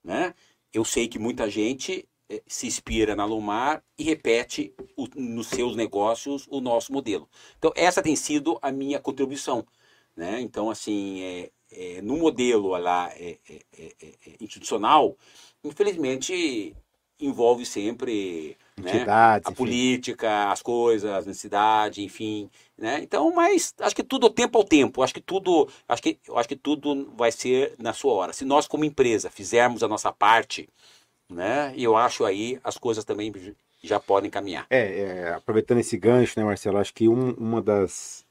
[0.02, 0.34] né?
[0.72, 5.76] Eu sei que muita gente eh, se inspira na Lomar e repete o, nos seus
[5.76, 7.28] negócios o nosso modelo.
[7.56, 9.64] Então, essa tem sido a minha contribuição.
[10.16, 10.40] Né?
[10.40, 15.16] Então, assim, é, é, no modelo lá é, é, é, é institucional,
[15.62, 16.74] infelizmente
[17.26, 19.54] envolve sempre né, a enfim.
[19.54, 23.00] política, as coisas, a necessidade, enfim, né?
[23.02, 25.02] Então, mas acho que tudo tempo ao tempo.
[25.02, 28.32] Acho que tudo, acho que acho que tudo vai ser na sua hora.
[28.32, 30.68] Se nós como empresa fizermos a nossa parte,
[31.28, 31.74] né?
[31.76, 33.32] Eu acho aí as coisas também
[33.82, 34.66] já podem caminhar.
[34.70, 36.78] É, é aproveitando esse gancho, né, Marcelo?
[36.78, 38.24] Acho que um, uma das,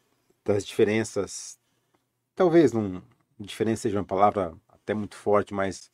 [0.45, 1.57] das diferenças,
[2.35, 3.01] talvez não
[3.39, 5.91] diferença seja uma palavra até muito forte, mas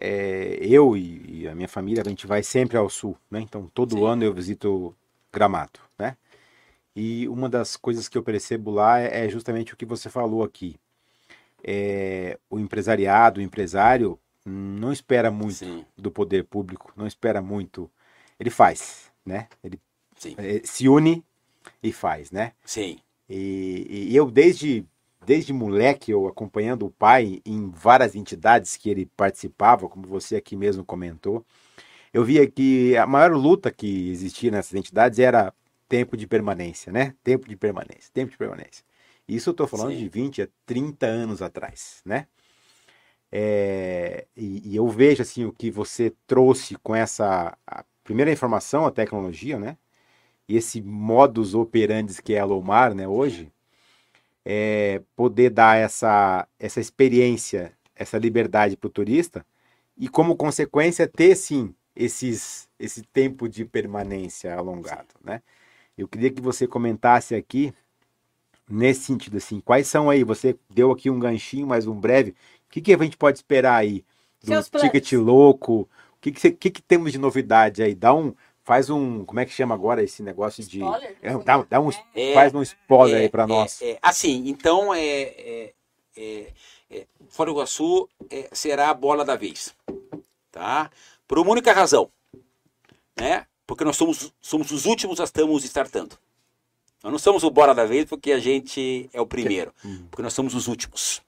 [0.00, 3.40] é, eu e, e, a minha família, a gente vai sempre ao sul, né?
[3.40, 4.06] Então, todo Sim.
[4.06, 4.94] ano eu visito
[5.32, 6.16] Gramado, né?
[6.94, 10.42] E uma das coisas que eu percebo lá é, é justamente o que você falou
[10.44, 10.76] aqui.
[11.62, 15.84] É, o empresariado, o empresário, não espera muito Sim.
[15.96, 17.90] do poder público, não espera muito.
[18.38, 19.48] Ele faz, né?
[19.62, 19.80] Ele
[20.36, 21.24] é, se une
[21.82, 22.52] e faz, né?
[22.64, 22.98] Sim.
[23.28, 24.84] E, e eu, desde
[25.24, 30.56] desde moleque, eu acompanhando o pai em várias entidades que ele participava, como você aqui
[30.56, 31.44] mesmo comentou,
[32.12, 35.52] eu via que a maior luta que existia nessas entidades era
[35.88, 37.14] tempo de permanência, né?
[37.24, 38.84] Tempo de permanência, tempo de permanência.
[39.26, 39.98] Isso eu estou falando Sim.
[39.98, 42.26] de 20 a 30 anos atrás, né?
[43.32, 47.58] É, e, e, eu vejo assim o que você trouxe com essa
[48.04, 49.76] primeira informação, a tecnologia, né?
[50.48, 53.08] E esse modus operandi que é a Lomar, né?
[53.08, 53.50] Hoje,
[54.44, 59.44] é, poder dar essa, essa experiência, essa liberdade para o turista
[59.96, 65.14] e, como consequência, ter sim esses, esse tempo de permanência alongado.
[65.22, 65.40] Né?
[65.96, 67.72] Eu queria que você comentasse aqui,
[68.68, 72.34] nesse sentido, assim, quais são aí, você deu aqui um ganchinho, mais um breve, o
[72.70, 74.04] que, que a gente pode esperar aí
[74.42, 75.26] do Seus ticket planos.
[75.26, 75.72] louco?
[75.82, 75.88] O
[76.20, 77.94] que, que, que, que temos de novidade aí?
[77.94, 78.34] Dá um,
[78.64, 79.26] Faz um.
[79.26, 80.78] Como é que chama agora esse negócio de.
[80.78, 83.80] Spoiler, é, dá, dá um, é, faz um spoiler é, aí para nós.
[83.82, 85.02] É, assim, então é.
[85.06, 85.72] é,
[86.16, 86.52] é
[87.28, 88.08] Fora do Iguaçu
[88.52, 89.74] será a bola da vez.
[90.50, 90.90] Tá?
[91.28, 92.10] Por uma única razão.
[93.18, 93.46] Né?
[93.66, 96.16] Porque nós somos, somos os últimos a estamos startando.
[97.02, 99.74] Nós não somos o bola da vez porque a gente é o primeiro.
[99.84, 100.06] Uhum.
[100.10, 101.20] Porque nós somos os últimos.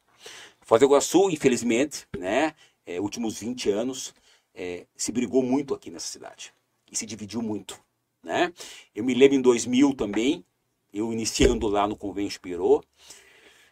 [0.60, 2.54] Foz do Iguaçu, infelizmente, né?
[2.86, 4.14] É, últimos 20 anos,
[4.54, 6.54] é, se brigou muito aqui nessa cidade
[6.98, 7.78] se dividiu muito.
[8.22, 8.52] Né?
[8.94, 10.44] Eu me lembro em 2000 também,
[10.92, 12.82] eu iniciando lá no Convênio Pirô,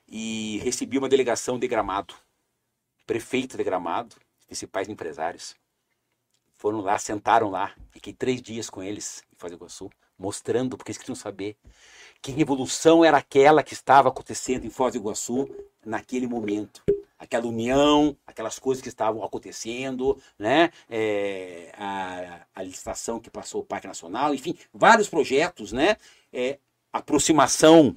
[0.07, 2.15] e recebi uma delegação de Gramado,
[3.07, 5.57] prefeito de Gramado, principais empresários.
[6.53, 10.93] Foram lá, sentaram lá, fiquei três dias com eles em Foz do Iguaçu, mostrando, porque
[10.93, 11.57] eles queriam saber
[12.23, 15.49] que revolução era aquela que estava acontecendo em Foz do Iguaçu
[15.85, 16.83] naquele momento
[17.25, 20.71] aquela união, aquelas coisas que estavam acontecendo, né?
[20.89, 25.97] É, a, a, licitação que passou o Parque Nacional, enfim, vários projetos, né?
[26.33, 26.59] É,
[26.93, 27.95] aproximação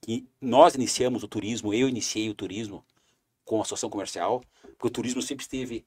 [0.00, 2.84] que nós iniciamos o turismo, eu iniciei o turismo
[3.44, 5.86] com a associação comercial, porque o turismo sempre esteve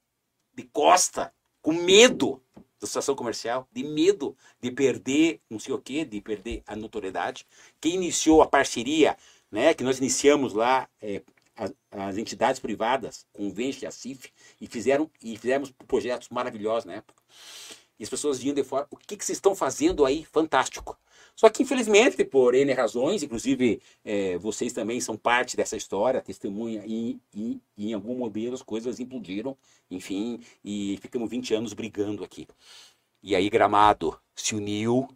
[0.53, 6.05] de costa, com medo da associação comercial, de medo de perder não sei o quê,
[6.05, 7.45] de perder a notoriedade.
[7.81, 9.17] Quem iniciou a parceria,
[9.51, 11.21] né, que nós iniciamos lá é,
[11.55, 17.21] as, entidades privadas, Convence e a CIF, e, fizeram, e fizemos projetos maravilhosos na época.
[17.97, 20.25] E as pessoas vinham de fora, o que, que vocês estão fazendo aí?
[20.25, 20.97] Fantástico.
[21.35, 26.83] Só que, infelizmente, por N razões, inclusive é, vocês também são parte dessa história, testemunha,
[26.85, 29.57] e, e, e, em algum modelo as coisas implodiram,
[29.89, 32.47] enfim, e ficamos 20 anos brigando aqui.
[33.21, 35.07] E aí Gramado se uniu.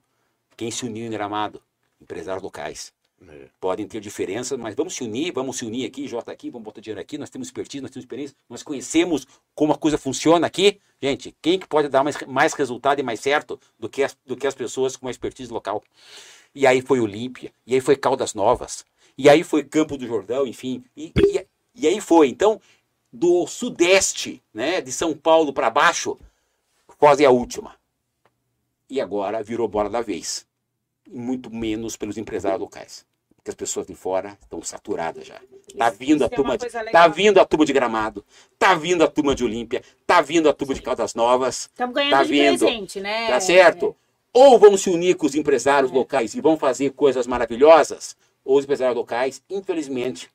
[0.57, 1.61] Quem se uniu em Gramado?
[2.01, 2.93] Empresários locais.
[3.27, 3.49] É.
[3.59, 6.79] Podem ter diferenças, mas vamos se unir, vamos se unir aqui, J aqui, vamos botar
[6.79, 10.79] dinheiro aqui, nós temos expertise, nós temos experiência, nós conhecemos como a coisa funciona aqui.
[11.01, 14.37] Gente, quem que pode dar mais, mais resultado e mais certo do que, as, do
[14.37, 15.83] que as pessoas com uma expertise local?
[16.55, 18.85] E aí foi Olímpia, e aí foi Caldas Novas,
[19.17, 22.29] e aí foi Campo do Jordão, enfim, e, e, e aí foi.
[22.29, 22.59] Então,
[23.11, 26.17] do sudeste, né, de São Paulo para baixo,
[26.97, 27.75] quase a última.
[28.89, 30.47] E agora virou bola da vez.
[31.07, 33.08] Muito menos pelos empresários locais
[33.43, 35.39] que as pessoas de fora estão saturadas já.
[35.77, 38.25] Tá vindo a é turma, de, tá vindo a turma de Gramado,
[38.57, 41.61] tá vindo a turma de Olímpia, tá vindo a turma de Caldas Novas.
[41.61, 43.27] Estamos ganhando tá de vindo, presente, né?
[43.27, 43.95] Tá certo?
[44.33, 45.95] Ou vamos se unir com os empresários é.
[45.95, 50.29] locais e vão fazer coisas maravilhosas, ou os empresários locais, infelizmente,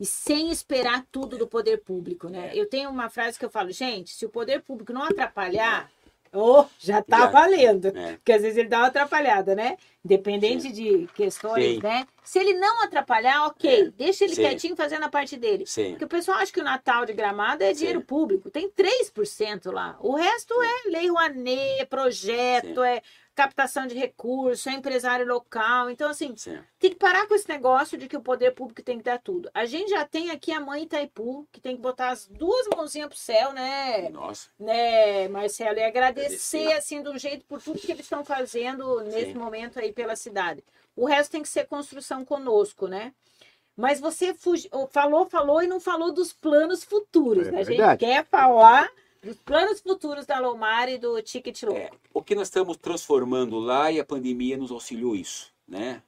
[0.00, 2.52] e sem esperar tudo do poder público, né?
[2.54, 2.58] É.
[2.58, 5.90] Eu tenho uma frase que eu falo, gente, se o poder público não atrapalhar,
[6.32, 7.26] Oh, já tá Já.
[7.26, 7.88] valendo.
[7.88, 8.12] É.
[8.12, 9.76] Porque às vezes ele dá uma atrapalhada, né?
[10.04, 11.82] Independente de questões, Sim.
[11.82, 12.06] né?
[12.22, 13.88] Se ele não atrapalhar, ok.
[13.88, 13.90] É.
[13.90, 14.42] Deixa ele Sim.
[14.42, 15.66] quietinho fazendo a parte dele.
[15.66, 15.90] Sim.
[15.90, 17.78] Porque o pessoal acha que o Natal de Gramado é Sim.
[17.80, 18.48] dinheiro público.
[18.48, 19.96] Tem 3% lá.
[20.00, 22.86] O resto é lei Rouanet, é projeto, Sim.
[22.86, 23.02] é
[23.40, 25.88] captação de recursos, é empresário local.
[25.88, 26.58] Então, assim, Sim.
[26.78, 29.50] tem que parar com esse negócio de que o poder público tem que dar tudo.
[29.54, 33.08] A gente já tem aqui a mãe Itaipu, que tem que botar as duas mãozinhas
[33.08, 34.08] pro céu, né?
[34.10, 34.48] Nossa.
[34.58, 36.20] né, Marcelo, e agradecer
[36.66, 36.72] Agradecer.
[36.74, 39.38] assim um jeito por tudo que eles estão fazendo nesse Sim.
[39.38, 40.62] momento aí pela cidade.
[40.94, 43.12] O resto tem que ser construção conosco, né?
[43.76, 47.48] Mas você fugi- falou, falou e não falou dos planos futuros.
[47.48, 47.60] É né?
[47.60, 48.90] A gente quer falar
[49.22, 51.78] dos planos futuros da Lomar e do Ticket Louco.
[51.78, 56.02] É, o que nós estamos transformando lá e a pandemia nos auxiliou isso, né?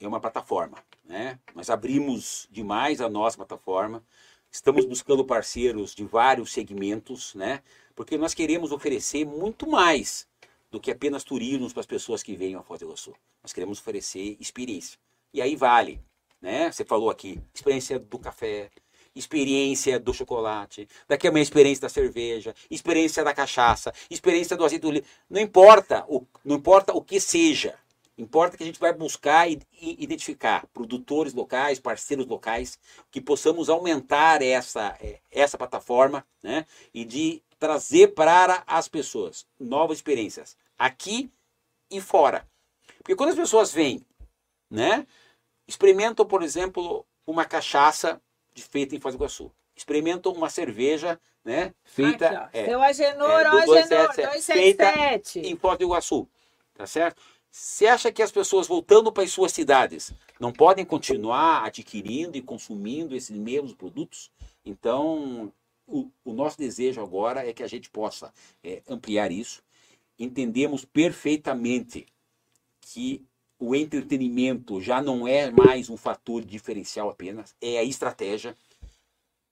[0.00, 1.38] É uma plataforma, né?
[1.54, 4.02] Nós abrimos demais a nossa plataforma,
[4.50, 7.62] estamos buscando parceiros de vários segmentos, né?
[7.94, 10.26] Porque nós queremos oferecer muito mais
[10.70, 13.14] do que apenas turismo para as pessoas que venham a Foz do Iguaçu.
[13.42, 14.98] Nós queremos oferecer experiência.
[15.32, 16.00] E aí vale,
[16.40, 16.70] né?
[16.70, 18.70] Você falou aqui, experiência do café,
[19.16, 24.86] experiência do chocolate, daqui a uma experiência da cerveja, experiência da cachaça, experiência do azeite.
[25.28, 27.74] Não importa o, não importa o que seja.
[28.18, 32.78] Importa que a gente vai buscar e, e identificar produtores locais, parceiros locais,
[33.10, 36.64] que possamos aumentar essa, eh, essa plataforma né?
[36.94, 41.30] e de trazer para as pessoas novas experiências, aqui
[41.90, 42.46] e fora.
[42.98, 44.04] Porque quando as pessoas vêm,
[44.70, 45.06] né,
[45.68, 48.20] experimentam, por exemplo, uma cachaça
[48.62, 52.60] feita em Foz do Iguaçu, experimentam uma cerveja né, feita Aqui, ó.
[52.60, 55.40] é, Seu Agenor, é, do Agenor, 277, feita 277.
[55.40, 56.28] em Foz do Iguaçu,
[56.74, 57.22] tá certo?
[57.50, 62.42] Você acha que as pessoas voltando para as suas cidades não podem continuar adquirindo e
[62.42, 64.30] consumindo esses mesmos produtos?
[64.62, 65.50] Então,
[65.86, 68.30] o, o nosso desejo agora é que a gente possa
[68.62, 69.62] é, ampliar isso.
[70.18, 72.06] Entendemos perfeitamente
[72.80, 73.24] que
[73.58, 78.54] o entretenimento já não é mais um fator diferencial apenas, é a estratégia.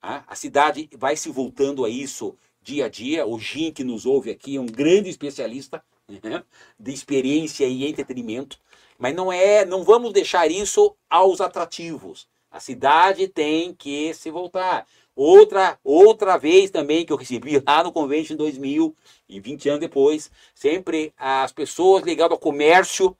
[0.00, 0.24] tá?
[0.26, 3.26] A cidade vai se voltando a isso dia a dia.
[3.26, 5.82] O Jim, que nos ouve aqui, é um grande especialista
[6.22, 6.42] né,
[6.78, 8.58] de experiência e entretenimento.
[8.98, 12.26] Mas não é, não vamos deixar isso aos atrativos.
[12.50, 14.86] A cidade tem que se voltar.
[15.16, 18.96] Outra, outra vez também que eu recebi lá no Convention em 2000
[19.28, 23.16] e 20 anos depois, sempre as pessoas ligadas ao comércio,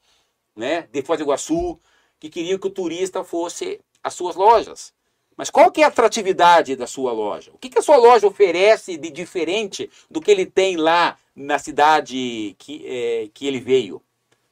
[0.55, 1.79] né, de Foz do Iguaçu,
[2.19, 4.93] que queriam que o turista fosse às suas lojas.
[5.37, 7.51] Mas qual que é a atratividade da sua loja?
[7.53, 11.59] O que, que a sua loja oferece de diferente do que ele tem lá na
[11.59, 14.01] cidade que, eh, que ele veio?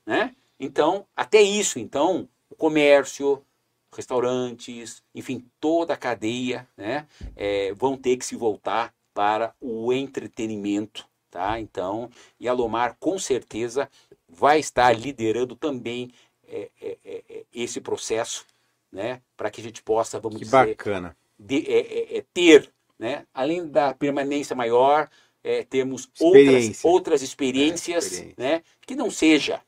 [0.04, 0.34] Né?
[0.58, 3.44] Então, até isso, então, o comércio,
[3.94, 7.06] restaurantes, enfim, toda a cadeia, né,
[7.36, 11.60] eh, vão ter que se voltar para o entretenimento, tá?
[11.60, 12.10] Então,
[12.40, 13.88] e a Lomar com certeza
[14.32, 16.10] vai estar liderando também
[16.48, 18.44] eh, eh, eh, eh, esse processo,
[18.90, 21.16] né, para que a gente possa, vamos Que dizer, bacana.
[21.38, 23.26] de- é, é, é, ter, né?
[23.34, 25.08] além da permanência maior,
[25.44, 26.90] é, temos outras, Experiência.
[26.90, 28.42] outras experiências É, experiência.
[28.44, 28.62] Né?
[28.86, 29.60] que não seja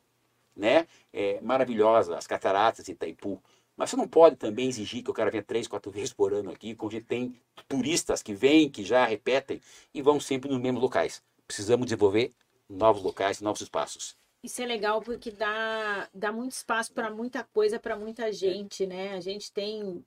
[0.55, 0.87] né?
[1.13, 3.41] é, maravilhosa, as cataratas de Itaipu.
[3.77, 6.51] Mas você não pode também exigir que o cara venha três, quatro vezes por ano
[6.51, 7.35] aqui, gente tem
[7.67, 9.61] turistas que vêm, que já repetem
[9.93, 11.21] e vão sempre nos mesmos locais.
[11.47, 12.31] Precisamos desenvolver
[12.69, 14.15] novos locais, novos espaços.
[14.45, 19.13] Isso é legal porque dá, dá muito espaço para muita coisa, para muita gente, né?
[19.13, 20.05] A gente tem.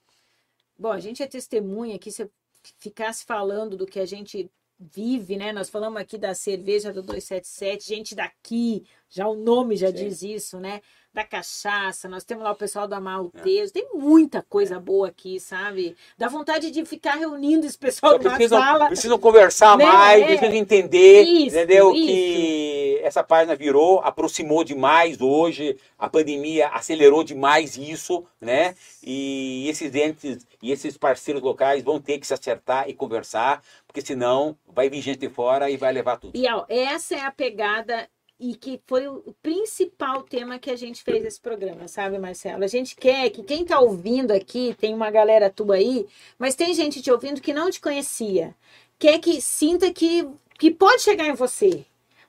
[0.78, 2.30] Bom, a gente é testemunha aqui, se eu
[2.78, 4.48] ficasse falando do que a gente
[4.78, 5.52] vive, né?
[5.52, 9.94] Nós falamos aqui da cerveja do 277, gente daqui, já o nome já Sim.
[9.94, 10.82] diz isso, né?
[11.18, 15.96] Da cachaça, nós temos lá o pessoal do Amaltejo, tem muita coisa boa aqui, sabe?
[16.16, 18.86] Dá vontade de ficar reunindo esse pessoal numa precisam, sala.
[18.86, 19.84] precisam conversar Né?
[19.84, 20.26] mais, É.
[20.26, 21.92] precisam entender, Isso, entendeu?
[21.92, 22.06] isso.
[22.06, 28.76] Que essa página virou, aproximou demais hoje, a pandemia acelerou demais isso, né?
[29.02, 34.00] E esses entes e esses parceiros locais vão ter que se acertar e conversar, porque
[34.02, 36.36] senão vai vir gente de fora e vai levar tudo.
[36.38, 38.08] E ó, essa é a pegada
[38.40, 42.62] e que foi o principal tema que a gente fez esse programa, sabe, Marcelo?
[42.64, 46.06] A gente quer que quem tá ouvindo aqui, tem uma galera tua aí,
[46.38, 48.54] mas tem gente te ouvindo que não te conhecia.
[48.98, 50.28] Quer que sinta que,
[50.58, 51.84] que pode chegar em você.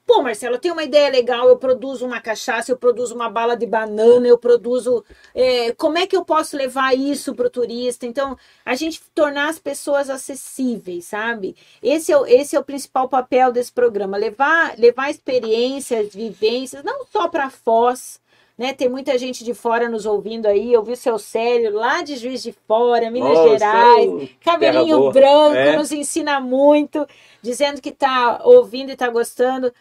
[0.09, 3.55] Pô, Marcelo, eu tenho uma ideia legal, eu produzo uma cachaça, eu produzo uma bala
[3.55, 5.05] de banana, eu produzo.
[5.35, 8.07] é, como é que eu posso levar isso para o turista?
[8.07, 11.55] Então, a gente tornar as pessoas acessíveis, sabe?
[11.79, 17.27] Esse é, esse é o principal papel desse programa, levar, levar experiências, vivências, não só
[17.27, 18.19] para Foz,
[18.59, 18.73] né?
[18.73, 22.17] Tem muita gente de fora nos ouvindo aí, eu vi o seu Célio lá de
[22.17, 25.77] Juiz de Fora, Minas Gerais, cabelinho branco, É.
[25.77, 27.07] nos ensina muito,
[27.41, 29.73] dizendo que está ouvindo e está gostando.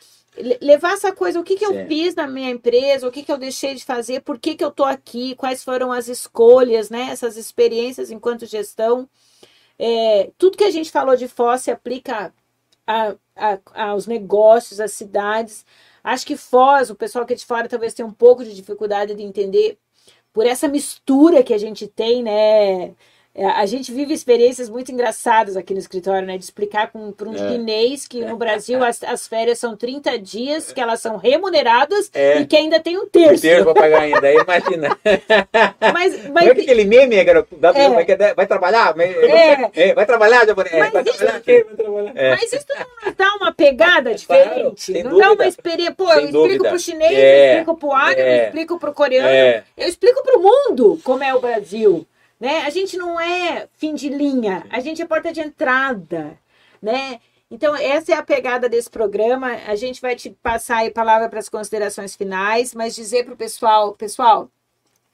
[0.62, 1.88] levar essa coisa, o que, que eu Certo.
[1.88, 4.70] fiz na minha empresa, o que, que eu deixei de fazer, por que, que eu
[4.70, 7.08] tô aqui, quais foram as escolhas, né?
[7.10, 9.08] Essas experiências enquanto gestão.
[9.76, 12.32] É, tudo que a gente falou de Foz se aplica
[12.86, 13.58] a- a-
[13.90, 15.66] aos negócios, às cidades.
[16.08, 19.14] Acho que Foz, o pessoal que é de fora talvez tenha um pouco de dificuldade
[19.14, 19.78] de entender
[20.32, 22.94] por essa mistura que a gente tem, né?
[23.38, 26.36] É, A gente vive experiências muito engraçadas aqui no escritório, né?
[26.36, 27.38] De explicar para um É.
[27.38, 32.40] chinês que no Brasil as, as férias são 30 dias, que elas são remuneradas É.
[32.40, 33.42] e que ainda tem um O terço.
[33.42, 34.98] terço pra pagar ainda, aí imagina.
[35.94, 37.88] Mas, Não mas é que aquele meme, garoto, dá É.
[37.88, 38.96] vai, vai trabalhar?
[38.96, 39.70] Mas- É.
[39.74, 40.74] É, vai trabalhar, japonês?
[40.76, 41.42] Mas vai isso- trabalhar?
[41.46, 42.12] É, vai trabalhar.
[42.16, 42.30] É.
[42.30, 42.66] Mas isso
[43.04, 44.82] não dá uma pegada Claro, diferente.
[44.82, 45.94] sem não dá uma experiência.
[45.94, 46.68] Pô, Sem eu explico dúvida.
[46.70, 49.64] pro chinês, eu É, explico pro árabe, eu é, explico pro coreano, É.
[49.76, 52.06] eu explico pro mundo como é o Brasil.
[52.40, 52.58] Né?
[52.62, 56.38] A gente não é fim de linha, a gente é porta de entrada.
[56.80, 57.20] Né?
[57.50, 59.48] Então, essa é a pegada desse programa.
[59.66, 63.34] A gente vai te passar aí a palavra para as considerações finais, mas dizer para
[63.34, 64.50] o pessoal, pessoal,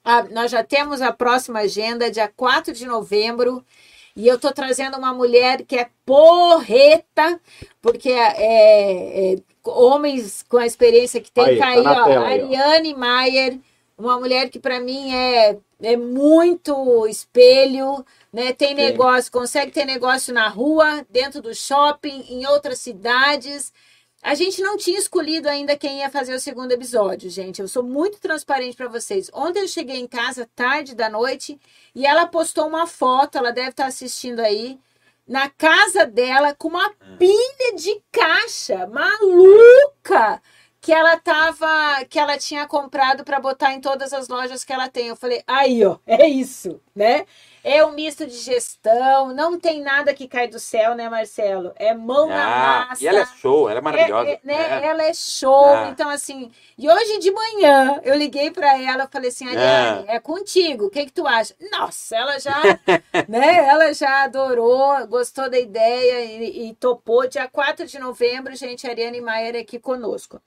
[0.05, 3.64] ah, nós já temos a próxima agenda, dia 4 de novembro.
[4.16, 7.40] E eu tô trazendo uma mulher que é porreta,
[7.80, 12.26] porque é, é, homens com a experiência que tem Aí, tá aí, na ó, tela
[12.26, 12.44] aí, ó.
[12.44, 13.59] Ariane Maier,
[13.98, 18.52] uma mulher que para mim é, é muito espelho, né?
[18.52, 18.74] Tem Sim.
[18.74, 23.73] negócio, consegue ter negócio na rua, dentro do shopping, em outras cidades.
[24.23, 27.61] A gente não tinha escolhido ainda quem ia fazer o segundo episódio, gente.
[27.61, 29.31] Eu sou muito transparente para vocês.
[29.35, 31.61] Ontem eu cheguei em casa tarde da noite
[31.94, 34.78] e ela postou uma foto, ela deve estar assistindo aí,
[35.28, 40.40] na casa dela com uma pilha de caixa maluca
[40.85, 44.86] que ela tava, que ela tinha comprado para botar em todas as lojas que ela
[44.86, 45.09] tem.
[45.09, 47.24] Eu falei: "Aí, ó, é isso, né?
[47.66, 51.73] É um misto de gestão, não tem nada que cai do céu, né, Marcelo?
[51.77, 53.02] É mão na Ah, massa.
[53.02, 54.28] e ela é show, ela é maravilhosa.
[54.28, 54.55] É, é, né?
[54.82, 54.86] É.
[54.89, 55.65] Ela é show.
[55.74, 55.89] Ah.
[55.90, 60.85] Então, assim, e hoje de manhã eu liguei para ela, falei assim, Ariane, é contigo,
[60.85, 61.55] o que, que tu acha?
[61.73, 62.52] Nossa, ela já,
[63.27, 63.66] né?
[63.66, 67.27] Ela já adorou, gostou da ideia e, e topou.
[67.27, 70.39] Dia 4 de novembro, gente, a Ariane Maier aqui conosco.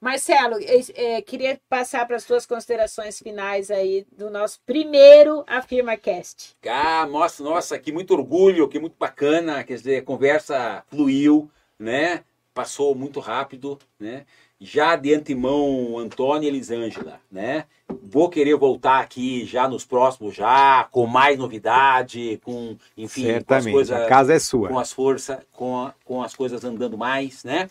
[0.00, 0.56] Marcelo,
[0.94, 6.56] eh, queria passar para as suas considerações finais aí do nosso primeiro AfirmaCast.
[6.66, 12.24] Ah, nossa, nossa, que muito orgulho, que muito bacana, quer dizer, a conversa fluiu, né?
[12.54, 14.24] Passou muito rápido, né?
[14.62, 17.64] Já de antemão, Antônio e Elisângela, né?
[18.02, 23.32] Vou querer voltar aqui já nos próximos, já, com mais novidade, com, enfim, com as
[23.32, 24.68] Certamente, coisas a casa é sua.
[24.68, 27.70] com as forças, com, a- com as coisas andando mais, né?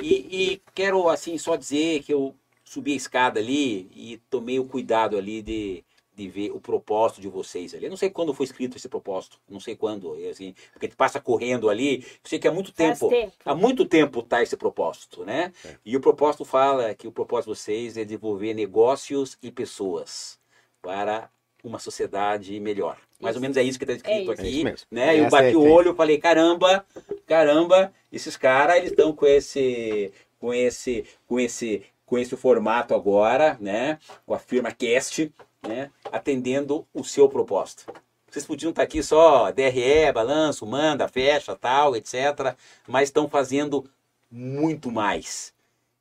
[0.00, 0.14] E,
[0.52, 2.34] e quero, assim, só dizer que eu
[2.64, 5.82] subi a escada ali e tomei o cuidado ali de,
[6.16, 7.84] de ver o propósito de vocês ali.
[7.84, 11.20] Eu não sei quando foi escrito esse propósito, não sei quando, assim, porque tu passa
[11.20, 13.32] correndo ali, eu sei que há muito tempo, tempo.
[13.44, 15.52] há muito tempo tá esse propósito, né?
[15.62, 15.76] É.
[15.84, 20.38] E o propósito fala que o propósito de vocês é desenvolver negócios e pessoas
[20.80, 21.28] para
[21.62, 22.96] uma sociedade melhor.
[23.20, 23.40] Mais ou Isso.
[23.40, 24.30] menos é isso que está escrito.
[24.30, 25.18] É aqui, né?
[25.18, 26.84] Eu é bati o olho, falei, caramba,
[27.26, 33.56] caramba, esses caras, eles estão com esse, com esse, com esse, com esse formato agora,
[33.60, 33.98] né?
[34.24, 35.32] Com a firma Cast,
[35.66, 35.90] né?
[36.12, 37.92] Atendendo o seu propósito.
[38.30, 42.54] Vocês podiam estar aqui só DRE, balanço, manda, fecha, tal, etc.
[42.86, 43.88] Mas estão fazendo
[44.30, 45.54] muito mais.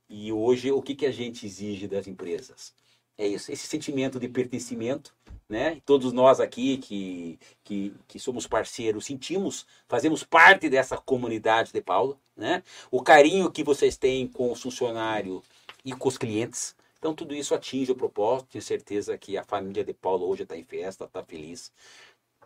[0.10, 2.74] E hoje, o que, que a gente exige das empresas?
[3.18, 5.14] É isso, esse sentimento de pertencimento,
[5.48, 5.82] né?
[5.86, 12.20] Todos nós aqui que, que, que somos parceiros sentimos, fazemos parte dessa comunidade de Paulo,
[12.36, 12.62] né?
[12.92, 15.42] O carinho que vocês têm com o funcionário
[15.84, 16.76] e com os clientes.
[17.06, 18.49] Então, tudo isso atinge o propósito.
[18.53, 21.72] Tenho certeza que a família de Paulo hoje está em festa, está feliz.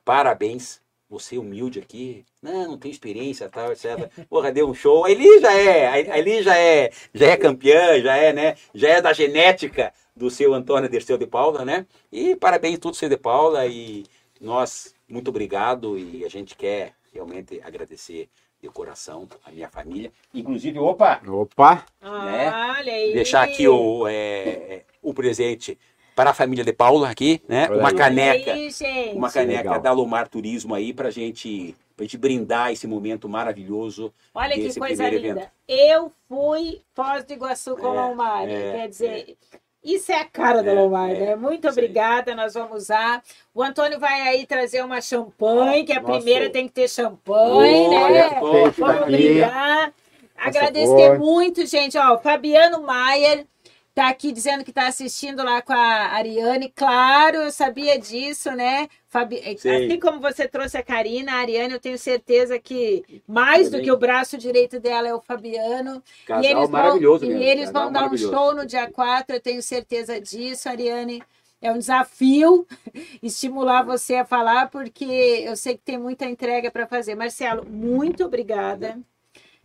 [0.04, 0.82] Parabéns.
[1.10, 4.12] Você humilde aqui, não, não tem experiência, tal, etc.
[4.30, 5.06] Porra, deu um show.
[5.06, 8.58] A Eli já é, a Eli já é, já é campeã, já é, né?
[8.76, 11.88] Já é da genética do seu Antônio Derceu de Paula, né?
[12.12, 14.06] E parabéns tudo seu de Paula e
[14.42, 18.30] nós muito obrigado e a gente quer realmente agradecer
[18.62, 22.52] de coração a minha família, inclusive, opa, Opa, Né?
[22.52, 23.14] Olha aí.
[23.14, 25.78] deixar aqui o, é, o presente
[26.16, 27.68] para a família de Paula aqui, né?
[27.70, 27.96] Olha Uma aí.
[27.96, 29.16] caneca, Aí, gente.
[29.16, 29.82] uma é caneca legal.
[29.82, 34.14] da Lomar Turismo aí pra gente, pra gente brindar esse momento maravilhoso.
[34.36, 35.50] Olha que coisa linda.
[35.66, 38.50] Eu fui Foz do Iguaçu com É, Lomar.
[38.50, 39.38] é, Quer dizer,
[39.84, 41.36] isso é a cara da É, Lomar, é, né?
[41.36, 43.24] Muito obrigada, nós vamos usar.
[43.54, 46.14] O Antônio vai aí trazer uma champanhe, que a Nossa.
[46.14, 48.40] primeira tem que ter champanhe, Olha né?
[48.40, 49.06] Vamos aqui.
[49.06, 49.94] brindar.
[50.38, 51.98] Agradecer muito, gente.
[51.98, 53.46] Ó, o Fabiano Maier
[53.94, 56.72] tá aqui dizendo que tá assistindo lá com a Ariane.
[56.74, 58.88] Claro, eu sabia disso, né?
[59.10, 59.40] Fabi...
[59.40, 59.54] é.
[59.54, 63.86] Assim como você trouxe a Karina, a Ariane, eu tenho certeza que mais do Também.
[63.86, 66.02] que o braço direito dela é o Fabiano.
[66.28, 67.44] Casal e eles maravilhoso vão, mesmo.
[67.44, 71.24] E eles casal vão dar um show no dia 4, eu tenho certeza disso, Ariane.
[71.60, 72.68] É um desafio
[73.22, 77.16] estimular você a falar, porque eu sei que tem muita entrega para fazer.
[77.16, 79.00] Marcelo, muito obrigada.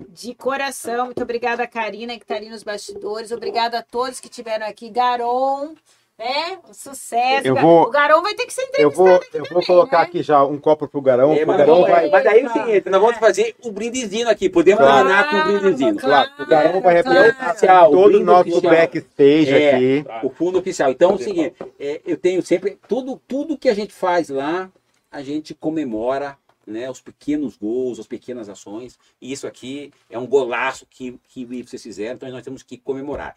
[0.09, 3.31] De coração, muito obrigada a Karina, que está ali nos bastidores.
[3.31, 4.89] Obrigada a todos que estiveram aqui.
[4.91, 5.75] Garon,
[6.19, 6.59] né?
[6.69, 7.47] Um sucesso.
[7.47, 9.09] Eu vou- O Garon vai ter que ser Eu entrevistado.
[9.09, 10.05] vou, aqui eu vou também, colocar né?
[10.05, 11.33] aqui já um copo pro Garão.
[11.33, 14.29] É, pro mas, Garão vai, mas daí é o seguinte, nós vamos fazer o brindezinho
[14.29, 14.49] aqui.
[14.49, 15.97] Podemos Claro, terminar com o brindezinho.
[15.97, 17.19] claro, o Garão vai claro.
[17.19, 18.73] representar Oficial, todo o nosso oficial.
[18.75, 19.75] backstage É.
[19.75, 20.05] aqui.
[20.27, 20.91] O fundo oficial.
[20.91, 24.71] Então é o seguinte, é, eu tenho sempre tudo, tudo que a gente faz lá,
[25.11, 26.37] a gente comemora,
[26.67, 28.99] né, os pequenos gols, as pequenas ações.
[29.21, 33.35] E isso aqui é um golaço que, que vocês fizeram, então nós temos que comemorar.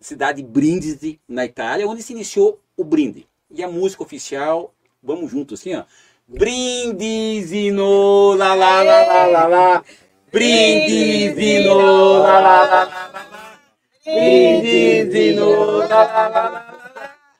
[0.00, 3.26] Cidade Brindisi, na Itália, onde se iniciou o brinde.
[3.50, 4.72] E a música oficial,
[5.02, 5.84] vamos juntos assim, ó.
[6.28, 9.84] Brindisi no la la la la la la.
[10.30, 13.58] Brindisi no la la la la la.
[14.04, 16.78] Brindisi no la la la la.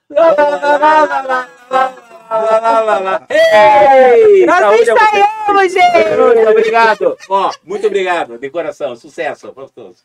[0.09, 2.09] La la la la la.
[2.31, 3.27] La la la la.
[3.31, 4.47] Ei!
[4.47, 6.17] Nós Saúde ensaiamos, gente!
[6.17, 7.17] Muito obrigado.
[7.29, 8.97] Ó, muito obrigado, de coração.
[8.97, 10.05] Sucesso para todos.